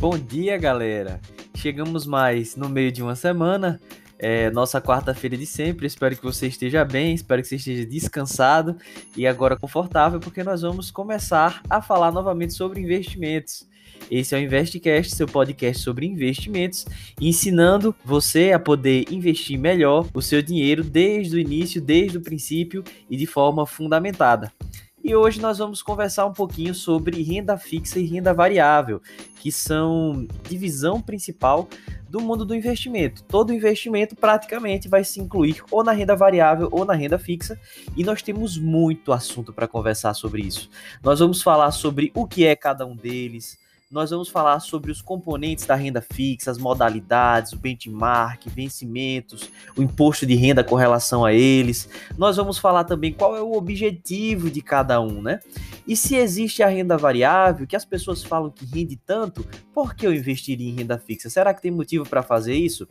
Bom 0.00 0.18
dia, 0.18 0.56
galera. 0.56 1.20
Chegamos 1.54 2.06
mais 2.06 2.56
no 2.56 2.70
meio 2.70 2.90
de 2.90 3.02
uma 3.02 3.14
semana. 3.14 3.78
É 4.18 4.50
nossa 4.50 4.80
quarta-feira 4.80 5.36
de 5.36 5.44
sempre. 5.44 5.86
Espero 5.86 6.16
que 6.16 6.22
você 6.22 6.46
esteja 6.46 6.86
bem, 6.86 7.12
espero 7.14 7.42
que 7.42 7.48
você 7.48 7.56
esteja 7.56 7.84
descansado 7.84 8.78
e 9.14 9.26
agora 9.26 9.58
confortável, 9.58 10.18
porque 10.18 10.42
nós 10.42 10.62
vamos 10.62 10.90
começar 10.90 11.60
a 11.68 11.82
falar 11.82 12.10
novamente 12.12 12.54
sobre 12.54 12.80
investimentos. 12.80 13.68
Esse 14.10 14.34
é 14.34 14.38
o 14.38 14.40
Investcast, 14.40 15.14
seu 15.14 15.26
podcast 15.26 15.82
sobre 15.82 16.06
investimentos, 16.06 16.86
ensinando 17.20 17.94
você 18.02 18.52
a 18.52 18.58
poder 18.58 19.04
investir 19.12 19.58
melhor 19.58 20.08
o 20.14 20.22
seu 20.22 20.40
dinheiro 20.40 20.82
desde 20.82 21.36
o 21.36 21.38
início, 21.38 21.78
desde 21.78 22.16
o 22.16 22.22
princípio 22.22 22.82
e 23.10 23.18
de 23.18 23.26
forma 23.26 23.66
fundamentada. 23.66 24.50
E 25.02 25.16
hoje 25.16 25.40
nós 25.40 25.56
vamos 25.56 25.80
conversar 25.80 26.26
um 26.26 26.32
pouquinho 26.32 26.74
sobre 26.74 27.22
renda 27.22 27.56
fixa 27.56 27.98
e 27.98 28.06
renda 28.06 28.34
variável, 28.34 29.00
que 29.36 29.50
são 29.50 30.26
divisão 30.46 31.00
principal 31.00 31.66
do 32.08 32.20
mundo 32.20 32.44
do 32.44 32.54
investimento. 32.54 33.22
Todo 33.24 33.52
investimento 33.52 34.14
praticamente 34.14 34.88
vai 34.88 35.02
se 35.02 35.18
incluir 35.18 35.62
ou 35.70 35.82
na 35.82 35.92
renda 35.92 36.14
variável 36.14 36.68
ou 36.70 36.84
na 36.84 36.92
renda 36.92 37.18
fixa, 37.18 37.58
e 37.96 38.04
nós 38.04 38.20
temos 38.20 38.58
muito 38.58 39.12
assunto 39.12 39.52
para 39.54 39.66
conversar 39.66 40.12
sobre 40.12 40.42
isso. 40.42 40.68
Nós 41.02 41.20
vamos 41.20 41.40
falar 41.40 41.70
sobre 41.70 42.12
o 42.14 42.26
que 42.26 42.44
é 42.44 42.54
cada 42.54 42.84
um 42.84 42.94
deles, 42.94 43.58
nós 43.90 44.10
vamos 44.10 44.28
falar 44.28 44.60
sobre 44.60 44.92
os 44.92 45.02
componentes 45.02 45.66
da 45.66 45.74
renda 45.74 46.00
fixa, 46.00 46.48
as 46.48 46.58
modalidades, 46.58 47.52
o 47.52 47.56
benchmark, 47.56 48.46
vencimentos, 48.46 49.50
o 49.76 49.82
imposto 49.82 50.24
de 50.24 50.36
renda 50.36 50.62
com 50.62 50.76
relação 50.76 51.24
a 51.24 51.32
eles. 51.32 51.88
Nós 52.16 52.36
vamos 52.36 52.56
falar 52.56 52.84
também 52.84 53.12
qual 53.12 53.36
é 53.36 53.42
o 53.42 53.52
objetivo 53.52 54.48
de 54.48 54.62
cada 54.62 55.00
um, 55.00 55.20
né? 55.20 55.40
E 55.88 55.96
se 55.96 56.14
existe 56.14 56.62
a 56.62 56.68
renda 56.68 56.96
variável, 56.96 57.66
que 57.66 57.74
as 57.74 57.84
pessoas 57.84 58.22
falam 58.22 58.48
que 58.48 58.64
rende 58.64 58.94
tanto, 58.94 59.44
por 59.74 59.92
que 59.96 60.06
eu 60.06 60.14
investiria 60.14 60.70
em 60.70 60.76
renda 60.76 60.96
fixa? 60.96 61.28
Será 61.28 61.52
que 61.52 61.60
tem 61.60 61.72
motivo 61.72 62.08
para 62.08 62.22
fazer 62.22 62.54
isso? 62.54 62.86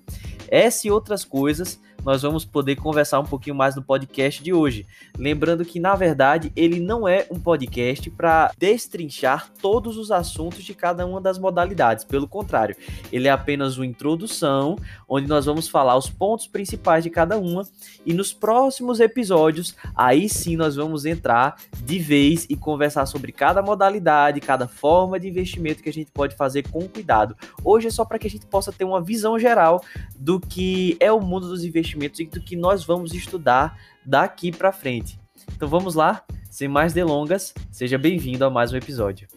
Essa 0.50 0.88
e 0.88 0.92
outras 0.92 1.24
coisas 1.24 1.80
nós 2.04 2.22
vamos 2.22 2.46
poder 2.46 2.76
conversar 2.76 3.20
um 3.20 3.26
pouquinho 3.26 3.56
mais 3.56 3.76
no 3.76 3.82
podcast 3.82 4.42
de 4.42 4.54
hoje. 4.54 4.86
Lembrando 5.18 5.66
que, 5.66 5.80
na 5.80 5.96
verdade, 5.96 6.52
ele 6.56 6.80
não 6.80 7.08
é 7.08 7.28
um 7.30 7.40
podcast 7.40 8.10
para 8.10 8.52
destrinchar 8.58 9.50
todos 9.62 9.98
os 9.98 10.12
assuntos 10.12 10.64
de 10.64 10.74
cada 10.74 11.06
uma 11.06 11.20
das 11.20 11.38
modalidades. 11.38 12.06
Pelo 12.06 12.28
contrário, 12.28 12.76
ele 13.12 13.28
é 13.28 13.32
apenas 13.32 13.78
uma 13.78 13.86
introdução, 13.86 14.78
onde 15.08 15.28
nós 15.28 15.46
vamos 15.46 15.68
falar 15.68 15.98
os 15.98 16.10
pontos 16.10 16.48
principais 16.48 17.04
de 17.04 17.10
cada 17.10 17.38
uma. 17.38 17.68
E 18.06 18.14
nos 18.14 18.32
próximos 18.32 19.00
episódios, 19.00 19.76
aí 19.96 20.30
sim 20.30 20.56
nós 20.56 20.76
vamos 20.76 21.06
entrar 21.06 21.58
de 21.84 22.00
vez 22.00 22.46
e 22.50 22.56
conversar 22.56 23.06
sobre 23.06 23.32
cada 23.32 23.62
modalidade, 23.62 24.40
cada 24.40 24.68
forma 24.68 25.20
de 25.20 25.28
investimento 25.28 25.84
que 25.84 25.90
a 25.90 25.94
gente 25.94 26.12
pode 26.12 26.36
fazer 26.36 26.68
com 26.70 26.88
cuidado. 26.88 27.36
Hoje 27.64 27.88
é 27.88 27.92
só 27.92 28.06
para 28.06 28.18
que 28.18 28.28
a 28.28 28.30
gente 28.30 28.46
possa 28.46 28.72
ter 28.72 28.86
uma 28.86 29.02
visão 29.02 29.38
geral 29.38 29.84
do 30.18 30.40
que 30.40 30.96
é 31.00 31.12
o 31.12 31.20
mundo 31.20 31.48
dos 31.48 31.64
investimentos 31.64 31.89
investimentos 31.90 32.20
e 32.20 32.26
do 32.26 32.40
que 32.40 32.56
nós 32.56 32.84
vamos 32.84 33.14
estudar 33.14 33.78
daqui 34.06 34.52
para 34.52 34.72
frente. 34.72 35.20
Então 35.56 35.68
vamos 35.68 35.96
lá, 35.96 36.24
sem 36.50 36.68
mais 36.68 36.94
delongas, 36.94 37.54
seja 37.72 37.98
bem-vindo 37.98 38.46
a 38.46 38.50
mais 38.50 38.72
um 38.72 38.78
episódio. 38.78 39.28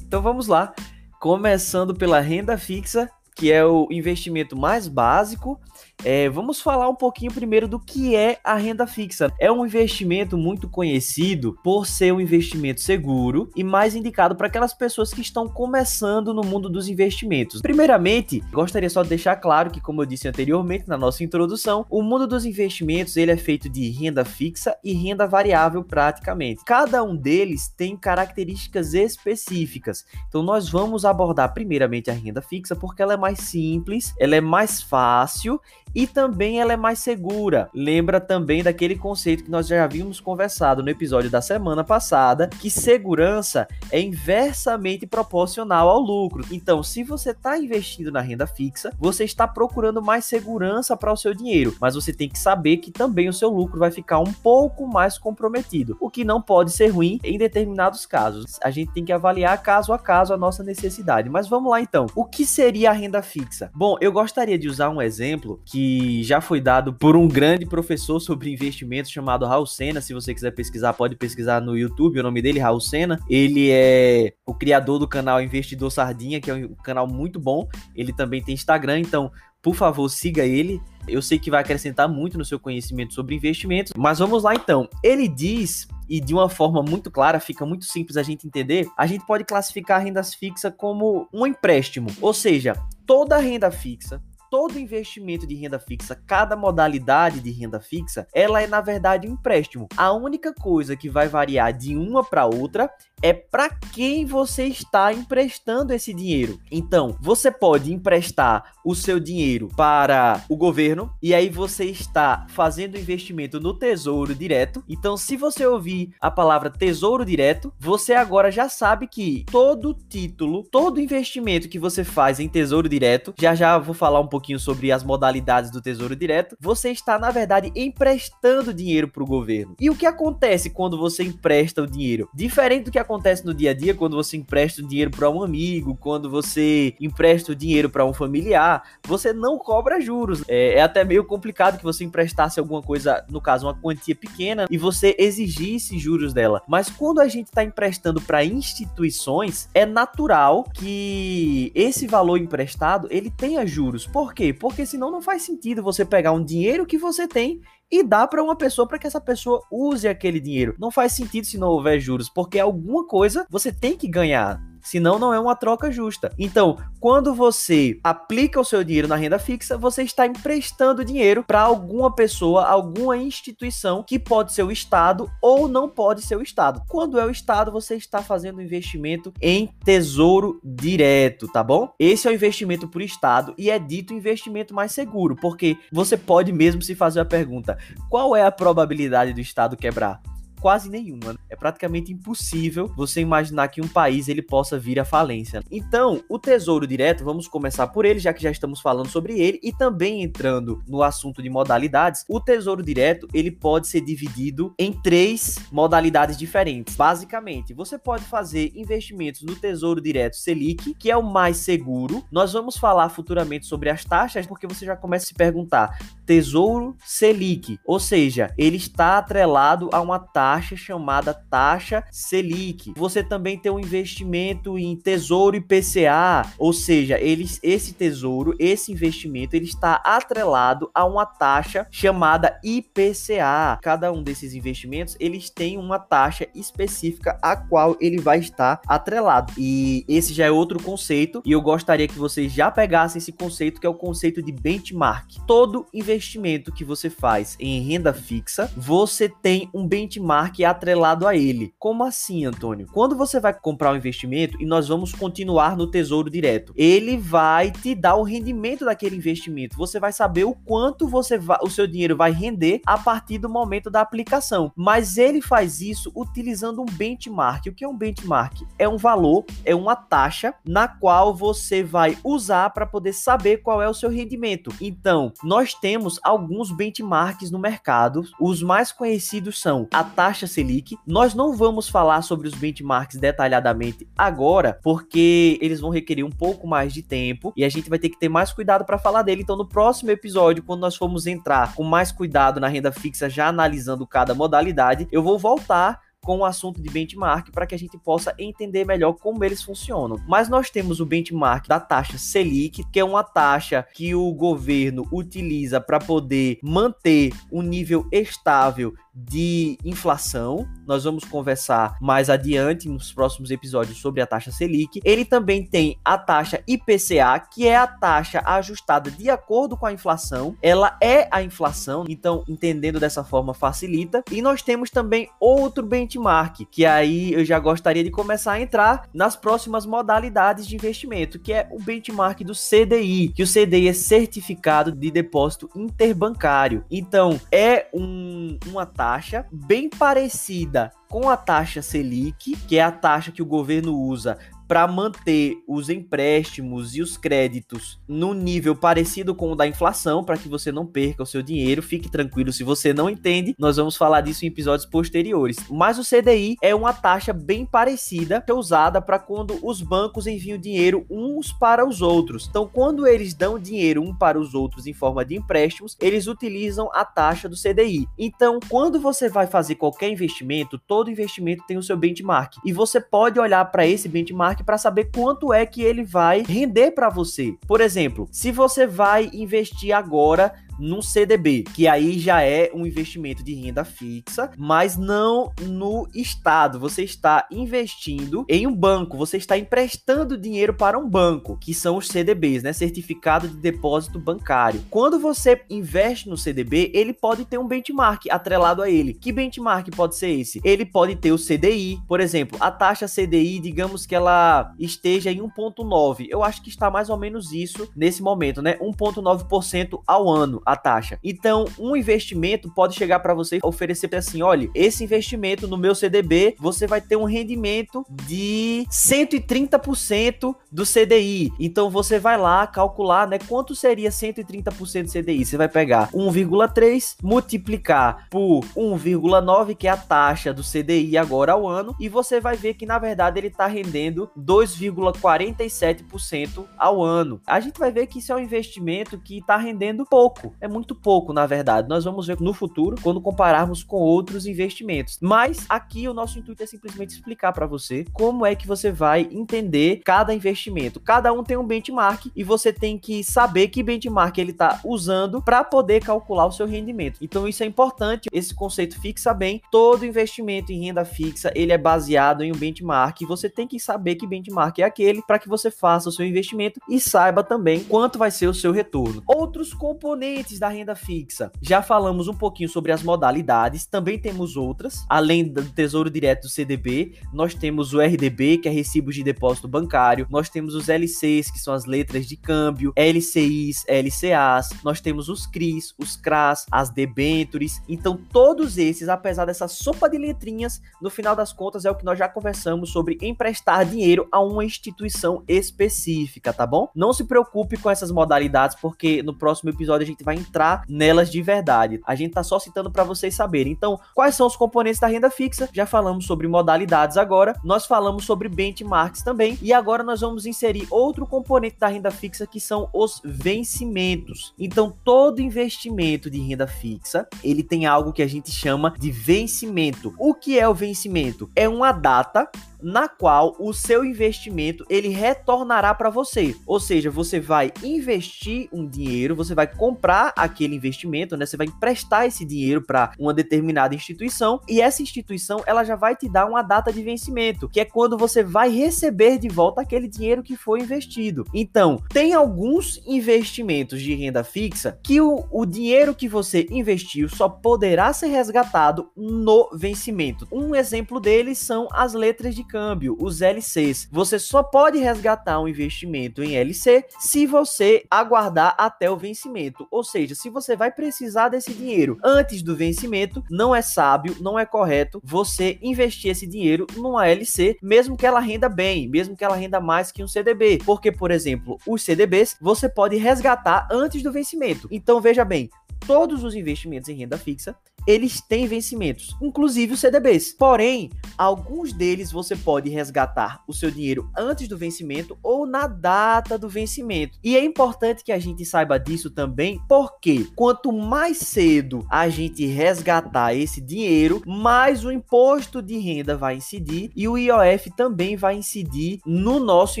Então 0.04 0.20
vamos 0.20 0.46
lá, 0.46 0.74
começando 1.20 1.94
pela 1.94 2.20
renda 2.20 2.58
fixa, 2.58 3.10
que 3.34 3.50
é 3.50 3.64
o 3.64 3.88
investimento 3.90 4.56
mais 4.56 4.86
básico 4.86 5.58
é, 6.04 6.28
vamos 6.28 6.60
falar 6.60 6.88
um 6.88 6.94
pouquinho 6.94 7.32
primeiro 7.32 7.68
do 7.68 7.78
que 7.78 8.16
é 8.16 8.38
a 8.42 8.56
renda 8.56 8.86
fixa. 8.86 9.32
É 9.38 9.50
um 9.52 9.64
investimento 9.64 10.36
muito 10.36 10.68
conhecido 10.68 11.56
por 11.62 11.86
ser 11.86 12.12
um 12.12 12.20
investimento 12.20 12.80
seguro 12.80 13.50
e 13.54 13.62
mais 13.62 13.94
indicado 13.94 14.34
para 14.34 14.48
aquelas 14.48 14.74
pessoas 14.74 15.14
que 15.14 15.20
estão 15.20 15.48
começando 15.48 16.34
no 16.34 16.42
mundo 16.42 16.68
dos 16.68 16.88
investimentos. 16.88 17.62
Primeiramente, 17.62 18.40
gostaria 18.52 18.90
só 18.90 19.02
de 19.02 19.10
deixar 19.10 19.36
claro 19.36 19.70
que, 19.70 19.80
como 19.80 20.02
eu 20.02 20.06
disse 20.06 20.26
anteriormente 20.26 20.88
na 20.88 20.98
nossa 20.98 21.22
introdução, 21.22 21.86
o 21.88 22.02
mundo 22.02 22.26
dos 22.26 22.44
investimentos 22.44 23.16
ele 23.16 23.30
é 23.30 23.36
feito 23.36 23.68
de 23.68 23.88
renda 23.90 24.24
fixa 24.24 24.76
e 24.82 24.92
renda 24.92 25.26
variável 25.26 25.84
praticamente. 25.84 26.64
Cada 26.64 27.02
um 27.02 27.14
deles 27.14 27.68
tem 27.68 27.96
características 27.96 28.94
específicas. 28.94 30.04
Então 30.28 30.42
nós 30.42 30.68
vamos 30.68 31.04
abordar 31.04 31.54
primeiramente 31.54 32.10
a 32.10 32.14
renda 32.14 32.42
fixa 32.42 32.74
porque 32.74 33.02
ela 33.02 33.14
é 33.14 33.16
mais 33.16 33.38
simples, 33.38 34.12
ela 34.18 34.34
é 34.34 34.40
mais 34.40 34.82
fácil 34.82 35.60
e 35.94 36.06
também 36.06 36.60
ela 36.60 36.72
é 36.72 36.76
mais 36.76 36.98
segura. 36.98 37.68
Lembra 37.74 38.20
também 38.20 38.62
daquele 38.62 38.96
conceito 38.96 39.44
que 39.44 39.50
nós 39.50 39.66
já 39.66 39.84
havíamos 39.84 40.20
conversado 40.20 40.82
no 40.82 40.90
episódio 40.90 41.30
da 41.30 41.40
semana 41.40 41.84
passada, 41.84 42.48
que 42.48 42.70
segurança 42.70 43.66
é 43.90 44.00
inversamente 44.00 45.06
proporcional 45.06 45.88
ao 45.88 45.98
lucro. 45.98 46.44
Então, 46.50 46.82
se 46.82 47.02
você 47.02 47.30
está 47.30 47.58
investindo 47.58 48.10
na 48.10 48.20
renda 48.20 48.46
fixa, 48.46 48.92
você 48.98 49.24
está 49.24 49.46
procurando 49.46 50.02
mais 50.02 50.24
segurança 50.24 50.96
para 50.96 51.12
o 51.12 51.16
seu 51.16 51.34
dinheiro, 51.34 51.74
mas 51.80 51.94
você 51.94 52.12
tem 52.12 52.28
que 52.28 52.38
saber 52.38 52.78
que 52.78 52.90
também 52.90 53.28
o 53.28 53.32
seu 53.32 53.50
lucro 53.50 53.78
vai 53.78 53.90
ficar 53.90 54.18
um 54.18 54.32
pouco 54.32 54.86
mais 54.86 55.18
comprometido, 55.18 55.96
o 56.00 56.10
que 56.10 56.24
não 56.24 56.40
pode 56.40 56.72
ser 56.72 56.88
ruim 56.88 57.18
em 57.24 57.38
determinados 57.38 58.06
casos. 58.06 58.58
A 58.62 58.70
gente 58.70 58.92
tem 58.92 59.04
que 59.04 59.12
avaliar 59.12 59.60
caso 59.62 59.92
a 59.92 59.98
caso 59.98 60.32
a 60.32 60.36
nossa 60.36 60.62
necessidade. 60.62 61.28
Mas 61.28 61.48
vamos 61.48 61.70
lá 61.70 61.80
então. 61.80 62.06
O 62.14 62.24
que 62.24 62.44
seria 62.44 62.90
a 62.90 62.92
renda 62.92 63.22
fixa? 63.22 63.70
Bom, 63.74 63.96
eu 64.00 64.12
gostaria 64.12 64.58
de 64.58 64.68
usar 64.68 64.90
um 64.90 65.00
exemplo 65.00 65.60
que 65.64 65.81
que 65.82 66.22
já 66.22 66.40
foi 66.40 66.60
dado 66.60 66.92
por 66.92 67.16
um 67.16 67.26
grande 67.26 67.66
professor 67.66 68.20
sobre 68.20 68.52
investimentos 68.52 69.10
chamado 69.10 69.44
Raul 69.44 69.66
Sena. 69.66 70.00
Se 70.00 70.14
você 70.14 70.32
quiser 70.32 70.52
pesquisar, 70.52 70.92
pode 70.92 71.16
pesquisar 71.16 71.60
no 71.60 71.76
YouTube. 71.76 72.20
O 72.20 72.22
nome 72.22 72.40
dele 72.40 72.60
Raul 72.60 72.80
Sena. 72.80 73.18
Ele 73.28 73.68
é 73.68 74.32
o 74.46 74.54
criador 74.54 75.00
do 75.00 75.08
canal 75.08 75.42
Investidor 75.42 75.90
Sardinha, 75.90 76.40
que 76.40 76.50
é 76.52 76.54
um 76.54 76.74
canal 76.84 77.08
muito 77.08 77.40
bom. 77.40 77.66
Ele 77.96 78.12
também 78.12 78.40
tem 78.40 78.54
Instagram, 78.54 79.00
então 79.00 79.32
por 79.60 79.74
favor, 79.74 80.08
siga 80.08 80.44
ele. 80.44 80.80
Eu 81.08 81.20
sei 81.20 81.38
que 81.38 81.50
vai 81.50 81.60
acrescentar 81.60 82.08
muito 82.08 82.38
no 82.38 82.44
seu 82.44 82.60
conhecimento 82.60 83.14
sobre 83.14 83.34
investimentos, 83.34 83.92
mas 83.96 84.20
vamos 84.20 84.44
lá 84.44 84.54
então. 84.54 84.88
Ele 85.02 85.26
diz 85.26 85.88
e 86.08 86.20
de 86.20 86.34
uma 86.34 86.48
forma 86.48 86.82
muito 86.82 87.10
clara, 87.10 87.40
fica 87.40 87.66
muito 87.66 87.84
simples 87.84 88.16
a 88.16 88.22
gente 88.22 88.46
entender, 88.46 88.86
a 88.96 89.06
gente 89.06 89.24
pode 89.26 89.44
classificar 89.44 90.00
a 90.00 90.04
renda 90.04 90.22
fixa 90.22 90.70
como 90.70 91.28
um 91.32 91.46
empréstimo, 91.46 92.08
ou 92.20 92.34
seja, 92.34 92.74
toda 93.06 93.38
renda 93.38 93.70
fixa 93.70 94.20
todo 94.52 94.78
investimento 94.78 95.46
de 95.46 95.54
renda 95.54 95.78
fixa, 95.78 96.14
cada 96.26 96.54
modalidade 96.54 97.40
de 97.40 97.50
renda 97.50 97.80
fixa, 97.80 98.28
ela 98.34 98.60
é 98.60 98.66
na 98.66 98.82
verdade 98.82 99.26
um 99.26 99.32
empréstimo. 99.32 99.88
A 99.96 100.12
única 100.12 100.52
coisa 100.52 100.94
que 100.94 101.08
vai 101.08 101.26
variar 101.26 101.72
de 101.72 101.96
uma 101.96 102.22
para 102.22 102.44
outra 102.44 102.92
é 103.22 103.32
para 103.32 103.70
quem 103.70 104.26
você 104.26 104.64
está 104.64 105.12
emprestando 105.12 105.92
esse 105.92 106.12
dinheiro. 106.12 106.58
Então, 106.70 107.16
você 107.20 107.50
pode 107.50 107.92
emprestar 107.92 108.74
o 108.84 108.96
seu 108.96 109.20
dinheiro 109.20 109.68
para 109.76 110.44
o 110.48 110.56
governo 110.56 111.14
e 111.22 111.32
aí 111.32 111.48
você 111.48 111.84
está 111.84 112.44
fazendo 112.48 112.98
investimento 112.98 113.60
no 113.60 113.78
Tesouro 113.78 114.34
Direto. 114.34 114.82
Então, 114.88 115.16
se 115.16 115.36
você 115.36 115.64
ouvir 115.64 116.10
a 116.20 116.30
palavra 116.30 116.68
Tesouro 116.68 117.24
Direto, 117.24 117.72
você 117.78 118.12
agora 118.12 118.50
já 118.50 118.68
sabe 118.68 119.06
que 119.06 119.46
todo 119.50 119.94
título, 119.94 120.64
todo 120.64 121.00
investimento 121.00 121.68
que 121.68 121.78
você 121.78 122.02
faz 122.02 122.40
em 122.40 122.48
Tesouro 122.48 122.88
Direto, 122.88 123.32
já 123.38 123.54
já 123.54 123.78
vou 123.78 123.94
falar 123.94 124.18
um 124.18 124.26
pouquinho 124.42 124.58
sobre 124.58 124.90
as 124.90 125.04
modalidades 125.04 125.70
do 125.70 125.80
Tesouro 125.80 126.16
Direto, 126.16 126.56
você 126.60 126.90
está 126.90 127.16
na 127.16 127.30
verdade 127.30 127.72
emprestando 127.76 128.74
dinheiro 128.74 129.06
para 129.06 129.22
o 129.22 129.26
governo. 129.26 129.76
E 129.78 129.88
o 129.88 129.94
que 129.94 130.04
acontece 130.04 130.70
quando 130.70 130.98
você 130.98 131.22
empresta 131.22 131.80
o 131.80 131.86
dinheiro? 131.86 132.28
Diferente 132.34 132.86
do 132.86 132.90
que 132.90 132.98
acontece 132.98 133.46
no 133.46 133.54
dia 133.54 133.70
a 133.70 133.74
dia 133.74 133.94
quando 133.94 134.16
você 134.16 134.36
empresta 134.36 134.82
o 134.82 134.86
dinheiro 134.86 135.12
para 135.12 135.30
um 135.30 135.44
amigo, 135.44 135.96
quando 135.96 136.28
você 136.28 136.94
empresta 137.00 137.52
o 137.52 137.54
dinheiro 137.54 137.88
para 137.88 138.04
um 138.04 138.12
familiar, 138.12 138.82
você 139.06 139.32
não 139.32 139.56
cobra 139.58 140.00
juros. 140.00 140.42
É, 140.48 140.78
é, 140.78 140.82
até 140.82 141.04
meio 141.04 141.24
complicado 141.24 141.78
que 141.78 141.84
você 141.84 142.02
emprestasse 142.02 142.58
alguma 142.58 142.82
coisa, 142.82 143.24
no 143.30 143.40
caso, 143.40 143.66
uma 143.66 143.74
quantia 143.74 144.16
pequena, 144.16 144.66
e 144.68 144.76
você 144.76 145.14
exigisse 145.18 145.98
juros 145.98 146.32
dela. 146.32 146.62
Mas 146.66 146.90
quando 146.90 147.20
a 147.20 147.28
gente 147.28 147.46
está 147.46 147.62
emprestando 147.62 148.20
para 148.20 148.44
instituições, 148.44 149.68
é 149.72 149.86
natural 149.86 150.64
que 150.64 151.70
esse 151.74 152.08
valor 152.08 152.38
emprestado 152.38 153.06
ele 153.10 153.30
tenha 153.30 153.64
juros. 153.64 154.06
Por 154.06 154.31
quê? 154.32 154.52
Porque 154.52 154.86
senão 154.86 155.10
não 155.10 155.22
faz 155.22 155.42
sentido 155.42 155.82
você 155.82 156.04
pegar 156.04 156.32
um 156.32 156.44
dinheiro 156.44 156.86
que 156.86 156.98
você 156.98 157.26
tem 157.26 157.60
e 157.90 158.02
dá 158.02 158.26
para 158.26 158.42
uma 158.42 158.56
pessoa 158.56 158.88
para 158.88 158.98
que 158.98 159.06
essa 159.06 159.20
pessoa 159.20 159.62
use 159.70 160.08
aquele 160.08 160.40
dinheiro. 160.40 160.74
Não 160.78 160.90
faz 160.90 161.12
sentido 161.12 161.46
se 161.46 161.58
não 161.58 161.68
houver 161.68 162.00
juros, 162.00 162.28
porque 162.28 162.58
alguma 162.58 163.06
coisa 163.06 163.46
você 163.50 163.72
tem 163.72 163.96
que 163.96 164.08
ganhar 164.08 164.60
senão 164.82 165.18
não 165.18 165.32
é 165.32 165.40
uma 165.40 165.54
troca 165.54 165.90
justa. 165.90 166.32
Então, 166.38 166.78
quando 167.00 167.34
você 167.34 167.98
aplica 168.02 168.60
o 168.60 168.64
seu 168.64 168.82
dinheiro 168.84 169.08
na 169.08 169.16
renda 169.16 169.38
fixa, 169.38 169.78
você 169.78 170.02
está 170.02 170.26
emprestando 170.26 171.04
dinheiro 171.04 171.44
para 171.44 171.60
alguma 171.60 172.14
pessoa, 172.14 172.64
alguma 172.64 173.16
instituição 173.16 174.02
que 174.02 174.18
pode 174.18 174.52
ser 174.52 174.62
o 174.62 174.72
Estado 174.72 175.30
ou 175.40 175.68
não 175.68 175.88
pode 175.88 176.22
ser 176.22 176.36
o 176.36 176.42
Estado. 176.42 176.82
Quando 176.88 177.18
é 177.18 177.24
o 177.24 177.30
Estado, 177.30 177.72
você 177.72 177.94
está 177.94 178.22
fazendo 178.22 178.60
investimento 178.60 179.32
em 179.40 179.68
tesouro 179.84 180.60
direto, 180.64 181.46
tá 181.48 181.62
bom? 181.62 181.92
Esse 181.98 182.26
é 182.26 182.30
o 182.30 182.34
investimento 182.34 182.88
por 182.88 183.02
Estado 183.02 183.54
e 183.56 183.70
é 183.70 183.78
dito 183.78 184.14
investimento 184.14 184.74
mais 184.74 184.92
seguro, 184.92 185.36
porque 185.36 185.76
você 185.92 186.16
pode 186.16 186.52
mesmo 186.52 186.82
se 186.82 186.94
fazer 186.94 187.20
a 187.20 187.24
pergunta: 187.24 187.78
qual 188.08 188.34
é 188.34 188.44
a 188.44 188.52
probabilidade 188.52 189.32
do 189.32 189.40
Estado 189.40 189.76
quebrar? 189.76 190.20
Quase 190.62 190.88
nenhuma. 190.88 191.36
É 191.50 191.56
praticamente 191.56 192.12
impossível 192.12 192.90
você 192.96 193.20
imaginar 193.20 193.66
que 193.66 193.80
um 193.80 193.88
país 193.88 194.28
ele 194.28 194.40
possa 194.40 194.78
vir 194.78 195.00
à 195.00 195.04
falência. 195.04 195.60
Então, 195.68 196.22
o 196.28 196.38
Tesouro 196.38 196.86
Direto, 196.86 197.24
vamos 197.24 197.48
começar 197.48 197.88
por 197.88 198.04
ele, 198.04 198.20
já 198.20 198.32
que 198.32 198.40
já 198.40 198.50
estamos 198.50 198.80
falando 198.80 199.08
sobre 199.08 199.40
ele 199.40 199.58
e 199.60 199.72
também 199.72 200.22
entrando 200.22 200.80
no 200.86 201.02
assunto 201.02 201.42
de 201.42 201.50
modalidades, 201.50 202.24
o 202.28 202.40
Tesouro 202.40 202.80
Direto, 202.80 203.26
ele 203.34 203.50
pode 203.50 203.88
ser 203.88 204.02
dividido 204.02 204.72
em 204.78 204.92
três 204.92 205.58
modalidades 205.72 206.36
diferentes. 206.36 206.94
Basicamente, 206.94 207.74
você 207.74 207.98
pode 207.98 208.22
fazer 208.24 208.70
investimentos 208.76 209.42
no 209.42 209.56
Tesouro 209.56 210.00
Direto 210.00 210.36
Selic, 210.36 210.94
que 210.94 211.10
é 211.10 211.16
o 211.16 211.22
mais 211.24 211.56
seguro. 211.56 212.24
Nós 212.30 212.52
vamos 212.52 212.76
falar 212.76 213.08
futuramente 213.08 213.66
sobre 213.66 213.90
as 213.90 214.04
taxas, 214.04 214.46
porque 214.46 214.68
você 214.68 214.86
já 214.86 214.94
começa 214.94 215.24
a 215.24 215.28
se 215.28 215.34
perguntar: 215.34 215.98
Tesouro 216.24 216.96
Selic, 217.04 217.80
ou 217.84 217.98
seja, 217.98 218.54
ele 218.56 218.76
está 218.76 219.18
atrelado 219.18 219.90
a 219.92 220.00
uma 220.00 220.20
taxa 220.20 220.51
taxa 220.52 220.76
chamada 220.76 221.32
taxa 221.32 222.04
Selic. 222.10 222.92
Você 222.94 223.24
também 223.24 223.56
tem 223.56 223.72
um 223.72 223.80
investimento 223.80 224.78
em 224.78 224.94
tesouro 224.94 225.56
IPCA, 225.56 226.46
ou 226.58 226.74
seja, 226.74 227.18
eles, 227.18 227.58
esse 227.62 227.94
tesouro, 227.94 228.54
esse 228.58 228.92
investimento, 228.92 229.56
ele 229.56 229.64
está 229.64 229.94
atrelado 230.04 230.90
a 230.94 231.06
uma 231.06 231.24
taxa 231.24 231.86
chamada 231.90 232.60
IPCA. 232.62 233.78
Cada 233.80 234.12
um 234.12 234.22
desses 234.22 234.52
investimentos, 234.52 235.16
eles 235.18 235.48
têm 235.48 235.78
uma 235.78 235.98
taxa 235.98 236.46
específica 236.54 237.38
a 237.40 237.56
qual 237.56 237.96
ele 237.98 238.20
vai 238.20 238.38
estar 238.38 238.82
atrelado. 238.86 239.54
E 239.56 240.04
esse 240.06 240.34
já 240.34 240.44
é 240.44 240.50
outro 240.50 240.82
conceito, 240.82 241.40
e 241.46 241.52
eu 241.52 241.62
gostaria 241.62 242.06
que 242.06 242.18
vocês 242.18 242.52
já 242.52 242.70
pegassem 242.70 243.18
esse 243.18 243.32
conceito, 243.32 243.80
que 243.80 243.86
é 243.86 243.90
o 243.90 243.94
conceito 243.94 244.42
de 244.42 244.52
benchmark. 244.52 245.30
Todo 245.46 245.86
investimento 245.94 246.70
que 246.70 246.84
você 246.84 247.08
faz 247.08 247.56
em 247.58 247.80
renda 247.80 248.12
fixa, 248.12 248.70
você 248.76 249.30
tem 249.30 249.70
um 249.72 249.86
benchmark 249.86 250.41
benchmark 250.42 250.64
atrelado 250.64 251.26
a 251.26 251.36
ele. 251.36 251.74
Como 251.78 252.02
assim, 252.04 252.44
Antônio? 252.44 252.88
Quando 252.92 253.16
você 253.16 253.38
vai 253.38 253.54
comprar 253.54 253.92
um 253.92 253.96
investimento 253.96 254.60
e 254.60 254.66
nós 254.66 254.88
vamos 254.88 255.12
continuar 255.12 255.76
no 255.76 255.86
Tesouro 255.86 256.30
Direto, 256.30 256.72
ele 256.76 257.16
vai 257.16 257.70
te 257.70 257.94
dar 257.94 258.16
o 258.16 258.22
rendimento 258.22 258.84
daquele 258.84 259.16
investimento. 259.16 259.76
Você 259.76 260.00
vai 260.00 260.12
saber 260.12 260.44
o 260.44 260.54
quanto 260.54 261.06
você 261.06 261.38
o 261.62 261.70
seu 261.70 261.86
dinheiro 261.86 262.16
vai 262.16 262.32
render 262.32 262.80
a 262.86 262.98
partir 262.98 263.38
do 263.38 263.48
momento 263.48 263.90
da 263.90 264.00
aplicação. 264.00 264.72
Mas 264.76 265.16
ele 265.16 265.40
faz 265.40 265.80
isso 265.80 266.12
utilizando 266.14 266.82
um 266.82 266.86
benchmark. 266.86 267.66
O 267.66 267.74
que 267.74 267.84
é 267.84 267.88
um 267.88 267.96
benchmark? 267.96 268.62
É 268.78 268.88
um 268.88 268.96
valor, 268.96 269.44
é 269.64 269.74
uma 269.74 269.94
taxa 269.96 270.54
na 270.64 270.88
qual 270.88 271.34
você 271.34 271.82
vai 271.82 272.16
usar 272.24 272.70
para 272.70 272.86
poder 272.86 273.12
saber 273.12 273.58
qual 273.58 273.80
é 273.82 273.88
o 273.88 273.94
seu 273.94 274.10
rendimento. 274.10 274.72
Então, 274.80 275.32
nós 275.42 275.74
temos 275.74 276.18
alguns 276.22 276.70
benchmarks 276.70 277.50
no 277.50 277.58
mercado. 277.58 278.24
Os 278.40 278.62
mais 278.62 278.92
conhecidos 278.92 279.60
são 279.60 279.88
a 279.92 280.02
taxa 280.02 280.31
taxa 280.32 280.46
Selic. 280.46 280.96
Nós 281.06 281.34
não 281.34 281.54
vamos 281.54 281.90
falar 281.90 282.22
sobre 282.22 282.48
os 282.48 282.54
benchmarks 282.54 283.18
detalhadamente 283.18 284.08
agora, 284.16 284.78
porque 284.82 285.58
eles 285.60 285.78
vão 285.78 285.90
requerer 285.90 286.24
um 286.24 286.30
pouco 286.30 286.66
mais 286.66 286.92
de 286.94 287.02
tempo 287.02 287.52
e 287.54 287.62
a 287.62 287.68
gente 287.68 287.90
vai 287.90 287.98
ter 287.98 288.08
que 288.08 288.18
ter 288.18 288.30
mais 288.30 288.50
cuidado 288.50 288.84
para 288.86 288.98
falar 288.98 289.22
dele. 289.22 289.42
Então, 289.42 289.56
no 289.56 289.68
próximo 289.68 290.10
episódio, 290.10 290.62
quando 290.62 290.80
nós 290.80 290.96
formos 290.96 291.26
entrar 291.26 291.74
com 291.74 291.84
mais 291.84 292.10
cuidado 292.10 292.58
na 292.58 292.68
renda 292.68 292.90
fixa, 292.90 293.28
já 293.28 293.48
analisando 293.48 294.06
cada 294.06 294.34
modalidade, 294.34 295.06
eu 295.12 295.22
vou 295.22 295.38
voltar 295.38 296.00
com 296.24 296.38
o 296.38 296.44
assunto 296.44 296.80
de 296.80 296.88
benchmark 296.88 297.50
para 297.50 297.66
que 297.66 297.74
a 297.74 297.78
gente 297.78 297.98
possa 297.98 298.34
entender 298.38 298.86
melhor 298.86 299.14
como 299.14 299.44
eles 299.44 299.62
funcionam. 299.62 300.18
Mas 300.28 300.48
nós 300.48 300.70
temos 300.70 301.00
o 301.00 301.06
benchmark 301.06 301.66
da 301.66 301.80
taxa 301.80 302.16
Selic, 302.16 302.84
que 302.90 303.00
é 303.00 303.04
uma 303.04 303.24
taxa 303.24 303.84
que 303.92 304.14
o 304.14 304.32
governo 304.32 305.06
utiliza 305.12 305.80
para 305.80 305.98
poder 305.98 306.58
manter 306.62 307.32
um 307.50 307.60
nível 307.60 308.06
estável 308.12 308.94
de 309.14 309.76
inflação. 309.84 310.66
Nós 310.86 311.04
vamos 311.04 311.24
conversar 311.24 311.96
mais 312.00 312.30
adiante 312.30 312.88
nos 312.88 313.12
próximos 313.12 313.50
episódios 313.50 313.98
sobre 313.98 314.20
a 314.20 314.26
taxa 314.26 314.50
Selic. 314.50 315.00
Ele 315.04 315.24
também 315.24 315.64
tem 315.64 315.98
a 316.04 316.16
taxa 316.16 316.62
IPCA, 316.66 317.38
que 317.52 317.66
é 317.66 317.76
a 317.76 317.86
taxa 317.86 318.42
ajustada 318.44 319.10
de 319.10 319.28
acordo 319.28 319.76
com 319.76 319.86
a 319.86 319.92
inflação. 319.92 320.56
Ela 320.62 320.96
é 321.00 321.28
a 321.30 321.42
inflação, 321.42 322.04
então 322.08 322.42
entendendo 322.48 322.98
dessa 322.98 323.22
forma 323.22 323.52
facilita. 323.52 324.24
E 324.30 324.40
nós 324.40 324.62
temos 324.62 324.90
também 324.90 325.28
outro 325.38 325.86
benchmark, 325.86 326.60
que 326.70 326.86
aí 326.86 327.32
eu 327.32 327.44
já 327.44 327.58
gostaria 327.58 328.02
de 328.02 328.10
começar 328.10 328.52
a 328.52 328.60
entrar 328.60 329.08
nas 329.12 329.36
próximas 329.36 329.84
modalidades 329.84 330.66
de 330.66 330.74
investimento, 330.74 331.38
que 331.38 331.52
é 331.52 331.68
o 331.70 331.82
benchmark 331.82 332.40
do 332.42 332.54
CDI, 332.54 333.28
que 333.28 333.42
o 333.42 333.46
CDI 333.46 333.88
é 333.88 333.92
certificado 333.92 334.90
de 334.90 335.10
depósito 335.10 335.68
interbancário. 335.76 336.84
Então, 336.90 337.40
é 337.50 337.88
um, 337.92 338.58
uma 338.66 338.86
taxa 338.86 339.01
taxa 339.02 339.44
bem 339.50 339.90
parecida 339.90 340.92
com 341.10 341.28
a 341.28 341.36
taxa 341.36 341.82
Selic, 341.82 342.54
que 342.68 342.78
é 342.78 342.84
a 342.84 342.92
taxa 342.92 343.32
que 343.32 343.42
o 343.42 343.46
governo 343.46 343.98
usa 343.98 344.38
para 344.72 344.86
manter 344.86 345.62
os 345.68 345.90
empréstimos 345.90 346.96
e 346.96 347.02
os 347.02 347.18
créditos 347.18 348.00
no 348.08 348.32
nível 348.32 348.74
parecido 348.74 349.34
com 349.34 349.52
o 349.52 349.54
da 349.54 349.66
inflação, 349.66 350.24
para 350.24 350.38
que 350.38 350.48
você 350.48 350.72
não 350.72 350.86
perca 350.86 351.24
o 351.24 351.26
seu 351.26 351.42
dinheiro. 351.42 351.82
Fique 351.82 352.10
tranquilo 352.10 352.50
se 352.50 352.64
você 352.64 352.94
não 352.94 353.10
entende, 353.10 353.54
nós 353.58 353.76
vamos 353.76 353.98
falar 353.98 354.22
disso 354.22 354.46
em 354.46 354.48
episódios 354.48 354.88
posteriores. 354.88 355.58
Mas 355.68 355.98
o 355.98 356.02
CDI 356.02 356.56
é 356.62 356.74
uma 356.74 356.94
taxa 356.94 357.34
bem 357.34 357.66
parecida, 357.66 358.40
que 358.40 358.50
é 358.50 358.54
usada 358.54 359.02
para 359.02 359.18
quando 359.18 359.58
os 359.62 359.82
bancos 359.82 360.26
enviam 360.26 360.56
dinheiro 360.56 361.04
uns 361.10 361.52
para 361.52 361.86
os 361.86 362.00
outros. 362.00 362.46
Então, 362.48 362.66
quando 362.66 363.06
eles 363.06 363.34
dão 363.34 363.58
dinheiro 363.58 364.00
um 364.00 364.16
para 364.16 364.40
os 364.40 364.54
outros 364.54 364.86
em 364.86 364.94
forma 364.94 365.22
de 365.22 365.36
empréstimos, 365.36 365.98
eles 366.00 366.26
utilizam 366.26 366.88
a 366.94 367.04
taxa 367.04 367.46
do 367.46 367.56
CDI. 367.56 368.08
Então, 368.18 368.58
quando 368.70 368.98
você 368.98 369.28
vai 369.28 369.46
fazer 369.46 369.74
qualquer 369.74 370.08
investimento, 370.08 370.78
todo 370.78 371.10
investimento 371.10 371.62
tem 371.68 371.76
o 371.76 371.82
seu 371.82 371.94
benchmark 371.94 372.54
e 372.64 372.72
você 372.72 372.98
pode 372.98 373.38
olhar 373.38 373.62
para 373.66 373.86
esse 373.86 374.08
benchmark 374.08 374.61
para 374.62 374.78
saber 374.78 375.10
quanto 375.14 375.52
é 375.52 375.64
que 375.66 375.82
ele 375.82 376.04
vai 376.04 376.42
render 376.42 376.92
para 376.92 377.08
você. 377.08 377.54
Por 377.66 377.80
exemplo, 377.80 378.28
se 378.30 378.50
você 378.50 378.86
vai 378.86 379.30
investir 379.32 379.92
agora 379.92 380.54
num 380.78 381.02
CDB, 381.02 381.64
que 381.74 381.86
aí 381.86 382.18
já 382.18 382.42
é 382.42 382.70
um 382.74 382.86
investimento 382.86 383.42
de 383.42 383.54
renda 383.54 383.84
fixa, 383.84 384.50
mas 384.56 384.96
não 384.96 385.52
no 385.62 386.08
estado. 386.14 386.78
Você 386.78 387.02
está 387.02 387.46
investindo 387.50 388.44
em 388.48 388.66
um 388.66 388.74
banco, 388.74 389.16
você 389.16 389.36
está 389.36 389.56
emprestando 389.56 390.38
dinheiro 390.38 390.74
para 390.74 390.98
um 390.98 391.08
banco, 391.08 391.56
que 391.60 391.74
são 391.74 391.96
os 391.96 392.08
CDBs, 392.08 392.62
né? 392.62 392.72
Certificado 392.72 393.48
de 393.48 393.56
depósito 393.56 394.18
bancário. 394.18 394.82
Quando 394.90 395.18
você 395.18 395.60
investe 395.68 396.28
no 396.28 396.36
CDB, 396.36 396.90
ele 396.94 397.12
pode 397.12 397.44
ter 397.44 397.58
um 397.58 397.66
benchmark 397.66 398.26
atrelado 398.30 398.82
a 398.82 398.90
ele. 398.90 399.14
Que 399.14 399.32
benchmark 399.32 399.88
pode 399.94 400.16
ser 400.16 400.30
esse? 400.30 400.60
Ele 400.64 400.84
pode 400.84 401.16
ter 401.16 401.32
o 401.32 401.38
CDI, 401.38 402.00
por 402.08 402.20
exemplo, 402.20 402.56
a 402.60 402.70
taxa 402.70 403.06
CDI, 403.06 403.60
digamos 403.60 404.06
que 404.06 404.14
ela 404.14 404.72
esteja 404.78 405.30
em 405.30 405.40
1.9. 405.40 406.26
Eu 406.28 406.42
acho 406.42 406.62
que 406.62 406.68
está 406.68 406.90
mais 406.90 407.10
ou 407.10 407.16
menos 407.16 407.52
isso 407.52 407.88
nesse 407.94 408.22
momento, 408.22 408.62
né? 408.62 408.76
1.9% 408.78 410.00
ao 410.06 410.28
ano 410.28 410.61
a 410.64 410.76
taxa. 410.76 411.18
Então, 411.22 411.64
um 411.78 411.96
investimento 411.96 412.72
pode 412.74 412.94
chegar 412.94 413.20
para 413.20 413.34
você 413.34 413.56
e 413.56 413.60
oferecer 413.62 414.14
assim: 414.14 414.42
olha, 414.42 414.70
esse 414.74 415.04
investimento 415.04 415.66
no 415.66 415.76
meu 415.76 415.94
CDB, 415.94 416.54
você 416.58 416.86
vai 416.86 417.00
ter 417.00 417.16
um 417.16 417.24
rendimento 417.24 418.04
de 418.10 418.86
130% 418.90 420.54
do 420.70 420.84
CDI. 420.84 421.52
Então, 421.58 421.90
você 421.90 422.18
vai 422.18 422.36
lá 422.36 422.66
calcular, 422.66 423.26
né, 423.26 423.38
quanto 423.38 423.74
seria 423.74 424.10
130% 424.10 425.04
do 425.04 425.12
CDI. 425.12 425.44
Você 425.44 425.56
vai 425.56 425.68
pegar 425.68 426.10
1,3 426.12 427.16
multiplicar 427.22 428.28
por 428.30 428.64
1,9, 428.76 429.76
que 429.76 429.86
é 429.86 429.90
a 429.90 429.96
taxa 429.96 430.52
do 430.52 430.62
CDI 430.62 431.16
agora 431.16 431.52
ao 431.52 431.66
ano, 431.66 431.94
e 431.98 432.08
você 432.08 432.40
vai 432.40 432.56
ver 432.56 432.74
que 432.74 432.86
na 432.86 432.98
verdade 432.98 433.38
ele 433.38 433.48
está 433.48 433.66
rendendo 433.66 434.30
2,47% 434.38 436.66
ao 436.76 437.02
ano. 437.02 437.40
A 437.46 437.60
gente 437.60 437.78
vai 437.78 437.90
ver 437.90 438.06
que 438.06 438.18
isso 438.18 438.32
é 438.32 438.36
um 438.36 438.40
investimento 438.40 439.18
que 439.18 439.38
está 439.38 439.56
rendendo 439.56 440.06
pouco 440.06 440.51
É 440.60 440.68
muito 440.68 440.94
pouco, 440.94 441.32
na 441.32 441.46
verdade. 441.46 441.88
Nós 441.88 442.04
vamos 442.04 442.26
ver 442.26 442.40
no 442.40 442.52
futuro 442.52 442.96
quando 443.02 443.20
compararmos 443.20 443.82
com 443.82 443.96
outros 443.96 444.46
investimentos. 444.46 445.18
Mas 445.20 445.66
aqui 445.68 446.08
o 446.08 446.14
nosso 446.14 446.38
intuito 446.38 446.62
é 446.62 446.66
simplesmente 446.66 447.10
explicar 447.10 447.52
para 447.52 447.66
você 447.66 448.04
como 448.12 448.46
é 448.46 448.54
que 448.54 448.66
você 448.66 448.90
vai 448.90 449.28
entender 449.30 450.00
cada 450.04 450.34
investimento. 450.34 451.00
Cada 451.00 451.32
um 451.32 451.42
tem 451.42 451.56
um 451.56 451.66
benchmark 451.66 452.26
e 452.34 452.44
você 452.44 452.72
tem 452.72 452.98
que 452.98 453.22
saber 453.24 453.68
que 453.68 453.82
benchmark 453.82 454.36
ele 454.38 454.52
está 454.52 454.80
usando 454.84 455.42
para 455.42 455.64
poder 455.64 456.02
calcular 456.02 456.46
o 456.46 456.52
seu 456.52 456.66
rendimento. 456.66 457.18
Então 457.20 457.46
isso 457.48 457.62
é 457.62 457.66
importante. 457.66 458.28
Esse 458.32 458.54
conceito 458.54 459.00
fixa 459.00 459.32
bem. 459.34 459.62
Todo 459.70 460.06
investimento 460.06 460.72
em 460.72 460.86
renda 460.86 461.04
fixa 461.04 461.52
ele 461.54 461.72
é 461.72 461.78
baseado 461.78 462.42
em 462.42 462.52
um 462.52 462.56
benchmark. 462.56 463.22
Você 463.26 463.48
tem 463.48 463.66
que 463.66 463.78
saber 463.78 464.16
que 464.16 464.26
benchmark 464.26 464.78
é 464.78 464.84
aquele 464.84 465.22
para 465.22 465.38
que 465.38 465.48
você 465.48 465.70
faça 465.70 466.08
o 466.08 466.12
seu 466.12 466.26
investimento 466.26 466.80
e 466.88 467.00
saiba 467.00 467.42
também 467.42 467.84
quanto 467.84 468.18
vai 468.18 468.30
ser 468.30 468.46
o 468.46 468.54
seu 468.54 468.72
retorno. 468.72 469.22
Outros 469.26 469.72
componentes 469.74 470.41
da 470.58 470.68
renda 470.68 470.94
fixa. 470.94 471.50
Já 471.60 471.82
falamos 471.82 472.28
um 472.28 472.34
pouquinho 472.34 472.68
sobre 472.68 472.92
as 472.92 473.02
modalidades. 473.02 473.86
Também 473.86 474.18
temos 474.18 474.56
outras, 474.56 475.04
além 475.08 475.44
do 475.44 475.62
Tesouro 475.64 476.10
Direto 476.10 476.48
CDB, 476.48 477.14
nós 477.32 477.54
temos 477.54 477.94
o 477.94 478.00
RDB, 478.00 478.58
que 478.58 478.68
é 478.68 478.70
recibos 478.70 479.14
de 479.14 479.22
depósito 479.22 479.68
bancário, 479.68 480.26
nós 480.30 480.48
temos 480.48 480.74
os 480.74 480.88
LCs, 480.88 481.50
que 481.50 481.58
são 481.58 481.72
as 481.72 481.84
letras 481.84 482.26
de 482.26 482.36
câmbio, 482.36 482.92
LCIs, 482.96 483.84
LCAs, 483.86 484.70
nós 484.84 485.00
temos 485.00 485.28
os 485.28 485.46
CRIs, 485.46 485.94
os 485.98 486.16
CRAs, 486.16 486.66
as 486.70 486.90
debentures. 486.90 487.80
Então, 487.88 488.16
todos 488.16 488.78
esses, 488.78 489.08
apesar 489.08 489.44
dessa 489.44 489.68
sopa 489.68 490.08
de 490.08 490.18
letrinhas, 490.18 490.80
no 491.00 491.10
final 491.10 491.34
das 491.34 491.52
contas 491.52 491.84
é 491.84 491.90
o 491.90 491.94
que 491.94 492.04
nós 492.04 492.18
já 492.18 492.28
conversamos 492.28 492.90
sobre 492.90 493.18
emprestar 493.22 493.84
dinheiro 493.84 494.28
a 494.30 494.40
uma 494.40 494.64
instituição 494.64 495.42
específica, 495.46 496.52
tá 496.52 496.66
bom? 496.66 496.88
Não 496.94 497.12
se 497.12 497.24
preocupe 497.24 497.76
com 497.76 497.90
essas 497.90 498.10
modalidades, 498.10 498.76
porque 498.80 499.22
no 499.22 499.36
próximo 499.36 499.70
episódio 499.70 500.04
a 500.04 500.06
gente 500.06 500.24
vai 500.24 500.31
entrar 500.34 500.84
nelas 500.88 501.30
de 501.30 501.42
verdade. 501.42 502.00
A 502.06 502.14
gente 502.14 502.32
tá 502.32 502.42
só 502.42 502.58
citando 502.58 502.90
para 502.90 503.04
vocês 503.04 503.34
saberem. 503.34 503.72
Então, 503.72 503.98
quais 504.14 504.34
são 504.34 504.46
os 504.46 504.56
componentes 504.56 505.00
da 505.00 505.06
renda 505.06 505.30
fixa? 505.30 505.68
Já 505.72 505.86
falamos 505.86 506.26
sobre 506.26 506.48
modalidades 506.48 507.16
agora, 507.16 507.58
nós 507.64 507.86
falamos 507.86 508.24
sobre 508.24 508.48
benchmarks 508.48 509.22
também, 509.22 509.58
e 509.60 509.72
agora 509.72 510.02
nós 510.02 510.20
vamos 510.20 510.46
inserir 510.46 510.86
outro 510.90 511.26
componente 511.26 511.76
da 511.78 511.88
renda 511.88 512.10
fixa 512.10 512.46
que 512.46 512.60
são 512.60 512.88
os 512.92 513.20
vencimentos. 513.24 514.54
Então, 514.58 514.94
todo 515.04 515.40
investimento 515.40 516.30
de 516.30 516.40
renda 516.40 516.66
fixa, 516.66 517.26
ele 517.42 517.62
tem 517.62 517.86
algo 517.86 518.12
que 518.12 518.22
a 518.22 518.26
gente 518.26 518.50
chama 518.50 518.94
de 518.98 519.10
vencimento. 519.10 520.14
O 520.18 520.34
que 520.34 520.58
é 520.58 520.68
o 520.68 520.74
vencimento? 520.74 521.50
É 521.54 521.68
uma 521.68 521.92
data 521.92 522.48
na 522.82 523.08
qual 523.08 523.56
o 523.58 523.72
seu 523.72 524.04
investimento 524.04 524.84
ele 524.88 525.08
retornará 525.08 525.94
para 525.94 526.10
você. 526.10 526.54
Ou 526.66 526.80
seja, 526.80 527.10
você 527.10 527.38
vai 527.38 527.72
investir 527.82 528.68
um 528.72 528.86
dinheiro, 528.86 529.36
você 529.36 529.54
vai 529.54 529.66
comprar 529.66 530.32
aquele 530.36 530.74
investimento, 530.74 531.36
né? 531.36 531.46
Você 531.46 531.56
vai 531.56 531.66
emprestar 531.66 532.26
esse 532.26 532.44
dinheiro 532.44 532.82
para 532.82 533.12
uma 533.18 533.32
determinada 533.32 533.94
instituição 533.94 534.60
e 534.68 534.80
essa 534.80 535.02
instituição 535.02 535.62
ela 535.66 535.84
já 535.84 535.96
vai 535.96 536.16
te 536.16 536.28
dar 536.28 536.46
uma 536.46 536.62
data 536.62 536.92
de 536.92 537.02
vencimento, 537.02 537.68
que 537.68 537.80
é 537.80 537.84
quando 537.84 538.16
você 538.18 538.42
vai 538.42 538.70
receber 538.70 539.38
de 539.38 539.48
volta 539.48 539.80
aquele 539.80 540.08
dinheiro 540.08 540.42
que 540.42 540.56
foi 540.56 540.80
investido. 540.80 541.44
Então, 541.54 542.02
tem 542.08 542.34
alguns 542.34 543.00
investimentos 543.06 544.00
de 544.00 544.14
renda 544.14 544.42
fixa 544.42 544.98
que 545.02 545.20
o, 545.20 545.44
o 545.50 545.64
dinheiro 545.64 546.14
que 546.14 546.28
você 546.28 546.66
investiu 546.70 547.28
só 547.28 547.48
poderá 547.48 548.12
ser 548.12 548.28
resgatado 548.28 549.10
no 549.16 549.70
vencimento. 549.74 550.46
Um 550.50 550.74
exemplo 550.74 551.20
deles 551.20 551.58
são 551.58 551.88
as 551.92 552.14
letras 552.14 552.54
de 552.54 552.64
câmbio, 552.72 553.18
os 553.20 553.42
LCs. 553.42 554.08
Você 554.10 554.38
só 554.38 554.62
pode 554.62 554.96
resgatar 554.98 555.60
um 555.60 555.68
investimento 555.68 556.42
em 556.42 556.56
LC 556.56 557.04
se 557.20 557.46
você 557.46 558.02
aguardar 558.10 558.74
até 558.78 559.10
o 559.10 559.16
vencimento. 559.16 559.86
Ou 559.90 560.02
seja, 560.02 560.34
se 560.34 560.48
você 560.48 560.74
vai 560.74 560.90
precisar 560.90 561.50
desse 561.50 561.74
dinheiro 561.74 562.16
antes 562.24 562.62
do 562.62 562.74
vencimento, 562.74 563.44
não 563.50 563.74
é 563.74 563.82
sábio, 563.82 564.34
não 564.40 564.58
é 564.58 564.64
correto 564.64 565.20
você 565.22 565.78
investir 565.82 566.30
esse 566.30 566.46
dinheiro 566.46 566.86
numa 566.96 567.28
LC, 567.28 567.76
mesmo 567.82 568.16
que 568.16 568.24
ela 568.24 568.40
renda 568.40 568.70
bem, 568.70 569.06
mesmo 569.06 569.36
que 569.36 569.44
ela 569.44 569.54
renda 569.54 569.78
mais 569.78 570.10
que 570.10 570.24
um 570.24 570.28
CDB. 570.28 570.78
Porque, 570.86 571.12
por 571.12 571.30
exemplo, 571.30 571.76
os 571.86 572.02
CDBs 572.02 572.56
você 572.58 572.88
pode 572.88 573.16
resgatar 573.16 573.86
antes 573.92 574.22
do 574.22 574.32
vencimento. 574.32 574.88
Então, 574.90 575.20
veja 575.20 575.44
bem, 575.44 575.68
todos 576.06 576.42
os 576.42 576.54
investimentos 576.54 577.10
em 577.10 577.16
renda 577.16 577.36
fixa 577.36 577.76
eles 578.06 578.40
têm 578.40 578.66
vencimentos, 578.66 579.36
inclusive 579.40 579.94
os 579.94 580.00
CDBs. 580.00 580.54
Porém, 580.58 581.10
alguns 581.36 581.92
deles 581.92 582.32
você 582.32 582.56
pode 582.56 582.90
resgatar 582.90 583.62
o 583.66 583.72
seu 583.72 583.90
dinheiro 583.90 584.30
antes 584.36 584.68
do 584.68 584.78
vencimento 584.78 585.38
ou 585.42 585.66
na 585.66 585.86
data 585.86 586.58
do 586.58 586.68
vencimento. 586.68 587.38
E 587.42 587.56
é 587.56 587.64
importante 587.64 588.24
que 588.24 588.32
a 588.32 588.38
gente 588.38 588.64
saiba 588.64 588.98
disso 588.98 589.30
também, 589.30 589.80
porque 589.88 590.46
quanto 590.54 590.92
mais 590.92 591.38
cedo 591.38 592.04
a 592.10 592.28
gente 592.28 592.66
resgatar 592.66 593.54
esse 593.54 593.80
dinheiro, 593.80 594.42
mais 594.46 595.04
o 595.04 595.12
imposto 595.12 595.82
de 595.82 595.98
renda 595.98 596.36
vai 596.36 596.56
incidir 596.56 597.10
e 597.14 597.28
o 597.28 597.38
IOF 597.38 597.90
também 597.96 598.36
vai 598.36 598.56
incidir 598.56 599.20
no 599.26 599.60
nosso 599.60 600.00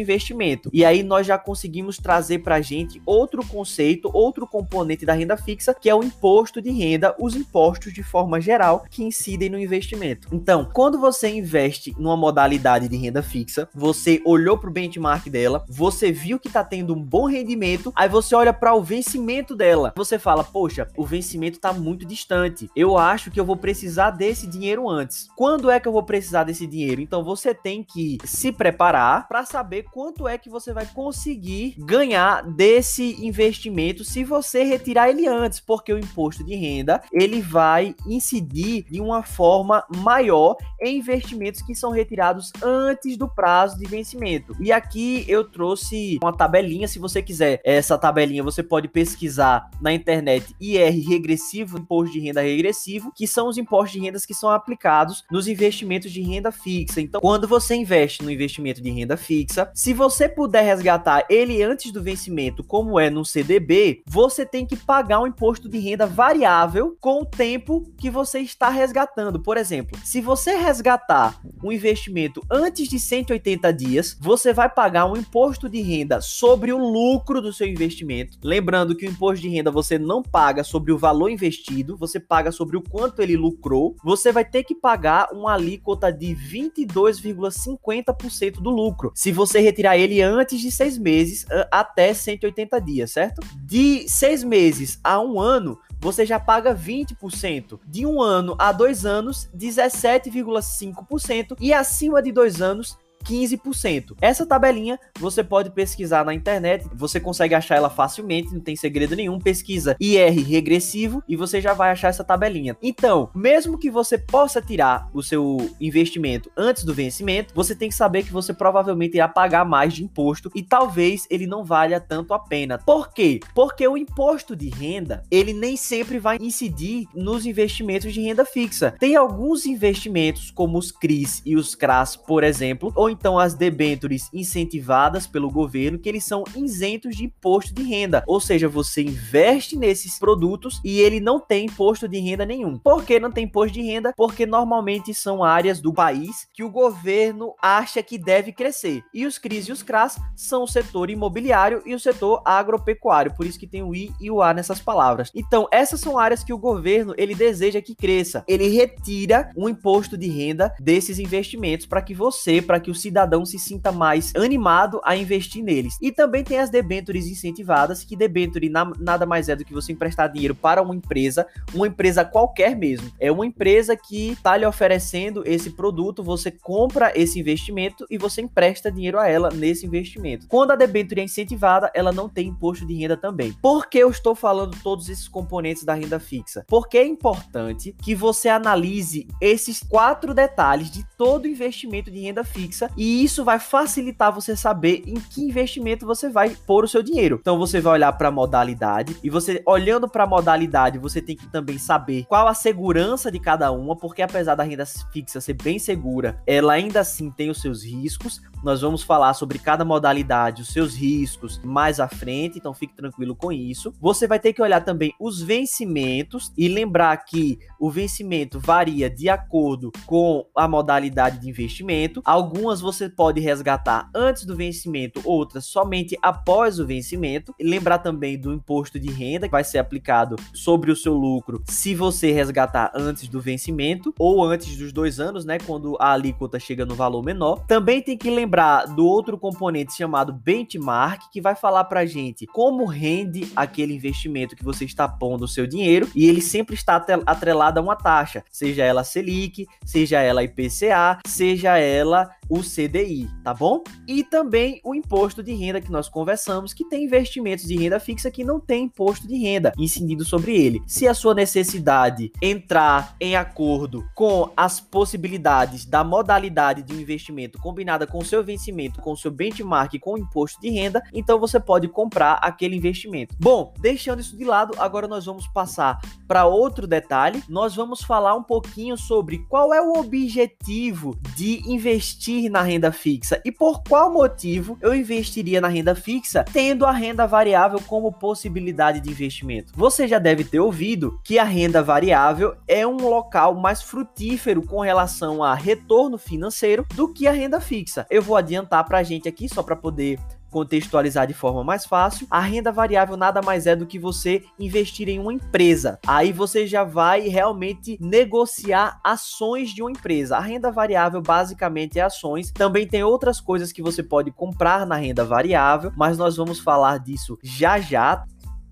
investimento. 0.00 0.70
E 0.72 0.84
aí 0.84 1.02
nós 1.02 1.26
já 1.26 1.38
conseguimos 1.38 1.96
trazer 1.98 2.40
para 2.40 2.56
a 2.56 2.60
gente 2.60 3.00
outro 3.04 3.44
conceito, 3.46 4.10
outro 4.12 4.46
componente 4.46 5.06
da 5.06 5.12
renda 5.12 5.36
fixa, 5.36 5.74
que 5.74 5.88
é 5.88 5.94
o 5.94 6.02
imposto 6.02 6.60
de 6.60 6.70
renda, 6.70 7.14
os 7.18 7.34
impostos 7.36 7.91
de 7.92 8.02
forma 8.02 8.40
geral 8.40 8.84
que 8.90 9.04
incidem 9.04 9.48
no 9.48 9.58
investimento. 9.58 10.28
Então, 10.32 10.68
quando 10.72 10.98
você 10.98 11.28
investe 11.28 11.94
numa 11.98 12.16
modalidade 12.16 12.88
de 12.88 12.96
renda 12.96 13.22
fixa, 13.22 13.68
você 13.74 14.20
olhou 14.24 14.58
para 14.58 14.70
o 14.70 14.72
benchmark 14.72 15.28
dela, 15.28 15.64
você 15.68 16.12
viu 16.12 16.38
que 16.38 16.48
está 16.48 16.64
tendo 16.64 16.94
um 16.94 17.02
bom 17.02 17.26
rendimento, 17.26 17.92
aí 17.94 18.08
você 18.08 18.34
olha 18.34 18.52
para 18.52 18.74
o 18.74 18.82
vencimento 18.82 19.54
dela. 19.56 19.92
Você 19.96 20.18
fala: 20.18 20.44
"Poxa, 20.44 20.88
o 20.96 21.04
vencimento 21.04 21.58
está 21.58 21.72
muito 21.72 22.06
distante. 22.06 22.70
Eu 22.76 22.96
acho 22.96 23.30
que 23.30 23.40
eu 23.40 23.44
vou 23.44 23.56
precisar 23.56 24.10
desse 24.10 24.46
dinheiro 24.46 24.88
antes. 24.88 25.28
Quando 25.36 25.70
é 25.70 25.80
que 25.80 25.88
eu 25.88 25.92
vou 25.92 26.02
precisar 26.02 26.44
desse 26.44 26.66
dinheiro?" 26.66 27.00
Então, 27.00 27.24
você 27.24 27.54
tem 27.54 27.82
que 27.82 28.18
se 28.24 28.52
preparar 28.52 29.26
para 29.28 29.44
saber 29.44 29.84
quanto 29.84 30.28
é 30.28 30.38
que 30.38 30.50
você 30.50 30.72
vai 30.72 30.86
conseguir 30.86 31.74
ganhar 31.78 32.42
desse 32.42 33.24
investimento 33.24 34.04
se 34.04 34.24
você 34.24 34.62
retirar 34.64 35.08
ele 35.08 35.26
antes, 35.26 35.60
porque 35.60 35.92
o 35.92 35.98
imposto 35.98 36.44
de 36.44 36.54
renda, 36.54 37.02
ele 37.12 37.40
vai 37.40 37.81
vai 37.82 37.94
incidir 38.06 38.84
de 38.88 39.00
uma 39.00 39.22
forma 39.22 39.84
maior 39.96 40.56
em 40.80 40.98
investimentos 40.98 41.62
que 41.62 41.74
são 41.74 41.90
retirados 41.90 42.52
antes 42.62 43.16
do 43.16 43.28
prazo 43.28 43.78
de 43.78 43.86
vencimento. 43.86 44.56
E 44.60 44.70
aqui 44.70 45.24
eu 45.26 45.44
trouxe 45.44 46.18
uma 46.22 46.32
tabelinha, 46.32 46.86
se 46.86 46.98
você 46.98 47.20
quiser 47.20 47.60
essa 47.64 47.98
tabelinha, 47.98 48.42
você 48.42 48.62
pode 48.62 48.88
pesquisar 48.88 49.70
na 49.80 49.92
internet 49.92 50.54
IR 50.60 51.08
regressivo, 51.08 51.78
imposto 51.78 52.12
de 52.12 52.20
renda 52.20 52.40
regressivo, 52.40 53.12
que 53.14 53.26
são 53.26 53.48
os 53.48 53.58
impostos 53.58 53.92
de 53.92 54.00
rendas 54.00 54.24
que 54.24 54.34
são 54.34 54.50
aplicados 54.50 55.24
nos 55.30 55.48
investimentos 55.48 56.10
de 56.10 56.22
renda 56.22 56.52
fixa. 56.52 57.00
Então, 57.00 57.20
quando 57.20 57.48
você 57.48 57.74
investe 57.74 58.22
no 58.22 58.30
investimento 58.30 58.80
de 58.82 58.90
renda 58.90 59.16
fixa, 59.16 59.70
se 59.74 59.92
você 59.92 60.28
puder 60.28 60.62
resgatar 60.62 61.24
ele 61.28 61.62
antes 61.62 61.90
do 61.90 62.02
vencimento, 62.02 62.62
como 62.62 62.98
é 62.98 63.10
no 63.10 63.24
CDB, 63.24 64.02
você 64.06 64.46
tem 64.46 64.66
que 64.66 64.76
pagar 64.76 65.20
um 65.20 65.26
imposto 65.26 65.68
de 65.68 65.78
renda 65.78 66.06
variável 66.06 66.96
com 67.00 67.22
o 67.22 67.26
tempo 67.26 67.71
tempo 67.72 67.92
que 67.96 68.10
você 68.10 68.40
está 68.40 68.68
resgatando. 68.68 69.40
Por 69.40 69.56
exemplo, 69.56 69.98
se 70.04 70.20
você 70.20 70.56
resgatar 70.56 71.40
um 71.62 71.72
investimento 71.72 72.42
antes 72.50 72.86
de 72.88 72.98
180 72.98 73.72
dias, 73.72 74.18
você 74.20 74.52
vai 74.52 74.68
pagar 74.68 75.06
um 75.06 75.16
imposto 75.16 75.68
de 75.68 75.80
renda 75.80 76.20
sobre 76.20 76.72
o 76.72 76.78
lucro 76.78 77.40
do 77.40 77.52
seu 77.52 77.66
investimento. 77.66 78.38
Lembrando 78.42 78.96
que 78.96 79.06
o 79.06 79.10
imposto 79.10 79.42
de 79.42 79.48
renda 79.48 79.70
você 79.70 79.96
não 79.98 80.22
paga 80.22 80.64
sobre 80.64 80.92
o 80.92 80.98
valor 80.98 81.30
investido, 81.30 81.96
você 81.96 82.20
paga 82.20 82.52
sobre 82.52 82.76
o 82.76 82.82
quanto 82.82 83.22
ele 83.22 83.36
lucrou. 83.36 83.96
Você 84.04 84.30
vai 84.32 84.44
ter 84.44 84.64
que 84.64 84.74
pagar 84.74 85.28
uma 85.32 85.54
alíquota 85.54 86.12
de 86.12 86.34
22,50% 86.34 88.60
do 88.60 88.68
lucro. 88.70 89.12
Se 89.14 89.32
você 89.32 89.60
retirar 89.60 89.96
ele 89.96 90.20
antes 90.20 90.60
de 90.60 90.70
seis 90.70 90.98
meses 90.98 91.46
até 91.70 92.12
180 92.12 92.78
dias, 92.80 93.12
certo? 93.12 93.40
De 93.62 94.06
seis 94.08 94.44
meses 94.44 94.98
a 95.02 95.18
um 95.20 95.40
ano, 95.40 95.78
você 96.00 96.26
já 96.26 96.40
paga 96.40 96.74
20%. 96.74 97.61
De 97.86 98.04
um 98.06 98.20
ano 98.20 98.56
a 98.58 98.72
dois 98.72 99.06
anos, 99.06 99.48
17,5%. 99.56 101.56
E 101.60 101.72
acima 101.72 102.20
de 102.22 102.32
dois 102.32 102.60
anos, 102.60 102.98
15%. 103.22 104.16
Essa 104.20 104.46
tabelinha 104.46 104.98
você 105.18 105.42
pode 105.42 105.70
pesquisar 105.70 106.24
na 106.24 106.34
internet, 106.34 106.86
você 106.94 107.20
consegue 107.20 107.54
achar 107.54 107.76
ela 107.76 107.90
facilmente, 107.90 108.52
não 108.52 108.60
tem 108.60 108.76
segredo 108.76 109.16
nenhum. 109.16 109.38
Pesquisa 109.38 109.96
IR 110.00 110.44
regressivo 110.46 111.22
e 111.28 111.36
você 111.36 111.60
já 111.60 111.72
vai 111.72 111.90
achar 111.90 112.08
essa 112.08 112.24
tabelinha. 112.24 112.76
Então, 112.82 113.30
mesmo 113.34 113.78
que 113.78 113.90
você 113.90 114.18
possa 114.18 114.60
tirar 114.60 115.08
o 115.12 115.22
seu 115.22 115.70
investimento 115.80 116.50
antes 116.56 116.84
do 116.84 116.94
vencimento, 116.94 117.54
você 117.54 117.74
tem 117.74 117.88
que 117.88 117.94
saber 117.94 118.22
que 118.22 118.32
você 118.32 118.52
provavelmente 118.52 119.16
irá 119.16 119.28
pagar 119.28 119.64
mais 119.64 119.94
de 119.94 120.04
imposto 120.04 120.50
e 120.54 120.62
talvez 120.62 121.26
ele 121.30 121.46
não 121.46 121.64
valha 121.64 122.00
tanto 122.00 122.34
a 122.34 122.38
pena. 122.38 122.78
Por 122.78 123.12
quê? 123.12 123.40
Porque 123.54 123.86
o 123.86 123.96
imposto 123.96 124.56
de 124.56 124.68
renda, 124.68 125.22
ele 125.30 125.52
nem 125.52 125.76
sempre 125.76 126.18
vai 126.18 126.38
incidir 126.40 127.06
nos 127.14 127.46
investimentos 127.46 128.12
de 128.12 128.20
renda 128.20 128.44
fixa. 128.44 128.94
Tem 128.98 129.16
alguns 129.16 129.66
investimentos 129.66 130.50
como 130.50 130.78
os 130.78 130.90
CRIs 130.90 131.42
e 131.44 131.56
os 131.56 131.74
CRAS, 131.74 132.16
por 132.16 132.44
exemplo, 132.44 132.92
ou 132.94 133.10
então 133.12 133.38
as 133.38 133.54
debêntures 133.54 134.28
incentivadas 134.32 135.26
pelo 135.26 135.50
governo, 135.50 135.98
que 135.98 136.08
eles 136.08 136.24
são 136.24 136.44
isentos 136.56 137.16
de 137.16 137.24
imposto 137.24 137.74
de 137.74 137.82
renda. 137.82 138.24
Ou 138.26 138.40
seja, 138.40 138.68
você 138.68 139.02
investe 139.02 139.76
nesses 139.76 140.18
produtos 140.18 140.80
e 140.84 140.98
ele 141.00 141.20
não 141.20 141.38
tem 141.38 141.66
imposto 141.66 142.08
de 142.08 142.18
renda 142.18 142.44
nenhum. 142.44 142.78
Por 142.78 143.04
que 143.04 143.20
não 143.20 143.30
tem 143.30 143.44
imposto 143.44 143.74
de 143.74 143.82
renda? 143.82 144.12
Porque 144.16 144.46
normalmente 144.46 145.14
são 145.14 145.44
áreas 145.44 145.80
do 145.80 145.92
país 145.92 146.48
que 146.52 146.64
o 146.64 146.70
governo 146.70 147.54
acha 147.60 148.02
que 148.02 148.18
deve 148.18 148.52
crescer. 148.52 149.02
E 149.12 149.26
os 149.26 149.38
CRIs 149.38 149.68
e 149.68 149.72
os 149.72 149.82
CRAS 149.82 150.18
são 150.34 150.64
o 150.64 150.68
setor 150.68 151.10
imobiliário 151.10 151.82
e 151.84 151.94
o 151.94 152.00
setor 152.00 152.42
agropecuário. 152.44 153.34
Por 153.34 153.46
isso 153.46 153.58
que 153.58 153.66
tem 153.66 153.82
o 153.82 153.94
I 153.94 154.12
e 154.20 154.30
o 154.30 154.42
A 154.42 154.54
nessas 154.54 154.80
palavras. 154.80 155.30
Então, 155.34 155.68
essas 155.70 156.00
são 156.00 156.18
áreas 156.18 156.42
que 156.42 156.52
o 156.52 156.58
governo 156.58 157.14
ele 157.16 157.34
deseja 157.34 157.80
que 157.80 157.94
cresça. 157.94 158.44
Ele 158.48 158.68
retira 158.68 159.50
o 159.56 159.68
imposto 159.68 160.16
de 160.16 160.28
renda 160.28 160.74
desses 160.80 161.18
investimentos 161.18 161.86
para 161.86 162.02
que 162.02 162.14
você, 162.14 162.60
para 162.62 162.80
que 162.80 162.90
o 162.90 162.94
cidadão 163.02 163.44
se 163.44 163.58
sinta 163.58 163.92
mais 163.92 164.32
animado 164.34 165.00
a 165.04 165.16
investir 165.16 165.62
neles. 165.62 165.96
E 166.00 166.10
também 166.10 166.44
tem 166.44 166.58
as 166.58 166.70
debêntures 166.70 167.26
incentivadas, 167.26 168.04
que 168.04 168.16
debenture 168.16 168.68
na, 168.68 168.90
nada 168.98 169.26
mais 169.26 169.48
é 169.48 169.56
do 169.56 169.64
que 169.64 169.74
você 169.74 169.92
emprestar 169.92 170.30
dinheiro 170.32 170.54
para 170.54 170.82
uma 170.82 170.94
empresa, 170.94 171.46
uma 171.74 171.86
empresa 171.86 172.24
qualquer 172.24 172.76
mesmo. 172.76 173.10
É 173.18 173.30
uma 173.30 173.46
empresa 173.46 173.96
que 173.96 174.30
está 174.30 174.56
lhe 174.56 174.66
oferecendo 174.66 175.42
esse 175.46 175.70
produto, 175.70 176.22
você 176.22 176.50
compra 176.50 177.12
esse 177.14 177.38
investimento 177.38 178.06
e 178.10 178.18
você 178.18 178.40
empresta 178.40 178.90
dinheiro 178.90 179.18
a 179.18 179.28
ela 179.28 179.50
nesse 179.50 179.86
investimento. 179.86 180.46
Quando 180.48 180.72
a 180.72 180.76
debênture 180.76 181.20
é 181.20 181.24
incentivada, 181.24 181.90
ela 181.94 182.12
não 182.12 182.28
tem 182.28 182.48
imposto 182.48 182.86
de 182.86 182.94
renda 182.94 183.16
também. 183.16 183.52
Por 183.60 183.88
que 183.88 183.98
eu 183.98 184.10
estou 184.10 184.34
falando 184.34 184.76
todos 184.82 185.08
esses 185.08 185.28
componentes 185.28 185.84
da 185.84 185.94
renda 185.94 186.20
fixa? 186.20 186.64
Porque 186.68 186.98
é 186.98 187.06
importante 187.06 187.94
que 188.02 188.14
você 188.14 188.48
analise 188.48 189.26
esses 189.40 189.80
quatro 189.80 190.34
detalhes 190.34 190.90
de 190.90 191.04
todo 191.16 191.48
investimento 191.48 192.10
de 192.10 192.20
renda 192.20 192.44
fixa 192.44 192.90
e 192.96 193.24
isso 193.24 193.44
vai 193.44 193.58
facilitar 193.58 194.32
você 194.32 194.56
saber 194.56 195.02
em 195.06 195.14
que 195.14 195.42
investimento 195.42 196.06
você 196.06 196.28
vai 196.28 196.50
pôr 196.50 196.84
o 196.84 196.88
seu 196.88 197.02
dinheiro. 197.02 197.38
Então 197.40 197.58
você 197.58 197.80
vai 197.80 197.94
olhar 197.94 198.12
para 198.12 198.28
a 198.28 198.32
modalidade 198.32 199.16
e 199.22 199.30
você 199.30 199.62
olhando 199.66 200.08
para 200.08 200.24
a 200.24 200.26
modalidade, 200.26 200.98
você 200.98 201.20
tem 201.20 201.36
que 201.36 201.46
também 201.48 201.78
saber 201.78 202.24
qual 202.28 202.46
a 202.46 202.54
segurança 202.54 203.30
de 203.30 203.38
cada 203.38 203.70
uma, 203.72 203.96
porque 203.96 204.22
apesar 204.22 204.54
da 204.54 204.62
renda 204.62 204.84
fixa 205.12 205.40
ser 205.40 205.54
bem 205.54 205.78
segura, 205.78 206.40
ela 206.46 206.74
ainda 206.74 207.00
assim 207.00 207.30
tem 207.30 207.50
os 207.50 207.60
seus 207.60 207.84
riscos. 207.84 208.40
Nós 208.62 208.80
vamos 208.80 209.02
falar 209.02 209.34
sobre 209.34 209.58
cada 209.58 209.84
modalidade, 209.84 210.62
os 210.62 210.68
seus 210.68 210.94
riscos 210.94 211.60
mais 211.64 211.98
à 211.98 212.08
frente, 212.08 212.58
então 212.58 212.74
fique 212.74 212.94
tranquilo 212.94 213.34
com 213.34 213.50
isso. 213.50 213.92
Você 214.00 214.26
vai 214.26 214.38
ter 214.38 214.52
que 214.52 214.62
olhar 214.62 214.80
também 214.80 215.12
os 215.18 215.40
vencimentos 215.40 216.52
e 216.56 216.68
lembrar 216.68 217.16
que 217.24 217.58
o 217.80 217.90
vencimento 217.90 218.60
varia 218.60 219.10
de 219.10 219.28
acordo 219.28 219.90
com 220.06 220.46
a 220.56 220.68
modalidade 220.68 221.38
de 221.38 221.48
investimento. 221.48 222.22
Algumas 222.24 222.81
você 222.82 223.08
pode 223.08 223.40
resgatar 223.40 224.10
antes 224.14 224.44
do 224.44 224.56
vencimento, 224.56 225.20
outras 225.24 225.66
somente 225.66 226.16
após 226.20 226.78
o 226.78 226.86
vencimento. 226.86 227.54
Lembrar 227.60 227.98
também 227.98 228.38
do 228.38 228.52
imposto 228.52 228.98
de 228.98 229.10
renda 229.10 229.46
que 229.46 229.52
vai 229.52 229.64
ser 229.64 229.78
aplicado 229.78 230.36
sobre 230.52 230.90
o 230.90 230.96
seu 230.96 231.14
lucro 231.14 231.62
se 231.68 231.94
você 231.94 232.32
resgatar 232.32 232.92
antes 232.94 233.28
do 233.28 233.40
vencimento 233.40 234.14
ou 234.18 234.44
antes 234.44 234.76
dos 234.76 234.92
dois 234.92 235.20
anos, 235.20 235.44
né? 235.44 235.58
Quando 235.58 235.96
a 236.00 236.12
alíquota 236.12 236.58
chega 236.58 236.84
no 236.84 236.94
valor 236.94 237.24
menor. 237.24 237.64
Também 237.66 238.02
tem 238.02 238.18
que 238.18 238.30
lembrar 238.30 238.86
do 238.86 239.06
outro 239.06 239.38
componente 239.38 239.96
chamado 239.96 240.32
benchmark, 240.32 241.30
que 241.30 241.40
vai 241.40 241.54
falar 241.54 241.84
pra 241.84 242.04
gente 242.04 242.46
como 242.46 242.84
rende 242.84 243.50
aquele 243.54 243.94
investimento 243.94 244.56
que 244.56 244.64
você 244.64 244.84
está 244.84 245.08
pondo 245.08 245.44
o 245.44 245.48
seu 245.48 245.66
dinheiro 245.66 246.08
e 246.14 246.26
ele 246.28 246.40
sempre 246.40 246.74
está 246.74 247.04
atrelado 247.26 247.78
a 247.78 247.82
uma 247.82 247.96
taxa, 247.96 248.44
seja 248.50 248.84
ela 248.84 249.04
Selic, 249.04 249.66
seja 249.84 250.20
ela 250.20 250.42
IPCA, 250.42 251.18
seja 251.26 251.78
ela 251.78 252.30
o 252.48 252.62
CDI, 252.74 253.28
tá 253.44 253.52
bom? 253.52 253.82
E 254.06 254.24
também 254.24 254.80
o 254.84 254.94
imposto 254.94 255.42
de 255.42 255.52
renda 255.52 255.80
que 255.80 255.90
nós 255.90 256.08
conversamos, 256.08 256.72
que 256.72 256.84
tem 256.88 257.04
investimentos 257.04 257.64
de 257.64 257.76
renda 257.76 258.00
fixa 258.00 258.30
que 258.30 258.44
não 258.44 258.58
tem 258.58 258.84
imposto 258.84 259.26
de 259.26 259.36
renda 259.36 259.72
incidido 259.78 260.24
sobre 260.24 260.56
ele. 260.56 260.82
Se 260.86 261.06
a 261.06 261.14
sua 261.14 261.34
necessidade 261.34 262.32
entrar 262.40 263.14
em 263.20 263.36
acordo 263.36 264.04
com 264.14 264.50
as 264.56 264.80
possibilidades 264.80 265.84
da 265.84 266.02
modalidade 266.02 266.82
de 266.82 266.94
investimento 266.94 267.58
combinada 267.58 268.06
com 268.06 268.18
o 268.18 268.24
seu 268.24 268.42
vencimento, 268.42 269.00
com 269.00 269.12
o 269.12 269.16
seu 269.16 269.30
benchmark 269.30 269.98
com 270.00 270.14
o 270.14 270.18
imposto 270.18 270.60
de 270.60 270.70
renda, 270.70 271.02
então 271.12 271.38
você 271.38 271.60
pode 271.60 271.88
comprar 271.88 272.34
aquele 272.34 272.76
investimento. 272.76 273.36
Bom, 273.38 273.72
deixando 273.80 274.20
isso 274.20 274.36
de 274.36 274.44
lado, 274.44 274.74
agora 274.78 275.06
nós 275.06 275.26
vamos 275.26 275.46
passar 275.48 276.00
para 276.26 276.46
outro 276.46 276.86
detalhe. 276.86 277.42
Nós 277.48 277.74
vamos 277.74 278.02
falar 278.02 278.34
um 278.34 278.42
pouquinho 278.42 278.96
sobre 278.96 279.38
qual 279.48 279.74
é 279.74 279.80
o 279.80 279.98
objetivo 279.98 281.16
de 281.36 281.60
investir 281.70 281.92
investir 281.92 282.50
na 282.62 282.68
renda 282.68 282.92
fixa 282.92 283.40
e 283.44 283.50
por 283.50 283.82
qual 283.82 284.12
motivo 284.12 284.78
eu 284.80 284.94
investiria 284.94 285.60
na 285.60 285.66
renda 285.66 285.96
fixa 285.96 286.44
tendo 286.52 286.86
a 286.86 286.92
renda 286.92 287.26
variável 287.26 287.80
como 287.86 288.12
possibilidade 288.12 289.00
de 289.00 289.10
investimento. 289.10 289.72
Você 289.76 290.06
já 290.06 290.20
deve 290.20 290.44
ter 290.44 290.60
ouvido 290.60 291.18
que 291.24 291.40
a 291.40 291.44
renda 291.44 291.82
variável 291.82 292.54
é 292.68 292.86
um 292.86 292.96
local 292.96 293.56
mais 293.56 293.82
frutífero 293.82 294.62
com 294.62 294.80
relação 294.80 295.42
a 295.42 295.54
retorno 295.54 296.16
financeiro 296.16 296.86
do 296.94 297.12
que 297.12 297.26
a 297.26 297.32
renda 297.32 297.60
fixa. 297.60 298.06
Eu 298.08 298.22
vou 298.22 298.36
adiantar 298.36 298.84
para 298.84 298.98
a 298.98 299.02
gente 299.02 299.28
aqui 299.28 299.48
só 299.48 299.62
para 299.62 299.74
poder 299.74 300.20
contextualizar 300.52 301.26
de 301.26 301.34
forma 301.34 301.64
mais 301.64 301.84
fácil, 301.84 302.26
a 302.30 302.38
renda 302.38 302.70
variável 302.70 303.16
nada 303.16 303.40
mais 303.42 303.66
é 303.66 303.74
do 303.74 303.86
que 303.86 303.98
você 303.98 304.44
investir 304.58 305.08
em 305.08 305.18
uma 305.18 305.32
empresa. 305.32 305.98
Aí 306.06 306.32
você 306.32 306.66
já 306.66 306.84
vai 306.84 307.22
realmente 307.22 307.98
negociar 308.00 309.00
ações 309.02 309.70
de 309.70 309.82
uma 309.82 309.90
empresa. 309.90 310.36
A 310.36 310.40
renda 310.40 310.70
variável 310.70 311.22
basicamente 311.22 311.98
é 311.98 312.02
ações. 312.02 312.52
Também 312.52 312.86
tem 312.86 313.02
outras 313.02 313.40
coisas 313.40 313.72
que 313.72 313.82
você 313.82 314.02
pode 314.02 314.30
comprar 314.30 314.86
na 314.86 314.96
renda 314.96 315.24
variável, 315.24 315.90
mas 315.96 316.18
nós 316.18 316.36
vamos 316.36 316.60
falar 316.60 316.98
disso 316.98 317.38
já 317.42 317.80
já. 317.80 318.24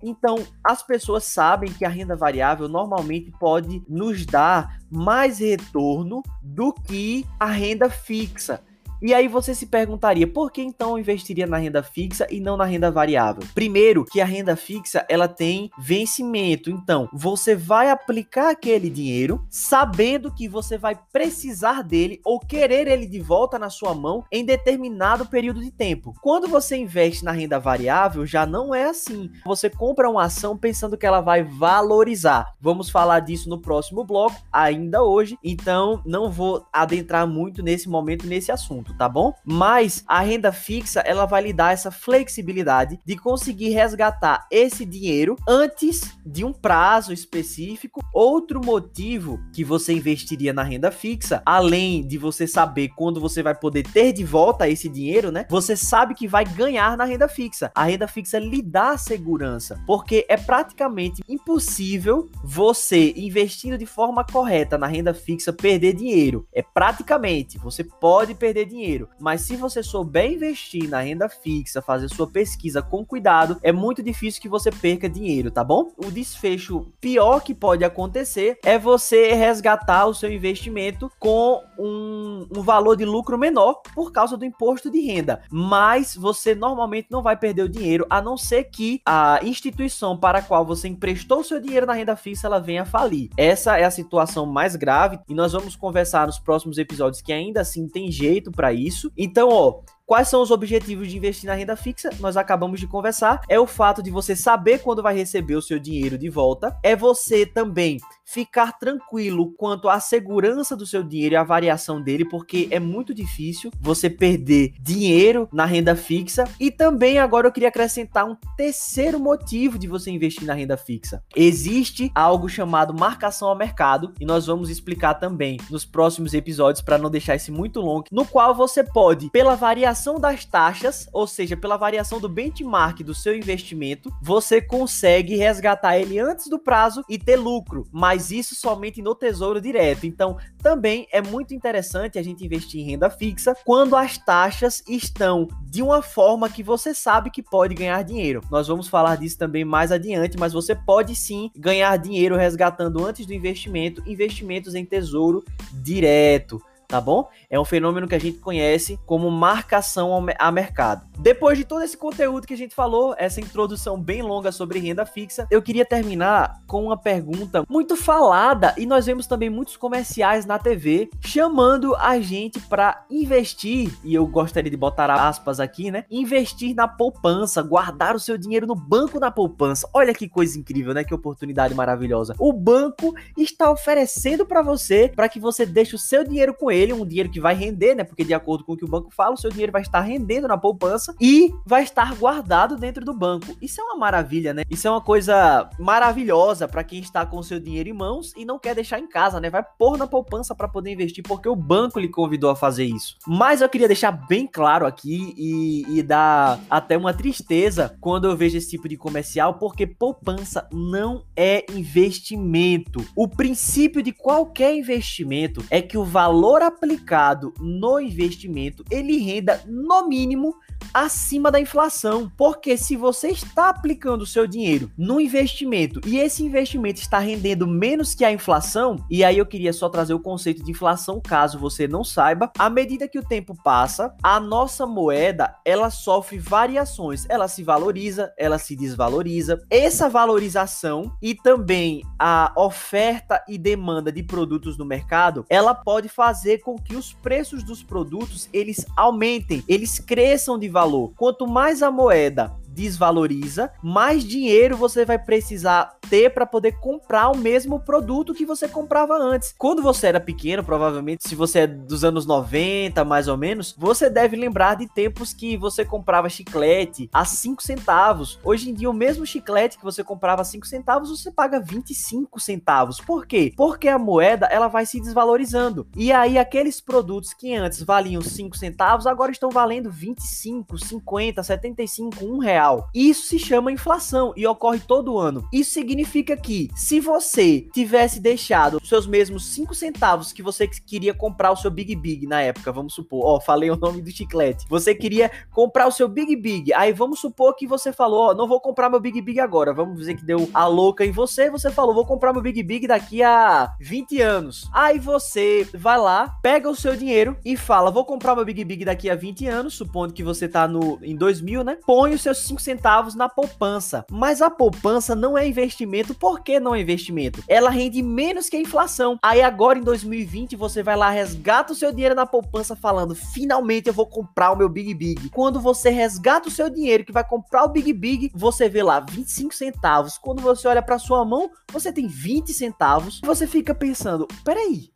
Então, 0.03 0.37
as 0.63 0.81
pessoas 0.81 1.25
sabem 1.25 1.71
que 1.71 1.85
a 1.85 1.89
renda 1.89 2.15
variável 2.15 2.67
normalmente 2.67 3.31
pode 3.39 3.83
nos 3.87 4.25
dar 4.25 4.79
mais 4.89 5.39
retorno 5.39 6.23
do 6.41 6.73
que 6.73 7.25
a 7.39 7.45
renda 7.45 7.89
fixa. 7.89 8.61
E 9.01 9.15
aí 9.15 9.27
você 9.27 9.55
se 9.55 9.65
perguntaria, 9.65 10.27
por 10.27 10.51
que 10.51 10.61
então 10.61 10.91
eu 10.91 10.99
investiria 10.99 11.47
na 11.47 11.57
renda 11.57 11.81
fixa 11.81 12.27
e 12.29 12.39
não 12.39 12.55
na 12.55 12.65
renda 12.65 12.91
variável? 12.91 13.41
Primeiro, 13.55 14.05
que 14.05 14.21
a 14.21 14.25
renda 14.25 14.55
fixa 14.55 15.03
ela 15.09 15.27
tem 15.27 15.71
vencimento. 15.79 16.69
Então, 16.69 17.09
você 17.11 17.55
vai 17.55 17.89
aplicar 17.89 18.51
aquele 18.51 18.91
dinheiro 18.91 19.43
sabendo 19.49 20.31
que 20.31 20.47
você 20.47 20.77
vai 20.77 20.99
precisar 21.11 21.81
dele 21.81 22.21
ou 22.23 22.39
querer 22.39 22.87
ele 22.87 23.07
de 23.07 23.19
volta 23.19 23.57
na 23.57 23.71
sua 23.71 23.95
mão 23.95 24.23
em 24.31 24.45
determinado 24.45 25.25
período 25.25 25.61
de 25.61 25.71
tempo. 25.71 26.13
Quando 26.21 26.47
você 26.47 26.77
investe 26.77 27.25
na 27.25 27.31
renda 27.31 27.59
variável, 27.59 28.23
já 28.23 28.45
não 28.45 28.73
é 28.73 28.83
assim. 28.83 29.31
Você 29.43 29.67
compra 29.67 30.11
uma 30.11 30.25
ação 30.25 30.55
pensando 30.55 30.95
que 30.95 31.07
ela 31.07 31.21
vai 31.21 31.41
valorizar. 31.41 32.53
Vamos 32.61 32.91
falar 32.91 33.21
disso 33.21 33.49
no 33.49 33.59
próximo 33.59 34.03
bloco, 34.03 34.39
ainda 34.53 35.01
hoje. 35.01 35.39
Então, 35.43 36.03
não 36.05 36.29
vou 36.29 36.67
adentrar 36.71 37.25
muito 37.25 37.63
nesse 37.63 37.89
momento 37.89 38.27
nesse 38.27 38.51
assunto 38.51 38.90
tá 38.93 39.07
bom? 39.07 39.33
Mas 39.45 40.03
a 40.07 40.21
renda 40.21 40.51
fixa, 40.51 41.01
ela 41.01 41.25
vai 41.25 41.41
lhe 41.43 41.53
dar 41.53 41.73
essa 41.73 41.91
flexibilidade 41.91 42.99
de 43.05 43.15
conseguir 43.15 43.69
resgatar 43.69 44.47
esse 44.51 44.85
dinheiro 44.85 45.35
antes 45.47 46.11
de 46.25 46.43
um 46.43 46.53
prazo 46.53 47.13
específico. 47.13 48.01
Outro 48.13 48.61
motivo 48.63 49.39
que 49.53 49.63
você 49.63 49.93
investiria 49.93 50.53
na 50.53 50.63
renda 50.63 50.91
fixa, 50.91 51.41
além 51.45 52.05
de 52.05 52.17
você 52.17 52.45
saber 52.47 52.89
quando 52.89 53.19
você 53.19 53.41
vai 53.41 53.55
poder 53.55 53.83
ter 53.83 54.11
de 54.13 54.23
volta 54.23 54.67
esse 54.67 54.89
dinheiro, 54.89 55.31
né? 55.31 55.45
Você 55.49 55.75
sabe 55.75 56.13
que 56.13 56.27
vai 56.27 56.45
ganhar 56.45 56.97
na 56.97 57.05
renda 57.05 57.27
fixa. 57.27 57.71
A 57.75 57.83
renda 57.83 58.07
fixa 58.07 58.39
lhe 58.39 58.61
dá 58.61 58.97
segurança, 58.97 59.81
porque 59.85 60.25
é 60.27 60.37
praticamente 60.37 61.21
impossível 61.27 62.29
você 62.43 63.13
investindo 63.15 63.77
de 63.77 63.85
forma 63.85 64.23
correta 64.23 64.77
na 64.77 64.87
renda 64.87 65.13
fixa 65.13 65.53
perder 65.53 65.93
dinheiro. 65.93 66.47
É 66.53 66.61
praticamente, 66.61 67.57
você 67.57 67.83
pode 67.83 68.33
perder 68.33 68.65
dinheiro 68.65 68.80
dinheiro. 68.81 69.09
Mas 69.19 69.41
se 69.41 69.55
você 69.55 69.83
souber 69.83 70.31
investir 70.31 70.89
na 70.89 71.01
renda 71.01 71.29
fixa, 71.29 71.81
fazer 71.81 72.09
sua 72.09 72.27
pesquisa 72.27 72.81
com 72.81 73.05
cuidado, 73.05 73.57
é 73.61 73.71
muito 73.71 74.01
difícil 74.01 74.41
que 74.41 74.49
você 74.49 74.71
perca 74.71 75.09
dinheiro, 75.09 75.51
tá 75.51 75.63
bom? 75.63 75.91
O 75.97 76.09
desfecho 76.09 76.87
pior 76.99 77.41
que 77.41 77.53
pode 77.53 77.83
acontecer 77.83 78.57
é 78.63 78.77
você 78.77 79.33
resgatar 79.33 80.07
o 80.07 80.13
seu 80.13 80.31
investimento 80.31 81.11
com 81.19 81.61
um, 81.77 82.47
um 82.55 82.61
valor 82.61 82.95
de 82.95 83.05
lucro 83.05 83.37
menor 83.37 83.81
por 83.93 84.11
causa 84.11 84.35
do 84.35 84.45
imposto 84.45 84.89
de 84.89 84.99
renda. 84.99 85.41
Mas 85.51 86.15
você 86.15 86.55
normalmente 86.55 87.07
não 87.11 87.21
vai 87.21 87.37
perder 87.37 87.63
o 87.63 87.69
dinheiro, 87.69 88.05
a 88.09 88.21
não 88.21 88.37
ser 88.37 88.65
que 88.65 89.01
a 89.05 89.39
instituição 89.43 90.17
para 90.17 90.39
a 90.39 90.41
qual 90.41 90.65
você 90.65 90.87
emprestou 90.87 91.43
seu 91.43 91.59
dinheiro 91.59 91.85
na 91.85 91.93
renda 91.93 92.15
fixa 92.15 92.47
ela 92.47 92.59
venha 92.59 92.85
falir. 92.85 93.29
Essa 93.37 93.77
é 93.77 93.83
a 93.83 93.91
situação 93.91 94.45
mais 94.45 94.75
grave 94.75 95.19
e 95.29 95.35
nós 95.35 95.53
vamos 95.53 95.75
conversar 95.75 96.25
nos 96.25 96.39
próximos 96.39 96.77
episódios 96.77 97.21
que 97.21 97.33
ainda 97.33 97.61
assim 97.61 97.87
tem 97.87 98.11
jeito 98.11 98.51
para 98.51 98.70
isso. 98.73 99.11
Então, 99.17 99.49
ó, 99.49 99.81
Quais 100.11 100.27
são 100.27 100.41
os 100.41 100.51
objetivos 100.51 101.07
de 101.07 101.15
investir 101.15 101.47
na 101.47 101.53
renda 101.53 101.73
fixa? 101.77 102.09
Nós 102.19 102.35
acabamos 102.35 102.81
de 102.81 102.85
conversar. 102.85 103.39
É 103.47 103.57
o 103.57 103.65
fato 103.65 104.03
de 104.03 104.11
você 104.11 104.35
saber 104.35 104.79
quando 104.79 105.01
vai 105.01 105.15
receber 105.15 105.55
o 105.55 105.61
seu 105.61 105.79
dinheiro 105.79 106.17
de 106.17 106.29
volta. 106.29 106.77
É 106.83 106.97
você 106.97 107.45
também 107.45 107.97
ficar 108.25 108.77
tranquilo 108.77 109.53
quanto 109.57 109.87
à 109.87 110.01
segurança 110.01 110.75
do 110.75 110.85
seu 110.85 111.01
dinheiro 111.01 111.35
e 111.35 111.37
a 111.37 111.43
variação 111.43 112.01
dele, 112.01 112.25
porque 112.25 112.67
é 112.71 112.79
muito 112.79 113.13
difícil 113.13 113.71
você 113.79 114.09
perder 114.09 114.73
dinheiro 114.81 115.47
na 115.51 115.63
renda 115.63 115.95
fixa. 115.95 116.43
E 116.59 116.69
também 116.69 117.17
agora 117.17 117.47
eu 117.47 117.51
queria 117.51 117.69
acrescentar 117.69 118.25
um 118.25 118.35
terceiro 118.57 119.17
motivo 119.17 119.79
de 119.79 119.87
você 119.87 120.11
investir 120.11 120.45
na 120.45 120.53
renda 120.53 120.75
fixa. 120.75 121.23
Existe 121.33 122.11
algo 122.13 122.49
chamado 122.49 122.93
marcação 122.93 123.47
ao 123.47 123.57
mercado 123.57 124.13
e 124.19 124.25
nós 124.25 124.45
vamos 124.45 124.69
explicar 124.69 125.13
também 125.13 125.57
nos 125.69 125.85
próximos 125.85 126.33
episódios 126.33 126.81
para 126.81 126.97
não 126.97 127.09
deixar 127.09 127.35
esse 127.35 127.49
muito 127.49 127.79
longo, 127.79 128.07
no 128.11 128.25
qual 128.25 128.53
você 128.53 128.83
pode, 128.83 129.29
pela 129.29 129.55
variação 129.55 130.00
das 130.19 130.45
taxas, 130.45 131.07
ou 131.13 131.27
seja, 131.27 131.55
pela 131.55 131.77
variação 131.77 132.19
do 132.19 132.29
benchmark 132.29 133.01
do 133.03 133.13
seu 133.13 133.35
investimento, 133.35 134.11
você 134.21 134.61
consegue 134.61 135.35
resgatar 135.35 135.97
ele 135.97 136.19
antes 136.19 136.47
do 136.47 136.57
prazo 136.57 137.03
e 137.07 137.17
ter 137.17 137.35
lucro. 137.35 137.87
Mas 137.91 138.31
isso 138.31 138.55
somente 138.55 139.01
no 139.01 139.13
Tesouro 139.13 139.61
Direto. 139.61 140.05
Então, 140.05 140.37
também 140.57 141.07
é 141.11 141.21
muito 141.21 141.53
interessante 141.53 142.17
a 142.17 142.23
gente 142.23 142.45
investir 142.45 142.81
em 142.81 142.91
renda 142.91 143.09
fixa 143.09 143.55
quando 143.65 143.95
as 143.95 144.17
taxas 144.17 144.83
estão 144.87 145.47
de 145.63 145.81
uma 145.81 146.01
forma 146.01 146.49
que 146.49 146.63
você 146.63 146.93
sabe 146.93 147.29
que 147.29 147.43
pode 147.43 147.75
ganhar 147.75 148.01
dinheiro. 148.03 148.41
Nós 148.49 148.67
vamos 148.67 148.87
falar 148.87 149.17
disso 149.17 149.37
também 149.37 149.63
mais 149.63 149.91
adiante, 149.91 150.37
mas 150.37 150.53
você 150.53 150.75
pode 150.75 151.15
sim 151.15 151.51
ganhar 151.55 151.95
dinheiro 151.97 152.35
resgatando 152.35 153.05
antes 153.05 153.25
do 153.25 153.33
investimento 153.33 154.01
investimentos 154.05 154.75
em 154.75 154.85
Tesouro 154.85 155.43
Direto 155.73 156.61
tá 156.91 156.99
bom? 156.99 157.29
É 157.49 157.57
um 157.57 157.63
fenômeno 157.63 158.05
que 158.05 158.15
a 158.15 158.19
gente 158.19 158.39
conhece 158.39 158.99
como 159.05 159.31
marcação 159.31 160.11
a 160.37 160.51
mercado. 160.51 161.07
Depois 161.17 161.57
de 161.57 161.63
todo 161.63 161.83
esse 161.83 161.97
conteúdo 161.97 162.45
que 162.45 162.53
a 162.53 162.57
gente 162.57 162.75
falou, 162.75 163.15
essa 163.17 163.39
introdução 163.39 163.97
bem 163.97 164.21
longa 164.21 164.51
sobre 164.51 164.77
renda 164.77 165.05
fixa, 165.05 165.47
eu 165.49 165.61
queria 165.61 165.85
terminar 165.85 166.59
com 166.67 166.83
uma 166.83 166.97
pergunta 166.97 167.63
muito 167.69 167.95
falada 167.95 168.75
e 168.77 168.85
nós 168.85 169.05
vemos 169.05 169.25
também 169.25 169.49
muitos 169.49 169.77
comerciais 169.77 170.45
na 170.45 170.59
TV 170.59 171.09
chamando 171.21 171.95
a 171.95 172.19
gente 172.19 172.59
para 172.59 173.05
investir, 173.09 173.97
e 174.03 174.13
eu 174.13 174.27
gostaria 174.27 174.69
de 174.69 174.75
botar 174.75 175.09
aspas 175.09 175.61
aqui, 175.61 175.91
né? 175.91 176.03
Investir 176.11 176.75
na 176.75 176.89
poupança, 176.89 177.61
guardar 177.61 178.15
o 178.15 178.19
seu 178.19 178.37
dinheiro 178.37 178.67
no 178.67 178.75
banco 178.75 179.17
na 179.17 179.31
poupança. 179.31 179.87
Olha 179.93 180.13
que 180.13 180.27
coisa 180.27 180.59
incrível, 180.59 180.93
né? 180.93 181.05
Que 181.05 181.13
oportunidade 181.13 181.73
maravilhosa. 181.73 182.35
O 182.37 182.51
banco 182.51 183.15
está 183.37 183.71
oferecendo 183.71 184.45
para 184.45 184.61
você 184.61 185.09
para 185.15 185.29
que 185.29 185.39
você 185.39 185.65
deixe 185.65 185.95
o 185.95 185.99
seu 185.99 186.25
dinheiro 186.25 186.53
com 186.53 186.69
ele 186.69 186.80
ele 186.81 186.93
um 186.93 187.05
dinheiro 187.05 187.29
que 187.29 187.39
vai 187.39 187.53
render, 187.53 187.95
né? 187.95 188.03
Porque 188.03 188.23
de 188.23 188.33
acordo 188.33 188.63
com 188.63 188.73
o 188.73 188.77
que 188.77 188.85
o 188.85 188.87
banco 188.87 189.11
fala, 189.11 189.33
o 189.33 189.37
seu 189.37 189.49
dinheiro 189.49 189.71
vai 189.71 189.81
estar 189.81 190.01
rendendo 190.01 190.47
na 190.47 190.57
poupança 190.57 191.15
e 191.19 191.53
vai 191.65 191.83
estar 191.83 192.15
guardado 192.15 192.75
dentro 192.75 193.03
do 193.05 193.13
banco. 193.13 193.55
Isso 193.61 193.79
é 193.79 193.83
uma 193.83 193.97
maravilha, 193.97 194.53
né? 194.53 194.63
Isso 194.69 194.87
é 194.87 194.91
uma 194.91 195.01
coisa 195.01 195.69
maravilhosa 195.79 196.67
para 196.67 196.83
quem 196.83 196.99
está 196.99 197.25
com 197.25 197.37
o 197.37 197.43
seu 197.43 197.59
dinheiro 197.59 197.89
em 197.89 197.93
mãos 197.93 198.33
e 198.35 198.45
não 198.45 198.59
quer 198.59 198.75
deixar 198.75 198.99
em 198.99 199.07
casa, 199.07 199.39
né? 199.39 199.49
Vai 199.49 199.63
pôr 199.77 199.97
na 199.97 200.07
poupança 200.07 200.55
para 200.55 200.67
poder 200.67 200.91
investir 200.91 201.23
porque 201.23 201.47
o 201.47 201.55
banco 201.55 201.99
lhe 201.99 202.09
convidou 202.09 202.49
a 202.49 202.55
fazer 202.55 202.85
isso. 202.85 203.17
Mas 203.27 203.61
eu 203.61 203.69
queria 203.69 203.87
deixar 203.87 204.11
bem 204.11 204.47
claro 204.47 204.85
aqui 204.85 205.33
e, 205.37 205.85
e 205.97 206.03
dar 206.03 206.59
até 206.69 206.97
uma 206.97 207.13
tristeza 207.13 207.95
quando 207.99 208.25
eu 208.25 208.35
vejo 208.35 208.57
esse 208.57 208.69
tipo 208.69 208.87
de 208.87 208.97
comercial, 208.97 209.55
porque 209.55 209.85
poupança 209.85 210.67
não 210.71 211.23
é 211.35 211.65
investimento. 211.73 213.05
O 213.15 213.27
princípio 213.27 214.01
de 214.01 214.11
qualquer 214.11 214.75
investimento 214.75 215.63
é 215.69 215.81
que 215.81 215.97
o 215.97 216.03
valor 216.03 216.61
aplicado 216.71 217.53
no 217.59 217.99
investimento 217.99 218.83
ele 218.89 219.17
renda 219.17 219.61
no 219.67 220.07
mínimo 220.07 220.55
acima 220.93 221.51
da 221.51 221.59
inflação. 221.59 222.31
Porque 222.37 222.77
se 222.77 222.95
você 222.95 223.29
está 223.29 223.69
aplicando 223.69 224.21
o 224.21 224.27
seu 224.27 224.47
dinheiro 224.47 224.91
no 224.97 225.19
investimento 225.19 226.01
e 226.05 226.17
esse 226.19 226.43
investimento 226.43 226.99
está 226.99 227.19
rendendo 227.19 227.67
menos 227.67 228.13
que 228.13 228.25
a 228.25 228.31
inflação, 228.31 228.97
e 229.09 229.23
aí 229.23 229.37
eu 229.37 229.45
queria 229.45 229.73
só 229.73 229.89
trazer 229.89 230.13
o 230.13 230.19
conceito 230.19 230.63
de 230.63 230.71
inflação, 230.71 231.21
caso 231.21 231.59
você 231.59 231.87
não 231.87 232.03
saiba, 232.03 232.51
à 232.57 232.69
medida 232.69 233.07
que 233.07 233.19
o 233.19 233.23
tempo 233.23 233.55
passa, 233.63 234.13
a 234.21 234.39
nossa 234.39 234.85
moeda, 234.85 235.55
ela 235.65 235.89
sofre 235.89 236.37
variações, 236.37 237.25
ela 237.29 237.47
se 237.47 237.63
valoriza, 237.63 238.33
ela 238.37 238.57
se 238.57 238.75
desvaloriza. 238.75 239.61
Essa 239.69 240.09
valorização 240.09 241.15
e 241.21 241.35
também 241.35 242.03
a 242.19 242.51
oferta 242.57 243.43
e 243.47 243.57
demanda 243.57 244.11
de 244.11 244.23
produtos 244.23 244.77
no 244.77 244.85
mercado, 244.85 245.45
ela 245.49 245.73
pode 245.73 246.09
fazer 246.09 246.59
com 246.61 246.77
que 246.77 246.95
os 246.95 247.13
preços 247.13 247.63
dos 247.63 247.83
produtos 247.83 248.47
eles 248.53 248.85
aumentem, 248.95 249.63
eles 249.67 249.99
cresçam 249.99 250.57
de 250.57 250.69
valor. 250.69 251.11
Quanto 251.17 251.47
mais 251.47 251.81
a 251.81 251.91
moeda 251.91 252.60
desvaloriza, 252.73 253.71
mais 253.83 254.23
dinheiro 254.23 254.77
você 254.77 255.05
vai 255.05 255.19
precisar 255.19 255.97
ter 256.09 256.33
para 256.33 256.45
poder 256.45 256.73
comprar 256.79 257.29
o 257.29 257.37
mesmo 257.37 257.79
produto 257.79 258.33
que 258.33 258.45
você 258.45 258.67
comprava 258.67 259.17
antes. 259.17 259.53
Quando 259.57 259.81
você 259.81 260.07
era 260.07 260.19
pequeno, 260.19 260.63
provavelmente, 260.63 261.27
se 261.27 261.35
você 261.35 261.59
é 261.59 261.67
dos 261.67 262.03
anos 262.03 262.25
90, 262.25 263.03
mais 263.05 263.27
ou 263.27 263.37
menos, 263.37 263.75
você 263.77 264.09
deve 264.09 264.35
lembrar 264.35 264.75
de 264.75 264.87
tempos 264.87 265.33
que 265.33 265.57
você 265.57 265.85
comprava 265.85 266.29
chiclete 266.29 267.09
a 267.13 267.25
5 267.25 267.61
centavos. 267.63 268.39
Hoje 268.43 268.69
em 268.69 268.73
dia, 268.73 268.89
o 268.89 268.93
mesmo 268.93 269.25
chiclete 269.25 269.77
que 269.77 269.83
você 269.83 270.03
comprava 270.03 270.41
a 270.41 270.45
5 270.45 270.65
centavos, 270.65 271.09
você 271.09 271.31
paga 271.31 271.59
25 271.59 272.39
centavos. 272.39 272.99
Por 272.99 273.25
quê? 273.25 273.53
Porque 273.55 273.87
a 273.87 273.99
moeda 273.99 274.47
ela 274.47 274.67
vai 274.67 274.85
se 274.85 274.99
desvalorizando. 274.99 275.87
E 275.95 276.11
aí, 276.11 276.37
aqueles 276.37 276.81
produtos 276.81 277.33
que 277.33 277.53
antes 277.53 277.81
valiam 277.83 278.21
5 278.21 278.57
centavos, 278.57 279.07
agora 279.07 279.31
estão 279.31 279.49
valendo 279.49 279.89
25, 279.89 280.77
50, 280.77 281.43
75, 281.43 282.25
1 282.25 282.37
real 282.39 282.60
real. 282.61 282.89
Isso 282.93 283.25
se 283.25 283.39
chama 283.39 283.71
inflação 283.71 284.33
e 284.35 284.45
ocorre 284.45 284.79
todo 284.79 285.17
ano. 285.17 285.47
Isso 285.51 285.71
significa 285.71 286.37
que 286.37 286.69
se 286.75 286.99
você 286.99 287.67
tivesse 287.73 288.19
deixado 288.19 288.77
os 288.81 288.87
seus 288.87 289.07
mesmos 289.07 289.45
5 289.47 289.73
centavos 289.73 290.31
que 290.31 290.43
você 290.43 290.67
queria 290.67 291.13
comprar 291.13 291.51
o 291.51 291.55
seu 291.55 291.71
Big 291.71 291.95
Big 291.95 292.27
na 292.27 292.41
época, 292.41 292.71
vamos 292.71 292.93
supor, 292.93 293.25
ó, 293.25 293.39
falei 293.39 293.71
o 293.71 293.75
nome 293.75 294.01
do 294.01 294.11
chiclete. 294.11 294.65
Você 294.69 294.93
queria 294.93 295.31
comprar 295.51 295.87
o 295.87 295.91
seu 295.91 296.07
Big 296.07 296.35
Big. 296.35 296.73
Aí 296.73 296.93
vamos 296.93 297.19
supor 297.19 297.55
que 297.55 297.65
você 297.65 297.91
falou, 297.91 298.29
ó, 298.29 298.33
não 298.33 298.47
vou 298.47 298.59
comprar 298.59 298.89
meu 298.89 298.99
Big 298.99 299.19
Big 299.21 299.39
agora. 299.39 299.73
Vamos 299.73 299.97
dizer 299.97 300.15
que 300.15 300.25
deu 300.25 300.49
a 300.53 300.67
louca 300.67 301.05
em 301.05 301.11
você, 301.11 301.49
você 301.49 301.71
falou, 301.71 301.95
vou 301.95 302.05
comprar 302.05 302.33
meu 302.33 302.41
Big 302.41 302.61
Big 302.61 302.87
daqui 302.87 303.23
a 303.23 303.73
20 303.79 304.21
anos. 304.21 304.69
Aí 304.71 304.99
você 304.99 305.67
vai 305.73 305.97
lá, 305.97 306.37
pega 306.41 306.69
o 306.69 306.75
seu 306.75 306.95
dinheiro 306.95 307.37
e 307.43 307.57
fala, 307.57 307.89
vou 307.89 308.05
comprar 308.05 308.35
meu 308.35 308.45
Big 308.45 308.63
Big 308.63 308.85
daqui 308.85 309.09
a 309.09 309.15
20 309.15 309.47
anos, 309.47 309.73
supondo 309.73 310.13
que 310.13 310.23
você 310.23 310.47
tá 310.47 310.67
no 310.67 310.99
em 311.01 311.15
2000, 311.15 311.63
né? 311.63 311.77
Põe 311.85 312.13
os 312.13 312.21
seus 312.21 312.39
5 312.51 312.61
centavos 312.61 313.15
na 313.15 313.29
poupança. 313.29 314.05
Mas 314.11 314.41
a 314.41 314.49
poupança 314.49 315.15
não 315.15 315.37
é 315.37 315.47
investimento. 315.47 316.13
Por 316.13 316.41
que 316.41 316.59
não 316.59 316.75
é 316.75 316.81
investimento? 316.81 317.41
Ela 317.47 317.69
rende 317.69 318.01
menos 318.01 318.49
que 318.49 318.57
a 318.57 318.61
inflação. 318.61 319.17
Aí 319.21 319.41
agora 319.41 319.79
em 319.79 319.83
2020 319.83 320.55
você 320.55 320.83
vai 320.83 320.97
lá, 320.97 321.09
resgata 321.09 321.71
o 321.71 321.75
seu 321.75 321.91
dinheiro 321.91 322.15
na 322.15 322.25
poupança 322.25 322.75
falando, 322.75 323.15
finalmente 323.15 323.87
eu 323.87 323.93
vou 323.93 324.05
comprar 324.05 324.51
o 324.51 324.55
meu 324.55 324.67
Big 324.67 324.93
Big. 324.93 325.29
Quando 325.29 325.59
você 325.59 325.89
resgata 325.89 326.49
o 326.49 326.51
seu 326.51 326.69
dinheiro 326.69 327.05
que 327.05 327.11
vai 327.11 327.23
comprar 327.23 327.63
o 327.63 327.69
Big 327.69 327.93
Big, 327.93 328.31
você 328.35 328.67
vê 328.67 328.83
lá 328.83 328.99
25 328.99 329.53
centavos. 329.53 330.17
Quando 330.17 330.41
você 330.41 330.67
olha 330.67 330.81
para 330.81 330.99
sua 330.99 331.23
mão, 331.23 331.49
você 331.71 331.93
tem 331.93 332.07
20 332.07 332.51
centavos. 332.53 333.21
Você 333.23 333.47
fica 333.47 333.73
pensando, 333.73 334.27
peraí, 334.43 334.91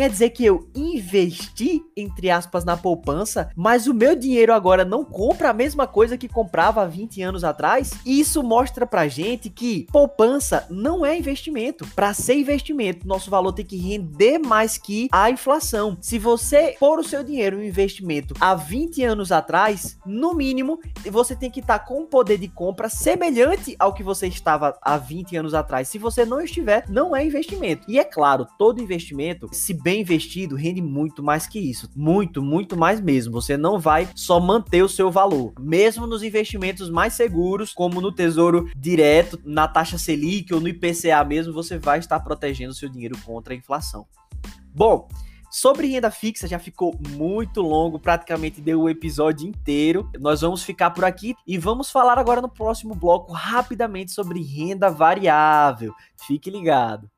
Quer 0.00 0.08
dizer 0.08 0.30
que 0.30 0.46
eu 0.46 0.66
investi, 0.74 1.84
entre 1.94 2.30
aspas, 2.30 2.64
na 2.64 2.74
poupança, 2.74 3.50
mas 3.54 3.86
o 3.86 3.92
meu 3.92 4.16
dinheiro 4.16 4.50
agora 4.50 4.82
não 4.82 5.04
compra 5.04 5.50
a 5.50 5.52
mesma 5.52 5.86
coisa 5.86 6.16
que 6.16 6.26
comprava 6.26 6.80
há 6.80 6.86
20 6.86 7.20
anos 7.20 7.44
atrás? 7.44 7.90
E 8.06 8.18
isso 8.18 8.42
mostra 8.42 8.86
pra 8.86 9.08
gente 9.08 9.50
que 9.50 9.86
poupança 9.92 10.66
não 10.70 11.04
é 11.04 11.18
investimento. 11.18 11.86
Para 11.88 12.14
ser 12.14 12.36
investimento, 12.36 13.06
nosso 13.06 13.28
valor 13.28 13.52
tem 13.52 13.62
que 13.62 13.76
render 13.76 14.38
mais 14.38 14.78
que 14.78 15.06
a 15.12 15.28
inflação. 15.28 15.98
Se 16.00 16.18
você 16.18 16.76
pôr 16.80 16.98
o 16.98 17.04
seu 17.04 17.22
dinheiro 17.22 17.62
em 17.62 17.68
investimento 17.68 18.32
há 18.40 18.54
20 18.54 19.04
anos 19.04 19.30
atrás, 19.30 19.98
no 20.06 20.32
mínimo, 20.32 20.80
você 21.10 21.36
tem 21.36 21.50
que 21.50 21.60
estar 21.60 21.78
tá 21.78 21.84
com 21.84 22.00
um 22.00 22.06
poder 22.06 22.38
de 22.38 22.48
compra 22.48 22.88
semelhante 22.88 23.76
ao 23.78 23.92
que 23.92 24.02
você 24.02 24.28
estava 24.28 24.78
há 24.80 24.96
20 24.96 25.36
anos 25.36 25.52
atrás. 25.52 25.88
Se 25.88 25.98
você 25.98 26.24
não 26.24 26.40
estiver, 26.40 26.86
não 26.88 27.14
é 27.14 27.22
investimento. 27.22 27.84
E 27.86 27.98
é 27.98 28.04
claro, 28.04 28.46
todo 28.56 28.80
investimento, 28.80 29.46
se 29.52 29.74
bem 29.74 29.89
investido, 29.98 30.56
rende 30.56 30.80
muito 30.80 31.22
mais 31.22 31.46
que 31.46 31.58
isso. 31.58 31.88
Muito, 31.94 32.42
muito 32.42 32.76
mais 32.76 33.00
mesmo. 33.00 33.32
Você 33.32 33.56
não 33.56 33.78
vai 33.78 34.08
só 34.14 34.38
manter 34.38 34.82
o 34.82 34.88
seu 34.88 35.10
valor. 35.10 35.52
Mesmo 35.58 36.06
nos 36.06 36.22
investimentos 36.22 36.90
mais 36.90 37.14
seguros, 37.14 37.72
como 37.72 38.00
no 38.00 38.12
Tesouro 38.12 38.70
Direto, 38.76 39.40
na 39.44 39.66
taxa 39.66 39.98
Selic 39.98 40.52
ou 40.52 40.60
no 40.60 40.68
IPCA 40.68 41.24
mesmo, 41.24 41.52
você 41.52 41.78
vai 41.78 41.98
estar 41.98 42.20
protegendo 42.20 42.72
o 42.72 42.74
seu 42.74 42.88
dinheiro 42.88 43.16
contra 43.24 43.54
a 43.54 43.56
inflação. 43.56 44.06
Bom, 44.74 45.08
Sobre 45.50 45.88
renda 45.88 46.12
fixa 46.12 46.46
já 46.46 46.60
ficou 46.60 46.96
muito 47.08 47.60
longo, 47.60 47.98
praticamente 47.98 48.60
deu 48.60 48.82
o 48.82 48.88
episódio 48.88 49.48
inteiro. 49.48 50.08
Nós 50.20 50.42
vamos 50.42 50.62
ficar 50.62 50.90
por 50.90 51.04
aqui 51.04 51.34
e 51.44 51.58
vamos 51.58 51.90
falar 51.90 52.18
agora 52.18 52.40
no 52.40 52.48
próximo 52.48 52.94
bloco 52.94 53.32
rapidamente 53.32 54.12
sobre 54.12 54.40
renda 54.40 54.88
variável. 54.88 55.92
Fique 56.24 56.50
ligado. 56.50 57.10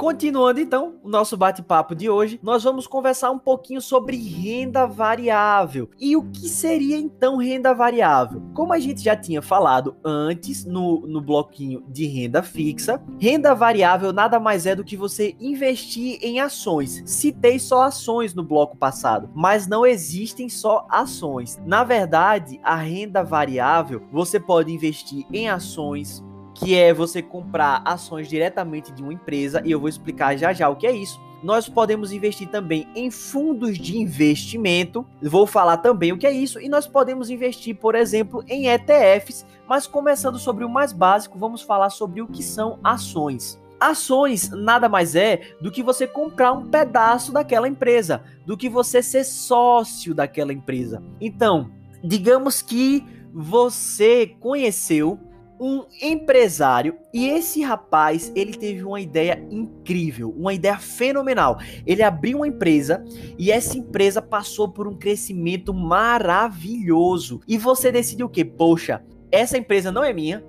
Continuando 0.00 0.58
então 0.60 0.94
o 1.02 1.10
nosso 1.10 1.36
bate-papo 1.36 1.94
de 1.94 2.08
hoje, 2.08 2.40
nós 2.42 2.64
vamos 2.64 2.86
conversar 2.86 3.30
um 3.30 3.38
pouquinho 3.38 3.82
sobre 3.82 4.16
renda 4.16 4.86
variável. 4.86 5.90
E 6.00 6.16
o 6.16 6.22
que 6.22 6.48
seria 6.48 6.96
então 6.96 7.36
renda 7.36 7.74
variável? 7.74 8.42
Como 8.54 8.72
a 8.72 8.78
gente 8.78 9.02
já 9.02 9.14
tinha 9.14 9.42
falado 9.42 9.94
antes 10.02 10.64
no, 10.64 11.06
no 11.06 11.20
bloquinho 11.20 11.84
de 11.86 12.06
renda 12.06 12.42
fixa, 12.42 12.98
renda 13.20 13.54
variável 13.54 14.10
nada 14.10 14.40
mais 14.40 14.64
é 14.64 14.74
do 14.74 14.82
que 14.82 14.96
você 14.96 15.36
investir 15.38 16.18
em 16.22 16.40
ações. 16.40 17.02
Citei 17.04 17.58
só 17.58 17.82
ações 17.82 18.32
no 18.32 18.42
bloco 18.42 18.78
passado, 18.78 19.28
mas 19.34 19.66
não 19.66 19.84
existem 19.84 20.48
só 20.48 20.86
ações. 20.88 21.60
Na 21.66 21.84
verdade, 21.84 22.58
a 22.62 22.74
renda 22.74 23.22
variável 23.22 24.02
você 24.10 24.40
pode 24.40 24.72
investir 24.72 25.26
em 25.30 25.50
ações, 25.50 26.24
que 26.60 26.74
é 26.74 26.92
você 26.92 27.22
comprar 27.22 27.82
ações 27.86 28.28
diretamente 28.28 28.92
de 28.92 29.02
uma 29.02 29.14
empresa, 29.14 29.62
e 29.64 29.70
eu 29.70 29.80
vou 29.80 29.88
explicar 29.88 30.36
já 30.36 30.52
já 30.52 30.68
o 30.68 30.76
que 30.76 30.86
é 30.86 30.92
isso. 30.92 31.18
Nós 31.42 31.66
podemos 31.66 32.12
investir 32.12 32.48
também 32.48 32.86
em 32.94 33.10
fundos 33.10 33.78
de 33.78 33.96
investimento, 33.96 35.06
vou 35.22 35.46
falar 35.46 35.78
também 35.78 36.12
o 36.12 36.18
que 36.18 36.26
é 36.26 36.30
isso, 36.30 36.60
e 36.60 36.68
nós 36.68 36.86
podemos 36.86 37.30
investir, 37.30 37.76
por 37.76 37.94
exemplo, 37.94 38.44
em 38.46 38.68
ETFs, 38.68 39.46
mas 39.66 39.86
começando 39.86 40.38
sobre 40.38 40.64
o 40.64 40.68
mais 40.68 40.92
básico, 40.92 41.38
vamos 41.38 41.62
falar 41.62 41.88
sobre 41.88 42.20
o 42.20 42.26
que 42.26 42.42
são 42.42 42.78
ações. 42.84 43.58
Ações 43.80 44.50
nada 44.50 44.86
mais 44.86 45.16
é 45.16 45.40
do 45.62 45.70
que 45.70 45.82
você 45.82 46.06
comprar 46.06 46.52
um 46.52 46.68
pedaço 46.68 47.32
daquela 47.32 47.66
empresa, 47.66 48.22
do 48.44 48.54
que 48.54 48.68
você 48.68 49.02
ser 49.02 49.24
sócio 49.24 50.14
daquela 50.14 50.52
empresa. 50.52 51.02
Então, 51.18 51.70
digamos 52.04 52.60
que 52.60 53.02
você 53.32 54.26
conheceu 54.38 55.18
um 55.60 55.84
empresário 56.00 56.96
e 57.12 57.28
esse 57.28 57.60
rapaz, 57.60 58.32
ele 58.34 58.54
teve 58.54 58.82
uma 58.82 58.98
ideia 58.98 59.46
incrível, 59.50 60.34
uma 60.36 60.54
ideia 60.54 60.78
fenomenal. 60.78 61.58
Ele 61.86 62.02
abriu 62.02 62.38
uma 62.38 62.48
empresa 62.48 63.04
e 63.38 63.52
essa 63.52 63.76
empresa 63.76 64.22
passou 64.22 64.70
por 64.70 64.88
um 64.88 64.96
crescimento 64.96 65.74
maravilhoso. 65.74 67.42
E 67.46 67.58
você 67.58 67.92
decidiu 67.92 68.26
o 68.26 68.30
quê? 68.30 68.44
Poxa, 68.44 69.04
essa 69.30 69.58
empresa 69.58 69.92
não 69.92 70.02
é 70.02 70.12
minha, 70.14 70.42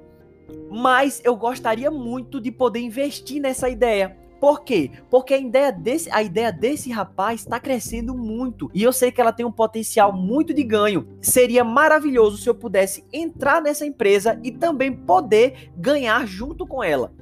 mas 0.71 1.21
eu 1.26 1.36
gostaria 1.36 1.91
muito 1.91 2.39
de 2.39 2.52
poder 2.52 2.80
investir 2.80 3.41
nessa 3.41 3.67
ideia. 3.67 4.17
Por 4.41 4.63
quê? 4.63 4.89
Porque 5.08 5.36
a 5.36 5.38
ideia 5.38 5.71
desse, 5.71 6.10
a 6.10 6.23
ideia 6.23 6.51
desse 6.51 6.89
rapaz 6.89 7.41
está 7.41 7.60
crescendo 7.60 8.17
muito 8.17 8.71
e 8.73 8.82
eu 8.82 8.91
sei 8.91 9.12
que 9.12 9.21
ela 9.21 9.32
tem 9.32 9.45
um 9.45 9.51
potencial 9.51 10.12
muito 10.12 10.51
de 10.51 10.63
ganho. 10.63 11.08
Seria 11.21 11.63
maravilhoso 11.63 12.38
se 12.38 12.49
eu 12.49 12.56
pudesse 12.56 13.06
entrar 13.13 13.62
nessa 13.62 13.86
empresa 13.86 14.39
e 14.43 14.51
também 14.51 14.91
poder 14.91 15.71
ganhar 15.77 16.25
junto 16.25 16.65
com 16.65 16.84
ela. 16.84 17.13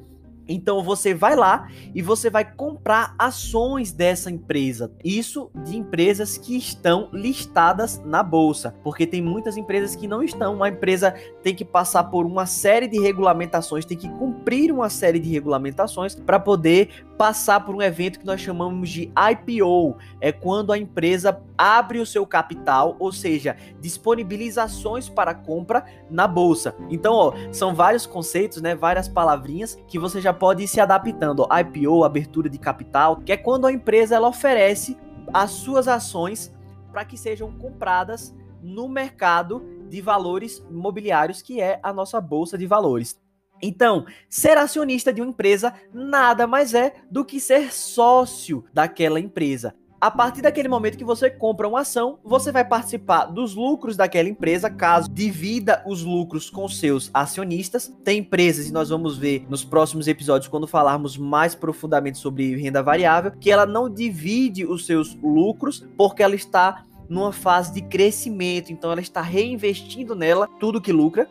Então 0.50 0.84
você 0.84 1.14
vai 1.14 1.36
lá 1.36 1.68
e 1.94 2.02
você 2.02 2.30
vai 2.30 2.44
comprar 2.44 3.14
ações 3.18 3.92
dessa 3.92 4.32
empresa. 4.32 4.92
Isso 5.04 5.52
de 5.64 5.78
empresas 5.78 6.38
que 6.38 6.58
estão 6.58 7.10
listadas 7.14 8.02
na 8.04 8.24
bolsa, 8.24 8.74
porque 8.84 9.06
tem 9.06 9.22
muitas 9.22 9.56
empresas 9.56 9.96
que 9.96 10.08
não 10.08 10.24
estão. 10.24 10.56
Uma 10.56 10.70
empresa 10.70 11.14
tem 11.44 11.54
que 11.54 11.64
passar 11.64 12.06
por 12.06 12.26
uma 12.26 12.48
série 12.48 12.88
de 12.88 13.00
regulamentações, 13.00 13.86
tem 13.86 13.98
que 13.98 14.10
cumprir 14.10 14.72
uma 14.72 14.90
série 14.90 15.20
de 15.20 15.30
regulamentações 15.30 16.16
para 16.16 16.40
poder 16.40 17.06
passar 17.18 17.60
por 17.66 17.76
um 17.76 17.82
evento 17.82 18.18
que 18.18 18.26
nós 18.26 18.42
chamamos 18.42 18.90
de 18.90 19.12
IPO. 19.32 19.98
É 20.20 20.32
quando 20.32 20.72
a 20.72 20.78
empresa 20.78 21.38
abre 21.58 22.00
o 22.00 22.06
seu 22.06 22.26
capital, 22.26 22.96
ou 22.98 23.12
seja, 23.12 23.58
disponibiliza 23.82 24.64
ações 24.64 25.10
para 25.10 25.34
compra 25.34 25.84
na 26.10 26.26
bolsa. 26.26 26.74
Então, 26.90 27.14
ó, 27.14 27.34
são 27.52 27.76
vários 27.76 28.06
conceitos, 28.06 28.62
né, 28.62 28.74
várias 28.74 29.10
palavrinhas 29.10 29.78
que 29.86 30.00
você 30.00 30.22
já 30.22 30.34
pode 30.40 30.64
ir 30.64 30.68
se 30.68 30.80
adaptando. 30.80 31.46
Ó, 31.48 31.60
IPO, 31.60 32.04
abertura 32.04 32.50
de 32.50 32.58
capital, 32.58 33.18
que 33.18 33.32
é 33.32 33.38
quando 33.38 33.68
a 33.68 33.72
empresa 33.72 34.16
ela 34.16 34.28
oferece 34.28 34.98
as 35.34 35.52
suas 35.52 35.88
ações 35.88 36.52
para 36.92 37.06
que 37.06 37.18
sejam 37.18 37.52
compradas 37.52 38.34
no 38.62 38.88
mercado 38.88 39.64
de 39.90 40.02
valores 40.02 40.64
imobiliários, 40.70 41.42
que 41.42 41.62
é 41.62 41.80
a 41.84 41.94
nossa 41.94 42.20
bolsa 42.20 42.58
de 42.58 42.66
valores. 42.66 43.20
Então, 43.62 44.06
ser 44.30 44.58
acionista 44.58 45.12
de 45.12 45.22
uma 45.22 45.30
empresa 45.30 45.74
nada 45.94 46.48
mais 46.48 46.74
é 46.74 46.94
do 47.12 47.26
que 47.26 47.40
ser 47.40 47.74
sócio 47.74 48.64
daquela 48.74 49.20
empresa. 49.20 49.76
A 50.02 50.10
partir 50.10 50.42
daquele 50.42 50.70
momento 50.70 50.98
que 50.98 51.04
você 51.04 51.30
compra 51.30 51.68
uma 51.68 51.82
ação, 51.82 52.20
você 52.24 52.54
vai 52.54 52.64
participar 52.64 53.26
dos 53.26 53.54
lucros 53.54 53.98
daquela 53.98 54.30
empresa, 54.30 54.70
caso 54.70 55.10
divida 55.12 55.84
os 55.86 56.04
lucros 56.04 56.50
com 56.50 56.70
seus 56.70 57.12
acionistas. 57.14 57.94
Tem 58.02 58.20
empresas, 58.20 58.68
e 58.68 58.72
nós 58.72 58.88
vamos 58.88 59.18
ver 59.18 59.46
nos 59.50 59.66
próximos 59.66 60.08
episódios, 60.08 60.48
quando 60.48 60.68
falarmos 60.68 61.18
mais 61.18 61.54
profundamente 61.54 62.18
sobre 62.18 62.56
renda 62.56 62.82
variável, 62.82 63.34
que 63.42 63.52
ela 63.52 63.66
não 63.66 63.90
divide 63.90 64.66
os 64.66 64.86
seus 64.86 65.18
lucros 65.22 65.86
porque 65.98 66.24
ela 66.24 66.36
está 66.36 66.86
numa 67.10 67.34
fase 67.34 67.74
de 67.74 67.82
crescimento, 67.82 68.72
então 68.72 68.92
ela 68.92 69.02
está 69.02 69.22
reinvestindo 69.22 70.16
nela 70.16 70.48
tudo 70.60 70.80
que 70.80 70.94
lucra 70.94 71.28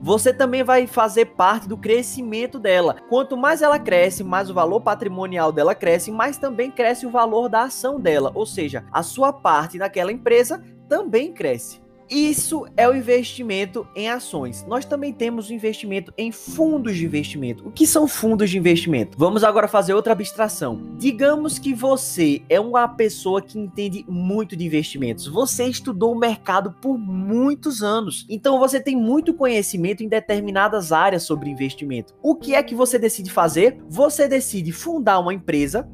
você 0.00 0.32
também 0.32 0.62
vai 0.62 0.86
fazer 0.86 1.26
parte 1.26 1.68
do 1.68 1.76
crescimento 1.76 2.58
dela. 2.58 2.96
Quanto 3.08 3.36
mais 3.36 3.62
ela 3.62 3.78
cresce, 3.78 4.22
mais 4.22 4.48
o 4.48 4.54
valor 4.54 4.80
patrimonial 4.80 5.50
dela 5.50 5.74
cresce, 5.74 6.10
mais 6.10 6.38
também 6.38 6.70
cresce 6.70 7.06
o 7.06 7.10
valor 7.10 7.48
da 7.48 7.62
ação 7.62 7.98
dela. 8.00 8.30
Ou 8.34 8.46
seja, 8.46 8.84
a 8.92 9.02
sua 9.02 9.32
parte 9.32 9.76
naquela 9.76 10.12
empresa 10.12 10.62
também 10.88 11.32
cresce. 11.32 11.80
Isso 12.10 12.66
é 12.76 12.88
o 12.88 12.94
investimento 12.94 13.86
em 13.94 14.08
ações. 14.08 14.64
Nós 14.66 14.84
também 14.84 15.12
temos 15.12 15.50
o 15.50 15.52
investimento 15.52 16.12
em 16.16 16.32
fundos 16.32 16.96
de 16.96 17.04
investimento. 17.04 17.66
O 17.68 17.70
que 17.70 17.86
são 17.86 18.08
fundos 18.08 18.50
de 18.50 18.56
investimento? 18.56 19.18
Vamos 19.18 19.44
agora 19.44 19.68
fazer 19.68 19.92
outra 19.92 20.12
abstração. 20.14 20.96
Digamos 20.96 21.58
que 21.58 21.74
você 21.74 22.42
é 22.48 22.58
uma 22.58 22.88
pessoa 22.88 23.42
que 23.42 23.58
entende 23.58 24.04
muito 24.08 24.56
de 24.56 24.64
investimentos. 24.64 25.26
Você 25.26 25.64
estudou 25.64 26.12
o 26.12 26.18
mercado 26.18 26.74
por 26.80 26.96
muitos 26.96 27.82
anos. 27.82 28.24
Então 28.28 28.58
você 28.58 28.80
tem 28.80 28.96
muito 28.96 29.34
conhecimento 29.34 30.02
em 30.02 30.08
determinadas 30.08 30.92
áreas 30.92 31.24
sobre 31.24 31.50
investimento. 31.50 32.14
O 32.22 32.34
que 32.34 32.54
é 32.54 32.62
que 32.62 32.74
você 32.74 32.98
decide 32.98 33.30
fazer? 33.30 33.78
Você 33.88 34.26
decide 34.26 34.72
fundar 34.72 35.18
uma 35.18 35.34
empresa 35.34 35.88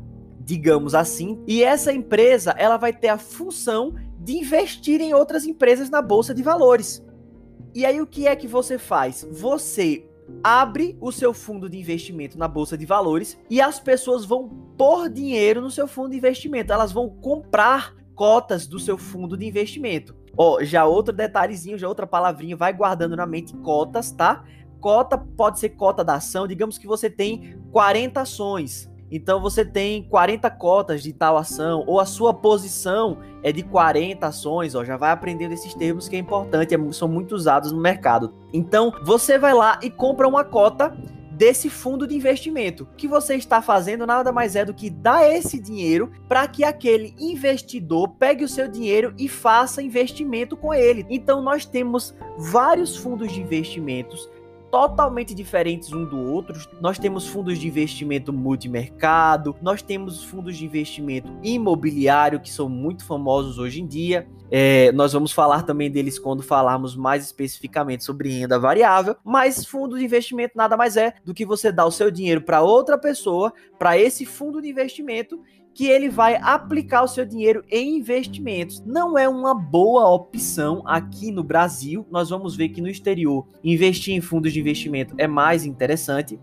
digamos 0.44 0.94
assim, 0.94 1.42
e 1.46 1.64
essa 1.64 1.92
empresa 1.92 2.55
ela 2.59 2.77
vai 2.77 2.92
ter 2.92 3.09
a 3.09 3.16
função 3.18 3.94
de 4.25 4.39
investir 4.39 5.01
em 5.01 5.13
outras 5.13 5.45
empresas 5.45 5.91
na 5.91 6.01
bolsa 6.01 6.35
de 6.35 6.43
valores. 6.43 7.05
E 7.75 7.85
aí 7.85 8.01
o 8.01 8.07
que 8.07 8.27
é 8.27 8.35
que 8.35 8.49
você 8.49 8.79
faz? 8.79 9.27
Você 9.31 10.09
abre 10.43 10.97
o 11.01 11.13
seu 11.13 11.35
fundo 11.35 11.69
de 11.69 11.79
investimento 11.79 12.39
na 12.39 12.49
bolsa 12.49 12.79
de 12.79 12.87
valores 12.87 13.39
e 13.51 13.61
as 13.61 13.79
pessoas 13.79 14.25
vão 14.25 14.49
pôr 14.79 15.11
dinheiro 15.11 15.61
no 15.61 15.71
seu 15.71 15.87
fundo 15.87 16.11
de 16.11 16.17
investimento, 16.17 16.73
elas 16.73 16.93
vão 16.93 17.11
comprar 17.11 17.95
cotas 18.15 18.67
do 18.67 18.79
seu 18.79 18.97
fundo 18.97 19.37
de 19.37 19.47
investimento. 19.47 20.17
Ó, 20.37 20.63
já 20.63 20.87
outro 20.87 21.15
detalhezinho, 21.15 21.79
já 21.79 21.87
outra 21.87 22.07
palavrinha, 22.07 22.57
vai 22.57 22.73
guardando 22.73 23.17
na 23.17 23.27
mente 23.27 23.55
cotas, 23.59 24.11
tá? 24.11 24.45
Cota 24.81 25.19
pode 25.19 25.59
ser 25.59 25.71
cota 25.71 26.03
da 26.03 26.15
ação, 26.15 26.47
digamos 26.47 26.79
que 26.79 26.87
você 26.87 27.11
tem 27.11 27.59
40 27.73 28.21
ações. 28.21 28.91
Então 29.11 29.40
você 29.40 29.64
tem 29.64 30.03
40 30.03 30.51
cotas 30.51 31.03
de 31.03 31.12
tal 31.12 31.37
ação, 31.37 31.85
ou 31.87 32.01
a 32.01 32.07
sua 32.07 32.33
posição 32.33 33.19
é 33.43 33.53
de 33.53 33.62
40 33.62 34.27
ações, 34.27 34.75
ó, 34.75 34.85
já 34.85 34.97
vai 34.97 35.11
aprendendo 35.11 35.53
esses 35.53 35.75
termos 35.75 36.09
que 36.09 36.17
é 36.17 36.19
importante, 36.19 36.75
é 36.75 36.93
são 36.93 37.09
muito 37.09 37.35
usados 37.35 37.73
no 37.73 37.81
mercado. 37.81 38.35
Então 38.53 38.93
você 39.03 39.38
vai 39.38 39.55
lá 39.55 39.79
e 39.83 39.90
compra 39.90 40.27
uma 40.27 40.45
cota 40.45 40.97
desse 41.35 41.69
fundo 41.69 42.07
de 42.07 42.14
investimento. 42.14 42.85
O 42.85 42.97
que 42.97 43.09
você 43.09 43.35
está 43.35 43.61
fazendo 43.61 44.07
nada 44.07 44.33
mais 44.33 44.55
é 44.55 44.64
do 44.64 44.73
que 44.73 44.88
dar 44.88 45.29
esse 45.29 45.59
dinheiro 45.59 46.11
para 46.29 46.47
que 46.47 46.64
aquele 46.64 47.14
investidor 47.19 48.09
pegue 48.11 48.45
o 48.45 48.49
seu 48.49 48.69
dinheiro 48.69 49.12
e 49.19 49.29
faça 49.29 49.83
investimento 49.83 50.57
com 50.57 50.73
ele. 50.73 51.05
Então 51.11 51.43
nós 51.43 51.67
temos 51.67 52.14
vários 52.38 52.97
fundos 52.97 53.33
de 53.33 53.40
investimentos 53.40 54.31
totalmente 54.75 55.37
diferentes 55.37 55.93
um 55.93 56.05
do 56.05 56.19
outro. 56.19 56.61
Nós 56.81 56.99
temos 56.99 57.29
fundos 57.29 57.61
de 57.61 57.69
investimento 57.69 58.33
multimercado, 58.33 59.55
nós 59.63 59.81
temos 59.83 60.25
fundos 60.25 60.57
de 60.57 60.65
investimento 60.65 61.33
imobiliário 61.45 62.41
que 62.41 62.51
são 62.51 62.69
muito 62.69 63.05
famosos 63.05 63.57
hoje 63.57 63.81
em 63.81 63.87
dia. 63.87 64.27
É, 64.51 64.91
nós 64.91 65.13
vamos 65.13 65.31
falar 65.31 65.63
também 65.63 65.89
deles 65.89 66.19
quando 66.19 66.43
falarmos 66.43 66.97
mais 66.97 67.25
especificamente 67.25 68.03
sobre 68.03 68.29
renda 68.29 68.59
variável. 68.59 69.15
Mas 69.23 69.65
fundo 69.65 69.97
de 69.97 70.05
investimento 70.05 70.55
nada 70.57 70.77
mais 70.77 70.97
é 70.97 71.15
do 71.25 71.33
que 71.33 71.47
você 71.47 71.71
dar 71.71 71.87
o 71.87 71.93
seu 71.93 72.11
dinheiro 72.11 72.41
para 72.41 72.61
outra 72.61 72.99
pessoa, 72.99 73.53
para 73.79 73.97
esse 73.97 74.27
fundo 74.27 74.61
de 74.61 74.69
investimento 74.69 75.41
que 75.75 75.87
ele 75.89 76.09
vai 76.09 76.37
aplicar 76.37 77.03
o 77.03 77.09
seu 77.09 77.27
dinheiro 77.27 77.65
em 77.69 77.97
investimentos. 77.97 78.81
Não 78.87 79.19
é 79.19 79.29
uma 79.29 79.53
boa 79.53 80.09
opção 80.09 80.83
aqui 80.87 81.33
no 81.33 81.43
Brasil. 81.43 82.07
Nós 82.11 82.31
vamos 82.31 82.55
ver 82.55 82.69
que 82.69 82.81
no 82.81 82.89
exterior 82.89 83.47
investir 83.63 84.15
em 84.15 84.21
fundos 84.21 84.53
de 84.53 84.61
investimento 84.61 85.15
é 85.19 85.27
mais 85.27 85.67
interessante. 85.67 86.39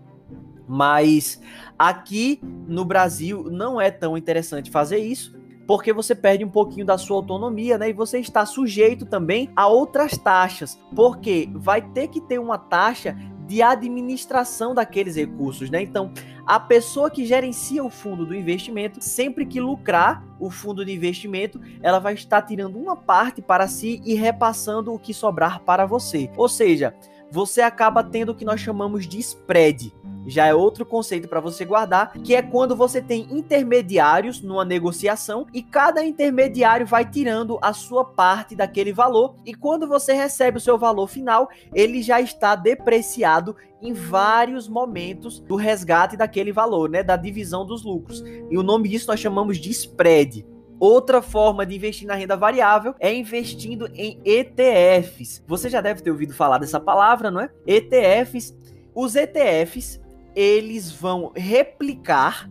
Mas 0.68 1.42
aqui 1.80 2.40
no 2.68 2.84
Brasil 2.84 3.46
não 3.50 3.80
é 3.80 3.90
tão 3.90 4.18
interessante 4.18 4.70
fazer 4.70 5.00
isso, 5.00 5.34
porque 5.66 5.94
você 5.94 6.14
perde 6.14 6.44
um 6.44 6.50
pouquinho 6.50 6.86
da 6.86 6.98
sua 6.98 7.18
autonomia, 7.18 7.78
né? 7.78 7.90
E 7.90 7.94
você 7.94 8.20
está 8.20 8.46
sujeito 8.46 9.06
também 9.06 9.50
a 9.56 9.68
outras 9.68 10.18
taxas, 10.18 10.78
porque 10.96 11.50
vai 11.54 11.82
ter 11.82 12.08
que 12.10 12.22
ter 12.22 12.40
uma 12.40 12.58
taxa 12.58 13.18
de 13.48 13.62
administração 13.62 14.74
daqueles 14.74 15.16
recursos, 15.16 15.70
né? 15.70 15.82
Então, 15.82 16.14
a 16.46 16.60
pessoa 16.60 17.10
que 17.10 17.26
gerencia 17.26 17.84
o 17.84 17.90
fundo 17.90 18.26
do 18.26 18.36
investimento, 18.36 19.02
sempre 19.04 19.46
que 19.46 19.60
lucrar 19.60 20.24
o 20.40 20.50
fundo 20.50 20.84
de 20.84 20.92
investimento, 20.92 21.62
ela 21.82 22.00
vai 22.00 22.14
estar 22.14 22.42
tirando 22.42 22.78
uma 22.78 22.96
parte 22.96 23.42
para 23.42 23.68
si 23.68 24.02
e 24.04 24.14
repassando 24.14 24.94
o 24.94 25.00
que 25.00 25.14
sobrar 25.14 25.62
para 25.62 25.86
você. 25.86 26.30
Ou 26.36 26.50
seja, 26.50 26.96
você 27.32 27.62
acaba 27.62 28.04
tendo 28.04 28.34
o 28.34 28.36
que 28.36 28.46
nós 28.46 28.60
chamamos 28.60 29.08
de 29.08 29.20
spread 29.20 29.94
já 30.26 30.46
é 30.46 30.54
outro 30.54 30.86
conceito 30.86 31.28
para 31.28 31.40
você 31.40 31.66
guardar, 31.66 32.14
que 32.14 32.36
é 32.36 32.42
quando 32.42 32.76
você 32.76 33.02
tem 33.02 33.28
intermediários 33.32 34.42
numa 34.42 34.64
negociação 34.64 35.48
e 35.54 35.62
cada 35.62 36.04
intermediário 36.04 36.86
vai 36.86 37.10
tirando 37.10 37.58
a 37.62 37.74
sua 37.74 38.06
parte 38.06 38.56
daquele 38.56 38.94
valor 38.94 39.36
e 39.46 39.54
quando 39.54 39.88
você 39.88 40.14
recebe 40.14 40.58
o 40.58 40.62
seu 40.62 40.78
valor 40.78 41.08
final, 41.08 41.50
ele 41.74 42.02
já 42.02 42.22
está 42.22 42.56
depreciado 42.56 43.56
em 43.82 43.94
vários 43.94 44.68
momentos 44.68 45.40
do 45.40 45.56
resgate 45.56 46.16
daquele 46.16 46.52
valor, 46.52 46.90
né, 46.90 47.02
da 47.02 47.16
divisão 47.16 47.66
dos 47.66 47.84
lucros. 47.84 48.24
E 48.50 48.58
o 48.58 48.64
nome 48.64 48.88
disso 48.88 49.08
nós 49.08 49.20
chamamos 49.20 49.58
de 49.58 49.72
spread. 49.72 50.46
Outra 50.82 51.22
forma 51.22 51.64
de 51.64 51.76
investir 51.76 52.08
na 52.08 52.16
renda 52.16 52.36
variável 52.36 52.96
é 53.00 53.14
investindo 53.14 53.88
em 53.94 54.20
ETFs. 54.26 55.44
Você 55.46 55.70
já 55.70 55.80
deve 55.80 56.02
ter 56.02 56.10
ouvido 56.10 56.34
falar 56.34 56.58
dessa 56.58 56.80
palavra, 56.80 57.30
não 57.30 57.40
é? 57.40 57.52
ETFs. 57.68 58.58
Os 58.96 59.16
ETFs 59.16 60.02
eles 60.36 60.92
vão 60.92 61.32
replicar 61.36 62.50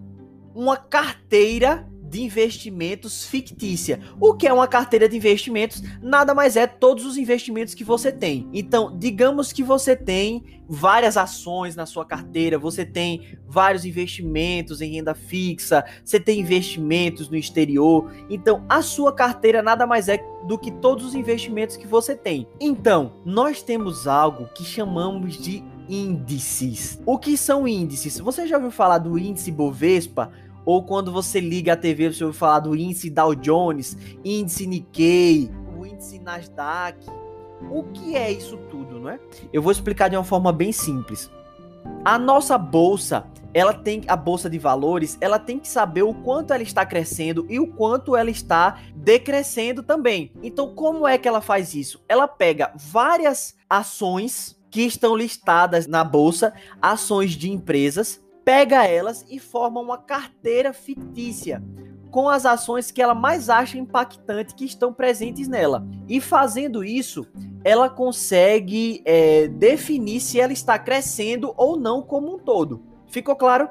uma 0.55 0.77
carteira 0.77 1.89
de 2.11 2.23
investimentos 2.23 3.25
fictícia. 3.25 4.01
O 4.20 4.35
que 4.35 4.49
é 4.49 4.53
uma 4.53 4.66
carteira 4.66 5.09
de 5.09 5.16
investimentos? 5.16 5.83
Nada 6.03 6.35
mais 6.35 6.57
é 6.57 6.66
todos 6.66 7.07
os 7.07 7.16
investimentos 7.16 7.73
que 7.73 7.85
você 7.85 8.11
tem. 8.11 8.49
Então, 8.53 8.99
digamos 8.99 9.53
que 9.53 9.62
você 9.62 9.94
tem 9.94 10.61
várias 10.68 11.16
ações 11.16 11.77
na 11.77 11.87
sua 11.87 12.05
carteira, 12.05 12.59
você 12.59 12.85
tem 12.85 13.38
vários 13.46 13.85
investimentos 13.85 14.81
em 14.81 14.94
renda 14.94 15.14
fixa, 15.14 15.85
você 16.05 16.18
tem 16.18 16.40
investimentos 16.40 17.29
no 17.29 17.37
exterior. 17.37 18.12
Então, 18.29 18.64
a 18.68 18.83
sua 18.83 19.12
carteira 19.12 19.62
nada 19.62 19.87
mais 19.87 20.09
é 20.09 20.18
do 20.46 20.59
que 20.59 20.70
todos 20.70 21.05
os 21.05 21.14
investimentos 21.14 21.77
que 21.77 21.87
você 21.87 22.16
tem. 22.16 22.46
Então, 22.61 23.20
nós 23.25 23.62
temos 23.62 24.07
algo 24.07 24.49
que 24.55 24.64
chamamos 24.64 25.37
de 25.37 25.62
índices. 25.88 27.01
O 27.05 27.18
que 27.18 27.37
são 27.37 27.66
índices? 27.66 28.18
Você 28.20 28.46
já 28.46 28.57
ouviu 28.57 28.70
falar 28.70 28.99
do 28.99 29.18
índice 29.18 29.51
Bovespa? 29.51 30.31
Ou 30.64 30.83
quando 30.83 31.11
você 31.12 31.40
liga 31.40 31.73
a 31.73 31.77
TV, 31.77 32.12
você 32.12 32.25
ouviu 32.25 32.38
falar 32.38 32.61
do 32.61 32.77
índice 32.77 33.11
Dow 33.11 33.35
Jones, 33.35 33.96
índice 34.25 34.66
Nikkei, 34.66 35.51
o 35.79 35.87
índice 35.87 36.18
Nasdaq. 36.18 37.07
O 37.70 37.85
que 37.85 38.16
é 38.16 38.31
isso 38.31 38.57
tudo, 38.70 38.99
não 38.99 39.11
é? 39.11 39.20
Eu 39.53 39.62
vou 39.62 39.73
explicar 39.73 40.09
de 40.09 40.16
uma 40.16 40.25
forma 40.25 40.53
bem 40.53 40.73
simples. 40.73 41.31
A 42.05 42.18
nossa 42.18 42.57
bolsa, 42.57 43.27
ela 43.53 43.75
tem 43.75 44.03
a 44.07 44.16
bolsa 44.16 44.49
de 44.49 44.59
valores, 44.59 45.18
ela 45.20 45.38
tem 45.38 45.59
que 45.59 45.68
saber 45.68 46.03
o 46.03 46.14
quanto 46.14 46.53
ela 46.53 46.62
está 46.62 46.87
crescendo 46.87 47.46
e 47.49 47.61
o 47.61 47.66
quanto 47.66 48.16
ela 48.16 48.31
está 48.31 48.81
decrescendo 48.94 49.83
também. 49.83 50.33
Então, 50.42 50.75
como 50.75 51.07
é 51.07 51.18
que 51.18 51.29
ela 51.29 51.40
faz 51.40 51.75
isso? 51.75 52.03
Ela 52.09 52.27
pega 52.27 52.73
várias 52.75 53.55
ações 53.68 54.59
que 54.70 54.83
estão 54.83 55.16
listadas 55.16 55.87
na 55.87 56.05
bolsa, 56.05 56.55
ações 56.81 57.33
de 57.33 57.51
empresas, 57.51 58.23
pega 58.44 58.87
elas 58.87 59.24
e 59.29 59.38
forma 59.38 59.81
uma 59.81 59.98
carteira 59.98 60.72
fictícia 60.72 61.62
com 62.11 62.29
as 62.29 62.44
ações 62.44 62.90
que 62.90 63.00
ela 63.00 63.14
mais 63.14 63.48
acha 63.48 63.79
impactante 63.79 64.55
que 64.55 64.64
estão 64.64 64.92
presentes 64.92 65.46
nela. 65.48 65.87
E 66.09 66.20
fazendo 66.20 66.83
isso, 66.83 67.26
ela 67.64 67.88
consegue 67.88 69.00
é, 69.05 69.48
definir 69.48 70.20
se 70.20 70.40
ela 70.40 70.53
está 70.53 70.79
crescendo 70.79 71.55
ou 71.57 71.76
não 71.76 72.03
como 72.03 72.35
um 72.35 72.38
todo. 72.38 72.83
Ficou 73.07 73.37
claro? 73.37 73.68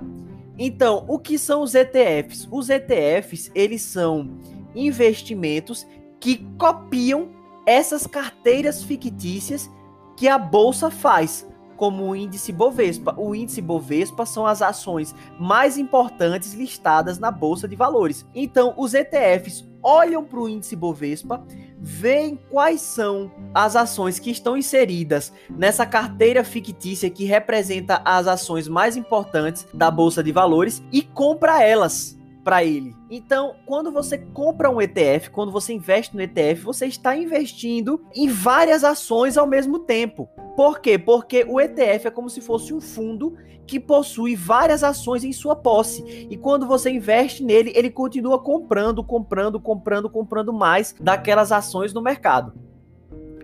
Então, 0.57 1.05
o 1.07 1.19
que 1.19 1.37
são 1.37 1.61
os 1.61 1.75
ETFs? 1.75 2.47
Os 2.51 2.69
ETFs, 2.69 3.51
eles 3.53 3.81
são 3.81 4.37
investimentos 4.75 5.87
que 6.19 6.45
copiam 6.57 7.29
essas 7.65 8.05
carteiras 8.05 8.83
fictícias 8.83 9.69
que 10.17 10.27
a 10.27 10.37
bolsa 10.37 10.89
faz, 10.89 11.47
como 11.79 12.09
o 12.09 12.15
índice 12.15 12.51
Bovespa. 12.51 13.15
O 13.17 13.33
índice 13.33 13.61
Bovespa 13.61 14.25
são 14.25 14.45
as 14.45 14.61
ações 14.61 15.15
mais 15.39 15.77
importantes 15.77 16.53
listadas 16.53 17.17
na 17.17 17.31
bolsa 17.31 17.69
de 17.69 17.75
valores. 17.77 18.25
Então, 18.35 18.73
os 18.75 18.93
ETFs 18.93 19.65
olham 19.81 20.25
para 20.25 20.41
o 20.41 20.49
índice 20.49 20.75
Bovespa, 20.75 21.41
veem 21.79 22.37
quais 22.51 22.81
são 22.81 23.31
as 23.53 23.77
ações 23.77 24.19
que 24.19 24.29
estão 24.29 24.57
inseridas 24.57 25.31
nessa 25.49 25.85
carteira 25.85 26.43
fictícia 26.43 27.09
que 27.09 27.23
representa 27.23 28.01
as 28.03 28.27
ações 28.27 28.67
mais 28.67 28.97
importantes 28.97 29.65
da 29.73 29.89
bolsa 29.89 30.21
de 30.21 30.33
valores 30.33 30.83
e 30.91 31.01
compra 31.01 31.63
elas 31.63 32.18
para 32.49 32.63
ele. 32.63 32.95
Então, 33.11 33.57
quando 33.63 33.91
você 33.91 34.17
compra 34.17 34.71
um 34.71 34.81
ETF, 34.81 35.29
quando 35.29 35.51
você 35.51 35.71
investe 35.71 36.15
no 36.15 36.21
ETF, 36.23 36.63
você 36.63 36.87
está 36.87 37.15
investindo 37.15 38.01
em 38.15 38.27
várias 38.27 38.83
ações 38.83 39.37
ao 39.37 39.45
mesmo 39.45 39.77
tempo. 39.77 40.27
Por 40.55 40.79
quê? 40.79 40.97
Porque 40.97 41.45
o 41.47 41.61
ETF 41.61 42.07
é 42.07 42.09
como 42.09 42.27
se 42.27 42.41
fosse 42.41 42.73
um 42.73 42.81
fundo 42.81 43.37
que 43.67 43.79
possui 43.79 44.35
várias 44.35 44.83
ações 44.83 45.23
em 45.23 45.31
sua 45.31 45.55
posse. 45.55 46.27
E 46.27 46.35
quando 46.35 46.65
você 46.65 46.89
investe 46.89 47.43
nele, 47.43 47.71
ele 47.75 47.91
continua 47.91 48.41
comprando, 48.41 49.03
comprando, 49.03 49.59
comprando, 49.59 50.09
comprando 50.09 50.51
mais 50.51 50.95
daquelas 50.99 51.51
ações 51.51 51.93
no 51.93 52.01
mercado. 52.01 52.53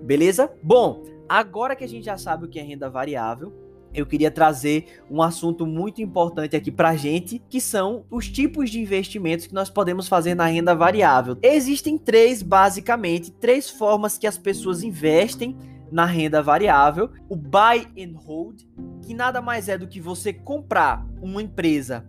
Beleza? 0.01 0.51
Bom, 0.63 1.03
agora 1.29 1.75
que 1.75 1.83
a 1.83 1.87
gente 1.87 2.05
já 2.05 2.17
sabe 2.17 2.45
o 2.45 2.49
que 2.49 2.59
é 2.59 2.63
renda 2.63 2.89
variável, 2.89 3.53
eu 3.95 4.05
queria 4.05 4.29
trazer 4.29 5.01
um 5.09 5.21
assunto 5.21 5.65
muito 5.65 6.01
importante 6.01 6.55
aqui 6.55 6.71
pra 6.71 6.95
gente, 6.95 7.41
que 7.49 7.61
são 7.61 8.05
os 8.11 8.29
tipos 8.29 8.69
de 8.69 8.79
investimentos 8.79 9.47
que 9.47 9.53
nós 9.53 9.69
podemos 9.69 10.07
fazer 10.07 10.35
na 10.35 10.45
renda 10.45 10.75
variável. 10.75 11.37
Existem 11.41 11.97
três, 11.97 12.41
basicamente, 12.41 13.31
três 13.31 13.69
formas 13.69 14.17
que 14.17 14.27
as 14.27 14.37
pessoas 14.37 14.83
investem 14.83 15.57
na 15.91 16.05
renda 16.05 16.41
variável. 16.41 17.09
O 17.29 17.35
buy 17.35 17.87
and 17.97 18.17
hold, 18.17 18.61
que 19.01 19.13
nada 19.13 19.41
mais 19.41 19.69
é 19.69 19.77
do 19.77 19.87
que 19.87 20.01
você 20.01 20.33
comprar 20.33 21.05
uma 21.21 21.41
empresa 21.41 22.05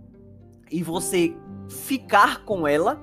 e 0.71 0.83
você 0.83 1.35
ficar 1.69 2.45
com 2.45 2.67
ela, 2.67 3.01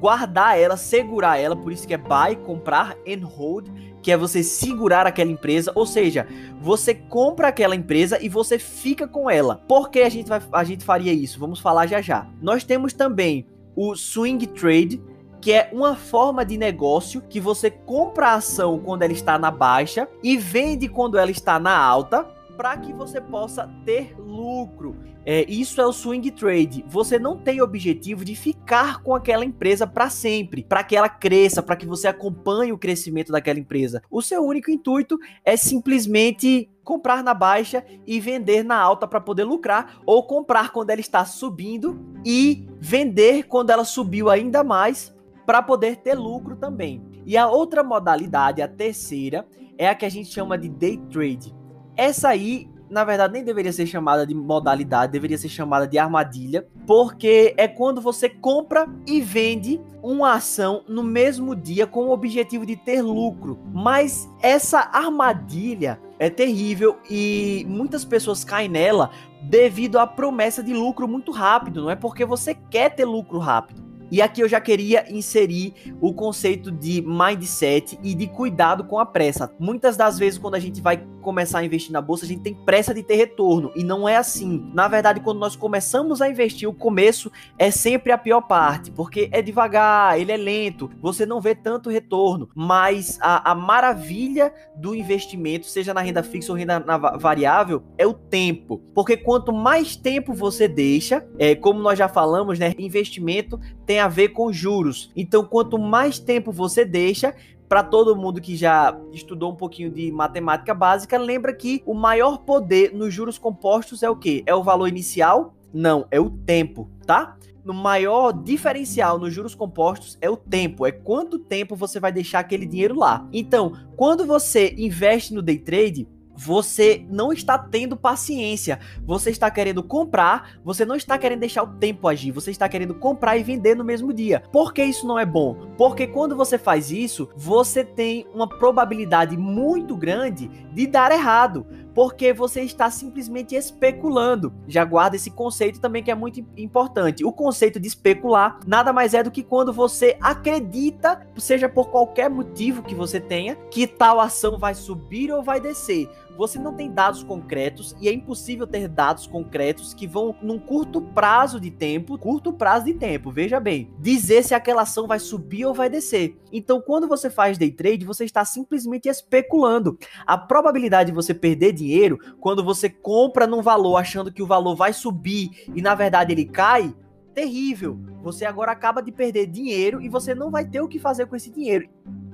guardar 0.00 0.58
ela, 0.58 0.76
segurar 0.76 1.38
ela, 1.38 1.54
por 1.54 1.72
isso 1.72 1.86
que 1.86 1.94
é 1.94 1.98
buy, 1.98 2.36
comprar 2.44 2.96
and 3.06 3.24
hold 3.24 3.68
que 4.02 4.10
é 4.10 4.16
você 4.16 4.42
segurar 4.42 5.06
aquela 5.06 5.30
empresa, 5.30 5.72
ou 5.74 5.86
seja, 5.86 6.26
você 6.60 6.94
compra 6.94 7.48
aquela 7.48 7.76
empresa 7.76 8.18
e 8.22 8.28
você 8.28 8.58
fica 8.58 9.06
com 9.06 9.28
ela. 9.28 9.56
Por 9.68 9.90
que 9.90 10.00
a 10.00 10.08
gente, 10.08 10.28
vai, 10.28 10.40
a 10.52 10.64
gente 10.64 10.84
faria 10.84 11.12
isso? 11.12 11.38
Vamos 11.38 11.60
falar 11.60 11.86
já 11.86 12.00
já. 12.00 12.26
Nós 12.40 12.64
temos 12.64 12.92
também 12.92 13.46
o 13.76 13.94
swing 13.94 14.46
trade, 14.46 15.02
que 15.40 15.52
é 15.52 15.70
uma 15.72 15.96
forma 15.96 16.44
de 16.44 16.58
negócio 16.58 17.22
que 17.22 17.40
você 17.40 17.70
compra 17.70 18.28
a 18.28 18.34
ação 18.34 18.78
quando 18.78 19.02
ela 19.02 19.12
está 19.12 19.38
na 19.38 19.50
baixa 19.50 20.08
e 20.22 20.36
vende 20.36 20.88
quando 20.88 21.18
ela 21.18 21.30
está 21.30 21.58
na 21.58 21.76
alta 21.76 22.26
para 22.60 22.76
que 22.76 22.92
você 22.92 23.22
possa 23.22 23.70
ter 23.86 24.14
lucro. 24.20 24.94
É, 25.24 25.50
isso 25.50 25.80
é 25.80 25.86
o 25.86 25.94
swing 25.94 26.30
trade. 26.30 26.84
Você 26.86 27.18
não 27.18 27.38
tem 27.38 27.62
objetivo 27.62 28.22
de 28.22 28.36
ficar 28.36 29.02
com 29.02 29.14
aquela 29.14 29.46
empresa 29.46 29.86
para 29.86 30.10
sempre, 30.10 30.62
para 30.62 30.84
que 30.84 30.94
ela 30.94 31.08
cresça, 31.08 31.62
para 31.62 31.74
que 31.74 31.86
você 31.86 32.06
acompanhe 32.06 32.70
o 32.70 32.76
crescimento 32.76 33.32
daquela 33.32 33.58
empresa. 33.58 34.02
O 34.10 34.20
seu 34.20 34.44
único 34.44 34.70
intuito 34.70 35.18
é 35.42 35.56
simplesmente 35.56 36.70
comprar 36.84 37.24
na 37.24 37.32
baixa 37.32 37.82
e 38.06 38.20
vender 38.20 38.62
na 38.62 38.78
alta 38.78 39.08
para 39.08 39.22
poder 39.22 39.44
lucrar, 39.44 39.98
ou 40.04 40.22
comprar 40.26 40.70
quando 40.70 40.90
ela 40.90 41.00
está 41.00 41.24
subindo 41.24 41.98
e 42.26 42.68
vender 42.78 43.44
quando 43.44 43.70
ela 43.70 43.86
subiu 43.86 44.28
ainda 44.28 44.62
mais 44.62 45.16
para 45.46 45.62
poder 45.62 45.96
ter 45.96 46.12
lucro 46.12 46.56
também. 46.56 47.02
E 47.24 47.38
a 47.38 47.48
outra 47.48 47.82
modalidade, 47.82 48.60
a 48.60 48.68
terceira, 48.68 49.48
é 49.78 49.88
a 49.88 49.94
que 49.94 50.04
a 50.04 50.10
gente 50.10 50.30
chama 50.30 50.58
de 50.58 50.68
day 50.68 50.98
trade. 51.10 51.58
Essa 51.96 52.30
aí, 52.30 52.68
na 52.88 53.04
verdade, 53.04 53.32
nem 53.32 53.44
deveria 53.44 53.72
ser 53.72 53.86
chamada 53.86 54.26
de 54.26 54.34
modalidade, 54.34 55.12
deveria 55.12 55.38
ser 55.38 55.48
chamada 55.48 55.86
de 55.86 55.98
armadilha, 55.98 56.66
porque 56.86 57.54
é 57.56 57.68
quando 57.68 58.00
você 58.00 58.28
compra 58.28 58.88
e 59.06 59.20
vende 59.20 59.80
uma 60.02 60.34
ação 60.34 60.82
no 60.88 61.02
mesmo 61.02 61.54
dia 61.54 61.86
com 61.86 62.06
o 62.06 62.12
objetivo 62.12 62.64
de 62.66 62.76
ter 62.76 63.02
lucro. 63.02 63.58
Mas 63.72 64.28
essa 64.42 64.90
armadilha 64.92 66.00
é 66.18 66.28
terrível 66.28 66.98
e 67.08 67.64
muitas 67.68 68.04
pessoas 68.04 68.44
caem 68.44 68.68
nela 68.68 69.10
devido 69.42 69.98
à 69.98 70.06
promessa 70.06 70.62
de 70.62 70.74
lucro 70.74 71.08
muito 71.08 71.32
rápido, 71.32 71.82
não 71.82 71.90
é 71.90 71.96
porque 71.96 72.24
você 72.24 72.54
quer 72.54 72.94
ter 72.94 73.04
lucro 73.04 73.38
rápido. 73.38 73.89
E 74.10 74.20
aqui 74.20 74.40
eu 74.40 74.48
já 74.48 74.60
queria 74.60 75.06
inserir 75.08 75.72
o 76.00 76.12
conceito 76.12 76.70
de 76.70 77.00
mindset 77.00 77.98
e 78.02 78.14
de 78.14 78.26
cuidado 78.26 78.84
com 78.84 78.98
a 78.98 79.06
pressa. 79.06 79.54
Muitas 79.58 79.96
das 79.96 80.18
vezes, 80.18 80.38
quando 80.38 80.56
a 80.56 80.58
gente 80.58 80.80
vai 80.80 81.06
começar 81.20 81.60
a 81.60 81.64
investir 81.64 81.92
na 81.92 82.00
bolsa, 82.00 82.24
a 82.24 82.28
gente 82.28 82.42
tem 82.42 82.54
pressa 82.54 82.92
de 82.92 83.02
ter 83.02 83.14
retorno. 83.14 83.70
E 83.76 83.84
não 83.84 84.08
é 84.08 84.16
assim. 84.16 84.68
Na 84.74 84.88
verdade, 84.88 85.20
quando 85.20 85.38
nós 85.38 85.54
começamos 85.54 86.20
a 86.20 86.28
investir, 86.28 86.68
o 86.68 86.74
começo 86.74 87.30
é 87.58 87.70
sempre 87.70 88.10
a 88.10 88.18
pior 88.18 88.40
parte, 88.40 88.90
porque 88.90 89.28
é 89.30 89.40
devagar, 89.40 90.18
ele 90.18 90.32
é 90.32 90.36
lento, 90.36 90.90
você 91.00 91.24
não 91.24 91.40
vê 91.40 91.54
tanto 91.54 91.90
retorno. 91.90 92.48
Mas 92.54 93.18
a, 93.20 93.52
a 93.52 93.54
maravilha 93.54 94.52
do 94.76 94.94
investimento, 94.94 95.66
seja 95.66 95.94
na 95.94 96.00
renda 96.00 96.22
fixa 96.22 96.50
ou 96.50 96.58
renda 96.58 96.80
variável, 97.18 97.82
é 97.96 98.06
o 98.06 98.14
tempo. 98.14 98.82
Porque 98.94 99.16
quanto 99.16 99.52
mais 99.52 99.94
tempo 99.94 100.32
você 100.32 100.66
deixa, 100.66 101.24
é, 101.38 101.54
como 101.54 101.80
nós 101.80 101.98
já 101.98 102.08
falamos, 102.08 102.58
né? 102.58 102.74
Investimento 102.78 103.60
tem 103.86 103.99
a 104.00 104.08
ver 104.08 104.30
com 104.30 104.52
juros. 104.52 105.10
Então, 105.14 105.44
quanto 105.44 105.78
mais 105.78 106.18
tempo 106.18 106.50
você 106.50 106.84
deixa, 106.84 107.34
para 107.68 107.84
todo 107.84 108.16
mundo 108.16 108.40
que 108.40 108.56
já 108.56 108.98
estudou 109.12 109.52
um 109.52 109.56
pouquinho 109.56 109.90
de 109.90 110.10
matemática 110.10 110.74
básica, 110.74 111.16
lembra 111.16 111.54
que 111.54 111.82
o 111.86 111.94
maior 111.94 112.38
poder 112.38 112.92
nos 112.92 113.14
juros 113.14 113.38
compostos 113.38 114.02
é 114.02 114.10
o 114.10 114.16
quê? 114.16 114.42
É 114.44 114.52
o 114.54 114.62
valor 114.64 114.88
inicial? 114.88 115.54
Não, 115.72 116.04
é 116.10 116.18
o 116.18 116.30
tempo, 116.30 116.90
tá? 117.06 117.36
No 117.64 117.72
maior 117.72 118.32
diferencial 118.32 119.18
nos 119.18 119.32
juros 119.32 119.54
compostos 119.54 120.18
é 120.20 120.28
o 120.28 120.36
tempo, 120.36 120.84
é 120.84 120.90
quanto 120.90 121.38
tempo 121.38 121.76
você 121.76 122.00
vai 122.00 122.10
deixar 122.10 122.40
aquele 122.40 122.66
dinheiro 122.66 122.98
lá. 122.98 123.28
Então, 123.32 123.72
quando 123.96 124.26
você 124.26 124.74
investe 124.76 125.32
no 125.32 125.40
day 125.40 125.58
trade, 125.58 126.08
você 126.42 127.04
não 127.10 127.32
está 127.32 127.58
tendo 127.58 127.98
paciência. 127.98 128.80
Você 129.04 129.28
está 129.28 129.50
querendo 129.50 129.82
comprar, 129.82 130.58
você 130.64 130.86
não 130.86 130.96
está 130.96 131.18
querendo 131.18 131.40
deixar 131.40 131.64
o 131.64 131.74
tempo 131.74 132.08
agir, 132.08 132.30
você 132.30 132.50
está 132.50 132.66
querendo 132.66 132.94
comprar 132.94 133.36
e 133.36 133.42
vender 133.42 133.74
no 133.74 133.84
mesmo 133.84 134.10
dia. 134.10 134.42
Por 134.50 134.72
que 134.72 134.82
isso 134.82 135.06
não 135.06 135.18
é 135.18 135.26
bom? 135.26 135.74
Porque 135.76 136.06
quando 136.06 136.34
você 136.34 136.56
faz 136.56 136.90
isso, 136.90 137.28
você 137.36 137.84
tem 137.84 138.26
uma 138.32 138.48
probabilidade 138.48 139.36
muito 139.36 139.94
grande 139.94 140.48
de 140.72 140.86
dar 140.86 141.12
errado 141.12 141.66
porque 141.94 142.32
você 142.32 142.62
está 142.62 142.90
simplesmente 142.90 143.54
especulando. 143.54 144.54
Já 144.66 144.84
guarda 144.84 145.16
esse 145.16 145.30
conceito 145.30 145.80
também 145.80 146.02
que 146.02 146.10
é 146.10 146.14
muito 146.14 146.40
importante. 146.56 147.24
O 147.24 147.32
conceito 147.32 147.80
de 147.80 147.88
especular 147.88 148.60
nada 148.66 148.92
mais 148.92 149.12
é 149.12 149.22
do 149.22 149.30
que 149.30 149.42
quando 149.42 149.72
você 149.72 150.16
acredita, 150.20 151.26
seja 151.36 151.68
por 151.68 151.90
qualquer 151.90 152.30
motivo 152.30 152.82
que 152.82 152.94
você 152.94 153.20
tenha, 153.20 153.56
que 153.70 153.86
tal 153.86 154.20
ação 154.20 154.58
vai 154.58 154.74
subir 154.74 155.30
ou 155.32 155.42
vai 155.42 155.60
descer 155.60 156.08
você 156.40 156.58
não 156.58 156.72
tem 156.72 156.90
dados 156.90 157.22
concretos 157.22 157.94
e 158.00 158.08
é 158.08 158.12
impossível 158.14 158.66
ter 158.66 158.88
dados 158.88 159.26
concretos 159.26 159.92
que 159.92 160.06
vão 160.06 160.34
num 160.40 160.58
curto 160.58 161.02
prazo 161.02 161.60
de 161.60 161.70
tempo, 161.70 162.16
curto 162.16 162.50
prazo 162.50 162.86
de 162.86 162.94
tempo, 162.94 163.30
veja 163.30 163.60
bem, 163.60 163.92
dizer 163.98 164.42
se 164.42 164.54
aquela 164.54 164.80
ação 164.80 165.06
vai 165.06 165.18
subir 165.18 165.66
ou 165.66 165.74
vai 165.74 165.90
descer. 165.90 166.34
Então, 166.50 166.80
quando 166.80 167.06
você 167.06 167.28
faz 167.28 167.58
day 167.58 167.70
trade, 167.70 168.06
você 168.06 168.24
está 168.24 168.42
simplesmente 168.42 169.06
especulando. 169.06 169.98
A 170.26 170.38
probabilidade 170.38 171.10
de 171.10 171.14
você 171.14 171.34
perder 171.34 171.72
dinheiro 171.72 172.18
quando 172.40 172.64
você 172.64 172.88
compra 172.88 173.46
num 173.46 173.60
valor 173.60 173.98
achando 173.98 174.32
que 174.32 174.42
o 174.42 174.46
valor 174.46 174.74
vai 174.74 174.94
subir 174.94 175.70
e 175.76 175.82
na 175.82 175.94
verdade 175.94 176.32
ele 176.32 176.46
cai, 176.46 176.94
terrível. 177.34 178.00
Você 178.22 178.46
agora 178.46 178.72
acaba 178.72 179.02
de 179.02 179.12
perder 179.12 179.46
dinheiro 179.46 180.00
e 180.00 180.08
você 180.08 180.34
não 180.34 180.50
vai 180.50 180.64
ter 180.64 180.80
o 180.80 180.88
que 180.88 180.98
fazer 180.98 181.26
com 181.26 181.36
esse 181.36 181.50
dinheiro. 181.50 181.86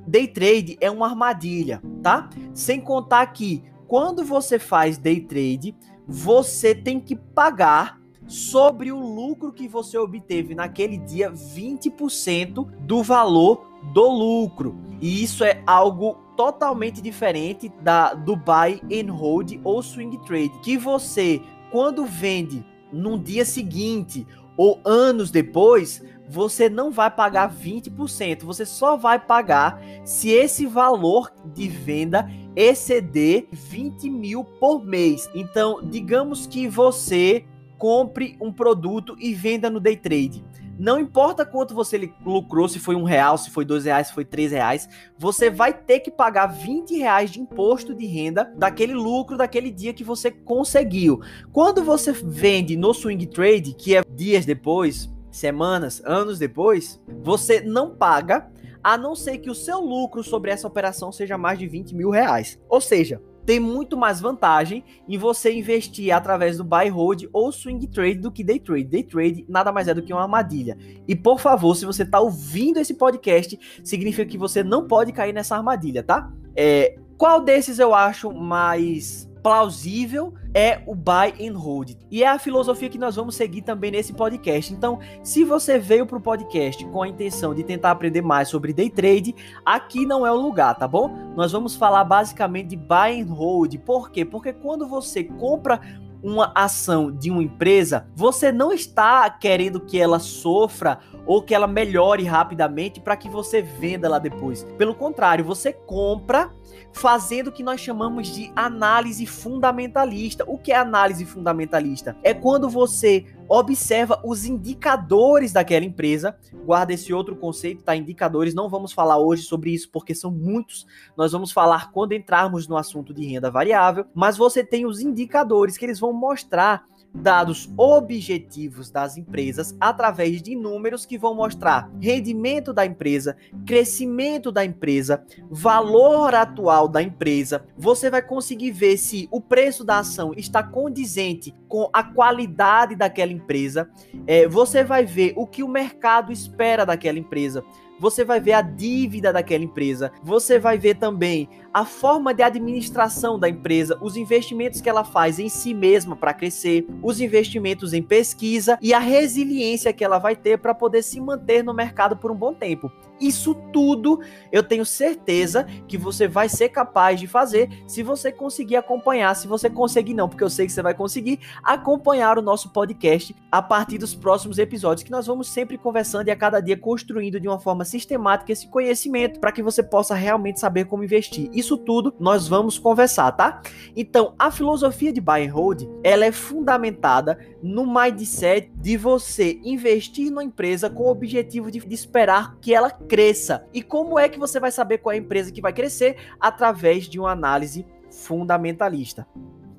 Day 0.06 0.28
trade 0.28 0.76
é 0.80 0.88
uma 0.88 1.08
armadilha, 1.08 1.82
tá? 2.00 2.30
Sem 2.54 2.80
contar 2.80 3.26
que 3.26 3.64
quando 3.86 4.24
você 4.24 4.58
faz 4.58 4.98
day 4.98 5.20
trade, 5.20 5.74
você 6.06 6.74
tem 6.74 7.00
que 7.00 7.16
pagar 7.16 8.00
sobre 8.26 8.90
o 8.90 8.98
lucro 8.98 9.52
que 9.52 9.68
você 9.68 9.96
obteve 9.96 10.54
naquele 10.54 10.98
dia 10.98 11.30
20% 11.30 12.66
do 12.80 13.02
valor 13.02 13.66
do 13.92 14.08
lucro. 14.08 14.76
E 15.00 15.22
isso 15.22 15.44
é 15.44 15.62
algo 15.66 16.14
totalmente 16.36 17.00
diferente 17.00 17.72
da 17.80 18.14
do 18.14 18.36
buy 18.36 18.80
and 18.92 19.12
hold 19.12 19.52
ou 19.64 19.82
swing 19.82 20.18
trade, 20.24 20.50
que 20.62 20.76
você 20.76 21.40
quando 21.70 22.04
vende 22.04 22.64
no 22.92 23.18
dia 23.18 23.44
seguinte 23.44 24.26
ou 24.56 24.80
anos 24.84 25.30
depois, 25.30 26.02
você 26.28 26.68
não 26.68 26.90
vai 26.90 27.10
pagar 27.10 27.52
20%, 27.52 28.42
você 28.42 28.64
só 28.64 28.96
vai 28.96 29.18
pagar 29.18 29.80
se 30.04 30.30
esse 30.30 30.66
valor 30.66 31.32
de 31.54 31.68
venda 31.68 32.28
exceder 32.54 33.46
20 33.52 34.10
mil 34.10 34.44
por 34.44 34.84
mês. 34.84 35.28
Então, 35.34 35.80
digamos 35.82 36.46
que 36.46 36.66
você 36.68 37.44
compre 37.78 38.36
um 38.40 38.52
produto 38.52 39.16
e 39.18 39.34
venda 39.34 39.68
no 39.68 39.80
day 39.80 39.96
trade. 39.96 40.44
Não 40.78 41.00
importa 41.00 41.46
quanto 41.46 41.74
você 41.74 42.10
lucrou, 42.22 42.68
se 42.68 42.78
foi 42.78 42.94
um 42.94 43.02
real, 43.02 43.38
se 43.38 43.50
foi 43.50 43.64
dois 43.64 43.86
reais, 43.86 44.08
se 44.08 44.12
foi 44.12 44.26
três 44.26 44.52
reais, 44.52 44.86
você 45.16 45.48
vai 45.48 45.72
ter 45.72 46.00
que 46.00 46.10
pagar 46.10 46.48
20 46.48 46.98
reais 46.98 47.30
de 47.30 47.40
imposto 47.40 47.94
de 47.94 48.04
renda 48.04 48.52
daquele 48.56 48.92
lucro 48.92 49.38
daquele 49.38 49.70
dia 49.70 49.94
que 49.94 50.04
você 50.04 50.30
conseguiu. 50.30 51.22
Quando 51.50 51.82
você 51.82 52.12
vende 52.12 52.76
no 52.76 52.92
swing 52.92 53.26
trade, 53.26 53.72
que 53.72 53.96
é 53.96 54.02
dias 54.14 54.44
depois, 54.44 55.10
semanas, 55.36 56.02
anos 56.04 56.38
depois, 56.38 57.00
você 57.22 57.60
não 57.60 57.94
paga, 57.94 58.50
a 58.82 58.96
não 58.96 59.14
ser 59.14 59.38
que 59.38 59.50
o 59.50 59.54
seu 59.54 59.80
lucro 59.80 60.22
sobre 60.22 60.50
essa 60.50 60.66
operação 60.66 61.10
seja 61.10 61.36
mais 61.36 61.58
de 61.58 61.66
20 61.66 61.94
mil 61.94 62.10
reais. 62.10 62.58
Ou 62.68 62.80
seja, 62.80 63.20
tem 63.44 63.60
muito 63.60 63.96
mais 63.96 64.20
vantagem 64.20 64.84
em 65.08 65.16
você 65.16 65.52
investir 65.52 66.12
através 66.12 66.56
do 66.56 66.64
buy 66.64 66.88
hold 66.88 67.24
ou 67.32 67.52
swing 67.52 67.86
trade 67.86 68.18
do 68.18 68.32
que 68.32 68.42
day 68.42 68.58
trade. 68.58 68.84
Day 68.84 69.04
trade 69.04 69.46
nada 69.48 69.70
mais 69.70 69.86
é 69.86 69.94
do 69.94 70.02
que 70.02 70.12
uma 70.12 70.22
armadilha. 70.22 70.76
E 71.06 71.14
por 71.14 71.38
favor, 71.38 71.74
se 71.76 71.86
você 71.86 72.02
está 72.02 72.20
ouvindo 72.20 72.80
esse 72.80 72.94
podcast, 72.94 73.58
significa 73.84 74.26
que 74.26 74.36
você 74.36 74.64
não 74.64 74.88
pode 74.88 75.12
cair 75.12 75.32
nessa 75.32 75.56
armadilha, 75.56 76.02
tá? 76.02 76.32
É, 76.56 76.98
qual 77.16 77.40
desses 77.40 77.78
eu 77.78 77.94
acho 77.94 78.32
mais 78.32 79.30
plausível 79.46 80.34
é 80.52 80.82
o 80.86 80.92
buy 80.92 81.32
and 81.40 81.56
hold. 81.56 81.92
E 82.10 82.24
é 82.24 82.26
a 82.26 82.36
filosofia 82.36 82.88
que 82.88 82.98
nós 82.98 83.14
vamos 83.14 83.36
seguir 83.36 83.62
também 83.62 83.92
nesse 83.92 84.12
podcast. 84.12 84.74
Então, 84.74 84.98
se 85.22 85.44
você 85.44 85.78
veio 85.78 86.04
para 86.04 86.18
o 86.18 86.20
podcast 86.20 86.84
com 86.86 87.00
a 87.00 87.06
intenção 87.06 87.54
de 87.54 87.62
tentar 87.62 87.92
aprender 87.92 88.22
mais 88.22 88.48
sobre 88.48 88.72
day 88.72 88.90
trade, 88.90 89.36
aqui 89.64 90.04
não 90.04 90.26
é 90.26 90.32
o 90.32 90.36
lugar, 90.36 90.74
tá 90.74 90.88
bom? 90.88 91.32
Nós 91.36 91.52
vamos 91.52 91.76
falar 91.76 92.02
basicamente 92.02 92.70
de 92.70 92.76
buy 92.76 93.20
and 93.20 93.32
hold. 93.32 93.76
Por 93.84 94.10
quê? 94.10 94.24
Porque 94.24 94.52
quando 94.52 94.88
você 94.88 95.22
compra 95.22 95.80
uma 96.22 96.52
ação 96.54 97.10
de 97.10 97.30
uma 97.30 97.42
empresa, 97.42 98.08
você 98.14 98.50
não 98.50 98.72
está 98.72 99.28
querendo 99.30 99.80
que 99.80 100.00
ela 100.00 100.18
sofra 100.18 100.98
ou 101.26 101.42
que 101.42 101.54
ela 101.54 101.66
melhore 101.66 102.24
rapidamente 102.24 103.00
para 103.00 103.16
que 103.16 103.28
você 103.28 103.60
venda 103.60 104.08
lá 104.08 104.18
depois. 104.18 104.64
Pelo 104.78 104.94
contrário, 104.94 105.44
você 105.44 105.72
compra 105.72 106.50
fazendo 106.92 107.48
o 107.48 107.52
que 107.52 107.62
nós 107.62 107.80
chamamos 107.80 108.28
de 108.28 108.50
análise 108.54 109.26
fundamentalista. 109.26 110.44
O 110.46 110.56
que 110.56 110.72
é 110.72 110.76
análise 110.76 111.24
fundamentalista? 111.24 112.16
É 112.22 112.32
quando 112.32 112.68
você 112.70 113.26
observa 113.48 114.20
os 114.24 114.44
indicadores 114.44 115.52
daquela 115.52 115.84
empresa. 115.84 116.36
Guarda 116.64 116.92
esse 116.92 117.12
outro 117.12 117.36
conceito, 117.36 117.82
tá? 117.82 117.94
Indicadores. 117.94 118.54
Não 118.54 118.68
vamos 118.68 118.92
falar 118.92 119.18
hoje 119.18 119.42
sobre 119.42 119.70
isso 119.70 119.90
porque 119.90 120.14
são 120.14 120.30
muitos. 120.30 120.86
Nós 121.16 121.32
vamos 121.32 121.52
falar 121.52 121.90
quando 121.92 122.12
entrarmos 122.12 122.66
no 122.66 122.76
assunto 122.76 123.14
de 123.14 123.26
renda 123.26 123.50
variável. 123.50 124.06
Mas 124.14 124.36
você 124.36 124.64
tem 124.64 124.86
os 124.86 125.00
indicadores 125.00 125.76
que 125.76 125.84
eles 125.84 126.00
vão 126.00 126.12
mostrar 126.12 126.84
dados 127.16 127.68
objetivos 127.76 128.90
das 128.90 129.16
empresas 129.16 129.76
através 129.80 130.42
de 130.42 130.54
números 130.54 131.04
que 131.04 131.18
vão 131.18 131.34
mostrar 131.34 131.90
rendimento 132.00 132.72
da 132.72 132.84
empresa, 132.84 133.36
crescimento 133.66 134.52
da 134.52 134.64
empresa, 134.64 135.24
valor 135.50 136.34
atual 136.34 136.88
da 136.88 137.02
empresa. 137.02 137.64
Você 137.76 138.10
vai 138.10 138.22
conseguir 138.22 138.70
ver 138.70 138.96
se 138.96 139.28
o 139.30 139.40
preço 139.40 139.84
da 139.84 139.98
ação 139.98 140.32
está 140.36 140.62
condizente 140.62 141.54
com 141.68 141.90
a 141.92 142.02
qualidade 142.02 142.94
daquela 142.94 143.32
empresa. 143.32 143.88
É, 144.26 144.46
você 144.46 144.84
vai 144.84 145.04
ver 145.04 145.32
o 145.36 145.46
que 145.46 145.62
o 145.62 145.68
mercado 145.68 146.32
espera 146.32 146.84
daquela 146.84 147.18
empresa 147.18 147.64
você 147.98 148.24
vai 148.24 148.40
ver 148.40 148.52
a 148.52 148.62
dívida 148.62 149.32
daquela 149.32 149.64
empresa, 149.64 150.12
você 150.22 150.58
vai 150.58 150.78
ver 150.78 150.96
também 150.96 151.48
a 151.72 151.84
forma 151.84 152.32
de 152.32 152.42
administração 152.42 153.38
da 153.38 153.48
empresa, 153.48 153.98
os 154.00 154.16
investimentos 154.16 154.80
que 154.80 154.88
ela 154.88 155.04
faz 155.04 155.38
em 155.38 155.48
si 155.48 155.74
mesma 155.74 156.16
para 156.16 156.32
crescer, 156.32 156.86
os 157.02 157.20
investimentos 157.20 157.92
em 157.92 158.02
pesquisa 158.02 158.78
e 158.80 158.94
a 158.94 158.98
resiliência 158.98 159.92
que 159.92 160.04
ela 160.04 160.18
vai 160.18 160.34
ter 160.34 160.58
para 160.58 160.74
poder 160.74 161.02
se 161.02 161.20
manter 161.20 161.62
no 161.62 161.74
mercado 161.74 162.16
por 162.16 162.30
um 162.30 162.34
bom 162.34 162.54
tempo. 162.54 162.90
Isso 163.20 163.54
tudo 163.72 164.20
eu 164.52 164.62
tenho 164.62 164.84
certeza 164.84 165.64
que 165.86 165.96
você 165.96 166.28
vai 166.28 166.48
ser 166.48 166.68
capaz 166.68 167.18
de 167.18 167.26
fazer 167.26 167.82
se 167.86 168.02
você 168.02 168.30
conseguir 168.32 168.76
acompanhar. 168.76 169.34
Se 169.34 169.46
você 169.46 169.68
conseguir, 169.70 170.14
não, 170.14 170.28
porque 170.28 170.44
eu 170.44 170.50
sei 170.50 170.66
que 170.66 170.72
você 170.72 170.82
vai 170.82 170.94
conseguir 170.94 171.40
acompanhar 171.62 172.38
o 172.38 172.42
nosso 172.42 172.70
podcast 172.70 173.34
a 173.50 173.62
partir 173.62 173.98
dos 173.98 174.14
próximos 174.14 174.58
episódios, 174.58 175.02
que 175.02 175.10
nós 175.10 175.26
vamos 175.26 175.48
sempre 175.48 175.78
conversando 175.78 176.28
e 176.28 176.30
a 176.30 176.36
cada 176.36 176.60
dia 176.60 176.76
construindo 176.76 177.40
de 177.40 177.48
uma 177.48 177.58
forma 177.58 177.84
sistemática 177.84 178.52
esse 178.52 178.68
conhecimento 178.68 179.40
para 179.40 179.52
que 179.52 179.62
você 179.62 179.82
possa 179.82 180.14
realmente 180.14 180.60
saber 180.60 180.84
como 180.86 181.04
investir. 181.04 181.50
Isso 181.52 181.76
tudo 181.76 182.14
nós 182.18 182.48
vamos 182.48 182.78
conversar, 182.78 183.32
tá? 183.32 183.60
Então, 183.94 184.34
a 184.38 184.50
filosofia 184.50 185.12
de 185.12 185.20
buy 185.20 185.46
and 185.46 185.52
hold, 185.52 185.82
ela 186.02 186.24
é 186.24 186.32
fundamentada 186.32 187.38
no 187.62 187.86
mindset 187.86 188.70
de 188.76 188.96
você 188.96 189.58
investir 189.64 190.30
numa 190.30 190.44
empresa 190.44 190.88
com 190.88 191.04
o 191.04 191.10
objetivo 191.10 191.70
de, 191.70 191.80
de 191.80 191.94
esperar 191.94 192.56
que 192.60 192.74
ela 192.74 192.90
cresça. 193.06 193.66
E 193.72 193.82
como 193.82 194.18
é 194.18 194.28
que 194.28 194.38
você 194.38 194.60
vai 194.60 194.70
saber 194.70 194.98
qual 194.98 195.12
é 195.12 195.16
a 195.16 195.20
empresa 195.20 195.52
que 195.52 195.60
vai 195.60 195.72
crescer? 195.72 196.16
Através 196.40 197.08
de 197.08 197.18
uma 197.18 197.30
análise 197.30 197.86
fundamentalista. 198.10 199.26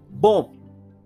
Bom, 0.10 0.54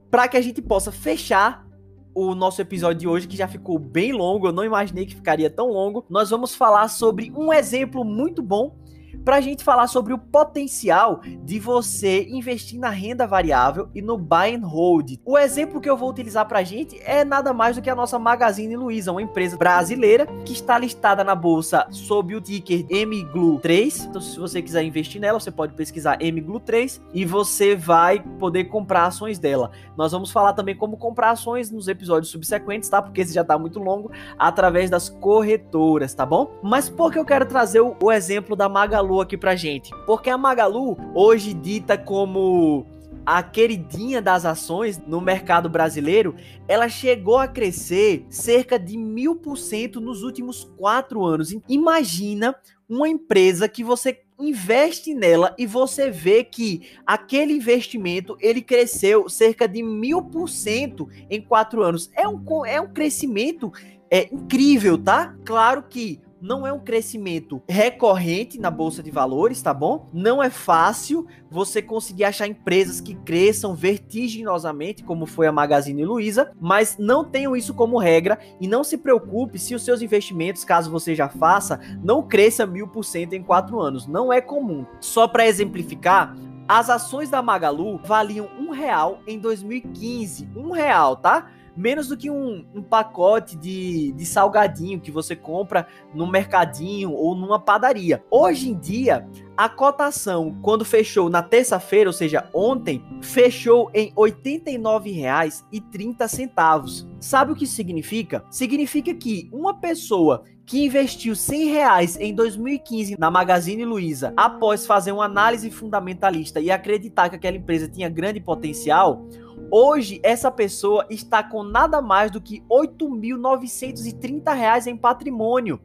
para 0.10 0.28
que 0.28 0.38
a 0.38 0.42
gente 0.42 0.62
possa 0.62 0.92
fechar 0.92 1.66
o 2.14 2.36
nosso 2.36 2.62
episódio 2.62 3.00
de 3.00 3.08
hoje, 3.08 3.28
que 3.28 3.38
já 3.38 3.48
ficou 3.48 3.80
bem 3.80 4.12
longo, 4.12 4.48
eu 4.48 4.52
não 4.52 4.66
imaginei 4.66 5.06
que 5.06 5.16
ficaria 5.16 5.50
tão 5.50 5.70
longo, 5.70 6.06
nós 6.10 6.30
vamos 6.30 6.54
falar 6.54 6.90
sobre 6.90 7.32
um 7.36 7.54
exemplo 7.54 8.04
muito 8.04 8.42
bom 8.42 8.76
para 9.24 9.38
a 9.38 9.42
gente 9.42 9.64
falar 9.64 9.88
sobre 9.88 10.14
o 10.14 10.18
potencial 10.18 11.22
de 11.44 11.60
você 11.60 12.28
investir 12.30 12.80
na 12.80 12.90
renda 12.90 13.28
variável 13.28 13.90
e 13.94 14.02
no 14.02 14.18
buy 14.18 14.56
and 14.56 14.66
hold. 14.66 15.14
O 15.26 15.38
exemplo 15.38 15.80
que 15.80 15.90
eu 15.90 15.98
vou 15.98 16.10
utilizar 16.10 16.48
para 16.48 16.60
a 16.60 16.64
gente 16.64 17.00
é 17.04 17.24
nada 17.24 17.54
mais 17.54 17.76
do 17.76 17.82
que 17.82 17.90
a 17.90 17.96
nossa 17.96 18.18
Magazine 18.18 18.76
Luiza, 18.76 19.12
uma 19.12 19.22
empresa 19.22 19.58
brasileira 19.58 20.26
que 20.46 20.54
está 20.54 20.78
listada 20.78 21.24
na 21.24 21.36
bolsa 21.36 21.86
sob 21.90 22.36
o 22.36 22.42
ticker 22.42 22.86
MGLU3. 22.88 24.08
Então, 24.08 24.22
se 24.22 24.40
você 24.40 24.62
quiser 24.62 24.84
investir 24.84 25.20
nela, 25.20 25.40
você 25.40 25.52
pode 25.52 25.74
pesquisar 25.74 26.18
MGLU3 26.20 27.02
e 27.14 27.26
você 27.26 27.76
vai 27.76 28.20
poder 28.40 28.66
comprar 28.66 29.06
ações 29.06 29.40
dela. 29.40 29.72
Nós 29.98 30.12
vamos 30.12 30.32
falar 30.32 30.54
também 30.54 30.76
como 30.76 30.98
comprar 30.98 31.32
ações 31.32 31.72
nos 31.72 31.88
episódios 31.88 32.32
subsequentes, 32.32 32.90
tá? 32.90 33.02
Porque 33.02 33.22
esse 33.22 33.34
já 33.34 33.42
está 33.42 33.58
muito 33.58 33.80
longo, 33.80 34.12
através 34.38 34.90
das 34.90 35.10
corretoras, 35.10 36.14
tá 36.14 36.26
bom? 36.26 36.52
Mas 36.62 36.90
por 36.90 37.12
que 37.12 37.20
eu 37.20 37.26
quero 37.26 37.46
trazer 37.46 37.82
o, 37.82 38.12
exemplo 38.12 38.56
da 38.56 38.68
Magalu 38.68 39.01
Magalu 39.02 39.22
aqui 39.22 39.38
pra 39.38 39.56
gente. 39.56 39.92
Porque 40.06 40.30
a 40.30 40.38
Magalu, 40.38 40.98
hoje 41.14 41.54
dita 41.54 41.98
como 41.98 42.86
a 43.26 43.44
queridinha 43.44 44.22
das 44.22 44.46
ações 44.46 45.00
no 45.06 45.22
mercado 45.22 45.70
brasileiro, 45.70 46.36
ela 46.68 46.88
chegou 46.88 47.38
a 47.38 47.48
crescer 47.48 48.26
cerca 48.30 48.80
de 48.80 48.98
mil 48.98 49.36
por 49.36 49.58
cento 49.58 50.00
nos 50.00 50.24
últimos 50.24 50.64
quatro 50.78 51.24
anos. 51.24 51.56
Imagina 51.68 52.56
uma 52.88 53.08
empresa 53.08 53.68
que 53.68 53.84
você 53.84 54.22
investe 54.40 55.14
nela 55.14 55.56
e 55.58 55.68
você 55.68 56.10
vê 56.10 56.44
que 56.44 56.82
aquele 57.06 57.54
investimento 57.54 58.36
ele 58.40 58.62
cresceu 58.62 59.30
cerca 59.30 59.68
de 59.68 59.84
mil 59.84 60.24
por 60.24 60.50
cento 60.50 61.08
em 61.30 61.42
quatro 61.42 61.84
anos. 61.84 62.10
É 62.16 62.28
um, 62.28 62.66
é 62.66 62.82
um 62.82 62.92
crescimento 62.92 63.72
é, 64.10 64.34
incrível, 64.34 64.98
tá? 64.98 65.36
Claro 65.46 65.84
que 65.88 66.20
não 66.42 66.66
é 66.66 66.74
um 66.74 66.80
crescimento 66.80 67.62
recorrente 67.70 68.60
na 68.60 68.72
bolsa 68.72 69.04
de 69.04 69.12
valores, 69.12 69.62
tá 69.62 69.74
bom? 69.74 70.10
Não 70.12 70.42
é 70.42 70.50
fácil 70.50 71.28
você 71.50 71.82
conseguir 71.82 72.24
achar 72.24 72.48
empresas 72.48 73.00
que 73.00 73.14
cresçam 73.14 73.76
vertiginosamente, 73.76 75.04
como 75.04 75.26
foi 75.26 75.48
a 75.48 75.52
Magazine 75.52 76.04
Luiza, 76.04 76.52
mas 76.60 76.98
não 76.98 77.24
tenham 77.24 77.56
isso 77.56 77.74
como 77.74 78.00
regra 78.00 78.40
e 78.60 78.68
não 78.68 78.84
se 78.84 78.98
preocupe 78.98 79.60
se 79.60 79.76
os 79.76 79.84
seus 79.84 80.02
investimentos, 80.02 80.64
caso 80.64 80.90
você 80.90 81.14
já 81.14 81.30
faça, 81.30 81.80
não 82.04 82.24
cresça 82.28 82.66
mil 82.66 82.88
por 82.88 83.04
cento 83.04 83.34
em 83.34 83.44
quatro 83.44 83.80
anos. 83.80 84.08
Não 84.08 84.34
é 84.34 84.42
comum. 84.42 84.86
Só 85.00 85.28
para 85.28 85.48
exemplificar, 85.48 86.36
as 86.68 86.90
ações 86.90 87.30
da 87.30 87.42
Magalu 87.42 88.00
valiam 88.04 88.48
um 88.58 88.72
real 88.72 89.20
em 89.28 89.38
2015, 89.38 90.50
um 90.56 90.72
real, 90.72 91.18
tá? 91.18 91.52
Menos 91.76 92.08
do 92.08 92.16
que 92.18 92.30
um, 92.30 92.66
um 92.74 92.82
pacote 92.82 93.56
de, 93.56 94.12
de 94.14 94.26
salgadinho 94.26 95.00
que 95.00 95.12
você 95.12 95.36
compra 95.36 95.86
no 96.14 96.26
mercadinho 96.28 97.12
ou 97.12 97.36
numa 97.36 97.60
padaria. 97.60 98.24
Hoje 98.30 98.70
em 98.70 98.78
dia, 98.78 99.28
a 99.56 99.70
cotação, 99.70 100.58
quando 100.62 100.84
fechou 100.84 101.30
na 101.30 101.42
terça-feira, 101.44 102.10
ou 102.10 102.14
seja, 102.14 102.50
ontem, 102.54 103.02
fechou 103.22 103.90
em 103.94 104.08
R$ 104.08 104.14
89,30. 104.16 107.08
Sabe 107.20 107.52
o 107.52 107.56
que 107.56 107.68
significa? 107.68 108.44
Significa 108.50 109.14
que 109.14 109.48
uma 109.52 109.76
pessoa 109.76 110.44
que 110.66 110.86
investiu 110.86 111.36
100 111.36 111.66
reais 111.66 112.18
em 112.18 112.34
2015 112.34 113.18
na 113.20 113.30
Magazine 113.30 113.84
Luiza, 113.84 114.34
após 114.38 114.86
fazer 114.86 115.12
uma 115.12 115.26
análise 115.26 115.70
fundamentalista 115.70 116.62
e 116.62 116.72
acreditar 116.72 117.28
que 117.30 117.36
aquela 117.36 117.58
empresa 117.58 117.90
tinha 117.90 118.08
grande 118.08 118.40
potencial, 118.40 119.28
Hoje, 119.72 120.20
essa 120.22 120.52
pessoa 120.52 121.08
está 121.10 121.42
com 121.42 121.64
nada 121.64 122.02
mais 122.02 122.30
do 122.30 122.42
que 122.42 122.62
R$ 122.70 122.88
8.930 122.88 124.88
em 124.88 124.98
patrimônio. 124.98 125.80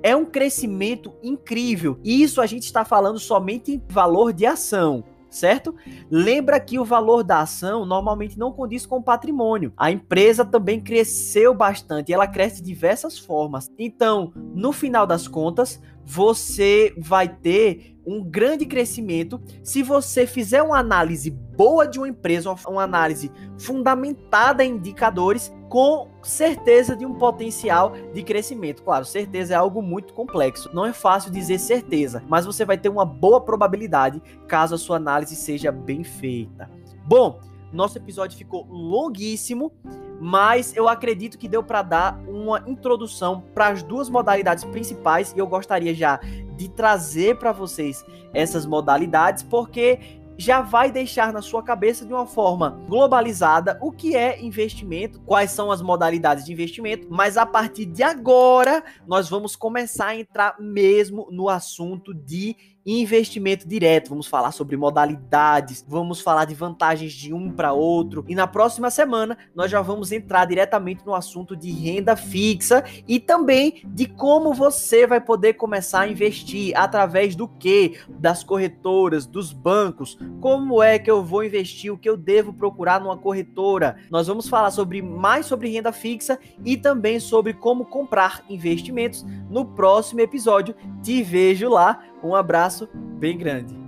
É 0.00 0.14
um 0.14 0.24
crescimento 0.24 1.12
incrível. 1.22 1.98
E 2.04 2.22
isso 2.22 2.40
a 2.40 2.46
gente 2.46 2.62
está 2.62 2.84
falando 2.84 3.18
somente 3.18 3.72
em 3.72 3.82
valor 3.88 4.32
de 4.32 4.46
ação 4.46 5.02
certo? 5.28 5.74
Lembra 6.10 6.58
que 6.58 6.78
o 6.78 6.84
valor 6.84 7.22
da 7.22 7.40
ação 7.40 7.84
normalmente 7.84 8.38
não 8.38 8.52
condiz 8.52 8.86
com 8.86 8.96
o 8.96 9.02
patrimônio. 9.02 9.72
A 9.76 9.90
empresa 9.90 10.44
também 10.44 10.80
cresceu 10.80 11.54
bastante, 11.54 12.12
ela 12.12 12.26
cresce 12.26 12.62
de 12.62 12.68
diversas 12.68 13.18
formas. 13.18 13.70
Então, 13.78 14.32
no 14.54 14.72
final 14.72 15.06
das 15.06 15.28
contas, 15.28 15.80
você 16.04 16.94
vai 16.96 17.28
ter 17.28 17.95
um 18.06 18.22
grande 18.22 18.64
crescimento 18.64 19.40
se 19.62 19.82
você 19.82 20.26
fizer 20.26 20.62
uma 20.62 20.78
análise 20.78 21.30
boa 21.30 21.86
de 21.86 21.98
uma 21.98 22.08
empresa, 22.08 22.54
uma 22.68 22.82
análise 22.82 23.32
fundamentada 23.58 24.64
em 24.64 24.72
indicadores 24.72 25.52
com 25.68 26.08
certeza 26.22 26.94
de 26.94 27.04
um 27.04 27.14
potencial 27.14 27.92
de 28.12 28.22
crescimento. 28.22 28.82
Claro, 28.82 29.04
certeza 29.04 29.54
é 29.54 29.56
algo 29.56 29.82
muito 29.82 30.14
complexo. 30.14 30.70
Não 30.72 30.86
é 30.86 30.92
fácil 30.92 31.32
dizer 31.32 31.58
certeza, 31.58 32.22
mas 32.28 32.46
você 32.46 32.64
vai 32.64 32.78
ter 32.78 32.88
uma 32.88 33.04
boa 33.04 33.40
probabilidade 33.40 34.22
caso 34.46 34.74
a 34.74 34.78
sua 34.78 34.96
análise 34.96 35.34
seja 35.34 35.72
bem 35.72 36.04
feita. 36.04 36.70
Bom, 37.04 37.40
nosso 37.72 37.98
episódio 37.98 38.38
ficou 38.38 38.64
longuíssimo, 38.68 39.72
mas 40.20 40.74
eu 40.74 40.88
acredito 40.88 41.36
que 41.36 41.48
deu 41.48 41.62
para 41.62 41.82
dar 41.82 42.18
uma 42.26 42.62
introdução 42.66 43.42
para 43.54 43.68
as 43.68 43.82
duas 43.82 44.08
modalidades 44.08 44.64
principais 44.64 45.32
e 45.36 45.38
eu 45.38 45.46
gostaria 45.46 45.94
já 45.94 46.20
de 46.56 46.68
trazer 46.68 47.38
para 47.38 47.52
vocês 47.52 48.04
essas 48.32 48.66
modalidades 48.66 49.42
porque 49.42 49.98
já 50.38 50.60
vai 50.60 50.90
deixar 50.90 51.32
na 51.32 51.40
sua 51.40 51.62
cabeça 51.62 52.04
de 52.04 52.12
uma 52.12 52.26
forma 52.26 52.78
globalizada 52.88 53.78
o 53.80 53.90
que 53.90 54.14
é 54.14 54.42
investimento, 54.42 55.20
quais 55.20 55.50
são 55.50 55.70
as 55.70 55.80
modalidades 55.80 56.44
de 56.44 56.52
investimento, 56.52 57.08
mas 57.10 57.36
a 57.36 57.46
partir 57.46 57.86
de 57.86 58.02
agora 58.02 58.84
nós 59.06 59.28
vamos 59.28 59.56
começar 59.56 60.08
a 60.08 60.16
entrar 60.16 60.56
mesmo 60.60 61.28
no 61.30 61.48
assunto 61.48 62.12
de 62.12 62.56
investimento 62.86 63.66
direto. 63.66 64.08
Vamos 64.08 64.28
falar 64.28 64.52
sobre 64.52 64.76
modalidades, 64.76 65.84
vamos 65.86 66.20
falar 66.20 66.44
de 66.44 66.54
vantagens 66.54 67.12
de 67.12 67.34
um 67.34 67.50
para 67.50 67.72
outro. 67.72 68.24
E 68.28 68.34
na 68.34 68.46
próxima 68.46 68.90
semana 68.90 69.36
nós 69.54 69.70
já 69.70 69.82
vamos 69.82 70.12
entrar 70.12 70.44
diretamente 70.44 71.04
no 71.04 71.14
assunto 71.14 71.56
de 71.56 71.70
renda 71.70 72.14
fixa 72.14 72.84
e 73.08 73.18
também 73.18 73.82
de 73.86 74.06
como 74.06 74.54
você 74.54 75.06
vai 75.06 75.20
poder 75.20 75.54
começar 75.54 76.00
a 76.00 76.08
investir 76.08 76.76
através 76.76 77.34
do 77.34 77.48
que? 77.48 77.98
Das 78.08 78.44
corretoras, 78.44 79.26
dos 79.26 79.52
bancos. 79.52 80.18
Como 80.40 80.82
é 80.82 80.98
que 80.98 81.10
eu 81.10 81.24
vou 81.24 81.42
investir? 81.42 81.92
O 81.92 81.98
que 81.98 82.08
eu 82.08 82.16
devo 82.16 82.52
procurar 82.52 83.00
numa 83.00 83.16
corretora? 83.16 83.96
Nós 84.10 84.26
vamos 84.26 84.48
falar 84.48 84.70
sobre 84.70 85.02
mais 85.02 85.46
sobre 85.46 85.68
renda 85.68 85.92
fixa 85.92 86.38
e 86.64 86.76
também 86.76 87.18
sobre 87.18 87.52
como 87.52 87.84
comprar 87.84 88.44
investimentos 88.48 89.24
no 89.50 89.64
próximo 89.64 90.20
episódio. 90.20 90.74
Te 91.02 91.22
vejo 91.22 91.68
lá. 91.68 92.02
Um 92.22 92.34
abraço 92.34 92.88
bem 92.94 93.36
grande. 93.36 93.85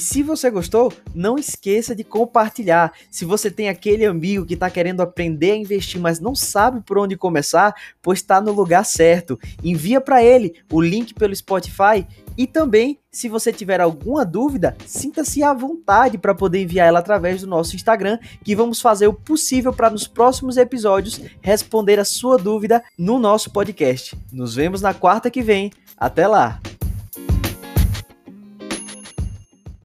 Se 0.00 0.22
você 0.22 0.50
gostou, 0.50 0.92
não 1.14 1.38
esqueça 1.38 1.94
de 1.94 2.02
compartilhar. 2.02 2.92
Se 3.10 3.24
você 3.24 3.50
tem 3.50 3.68
aquele 3.68 4.06
amigo 4.06 4.46
que 4.46 4.54
está 4.54 4.70
querendo 4.70 5.00
aprender 5.00 5.52
a 5.52 5.56
investir, 5.56 6.00
mas 6.00 6.18
não 6.18 6.34
sabe 6.34 6.80
por 6.80 6.98
onde 6.98 7.16
começar, 7.16 7.74
pois 8.00 8.18
está 8.18 8.40
no 8.40 8.52
lugar 8.52 8.84
certo. 8.84 9.38
Envia 9.62 10.00
para 10.00 10.24
ele 10.24 10.54
o 10.72 10.80
link 10.80 11.14
pelo 11.14 11.34
Spotify 11.36 12.06
e 12.36 12.46
também, 12.46 12.98
se 13.10 13.28
você 13.28 13.52
tiver 13.52 13.80
alguma 13.80 14.24
dúvida, 14.24 14.74
sinta-se 14.86 15.42
à 15.42 15.52
vontade 15.52 16.16
para 16.16 16.34
poder 16.34 16.62
enviar 16.62 16.88
ela 16.88 17.00
através 17.00 17.42
do 17.42 17.46
nosso 17.46 17.76
Instagram, 17.76 18.18
que 18.42 18.56
vamos 18.56 18.80
fazer 18.80 19.08
o 19.08 19.12
possível 19.12 19.72
para 19.72 19.90
nos 19.90 20.06
próximos 20.06 20.56
episódios 20.56 21.20
responder 21.42 21.98
a 21.98 22.04
sua 22.04 22.38
dúvida 22.38 22.82
no 22.96 23.18
nosso 23.18 23.50
podcast. 23.50 24.16
Nos 24.32 24.54
vemos 24.54 24.80
na 24.80 24.94
quarta 24.94 25.30
que 25.30 25.42
vem. 25.42 25.70
Até 25.98 26.26
lá! 26.26 26.58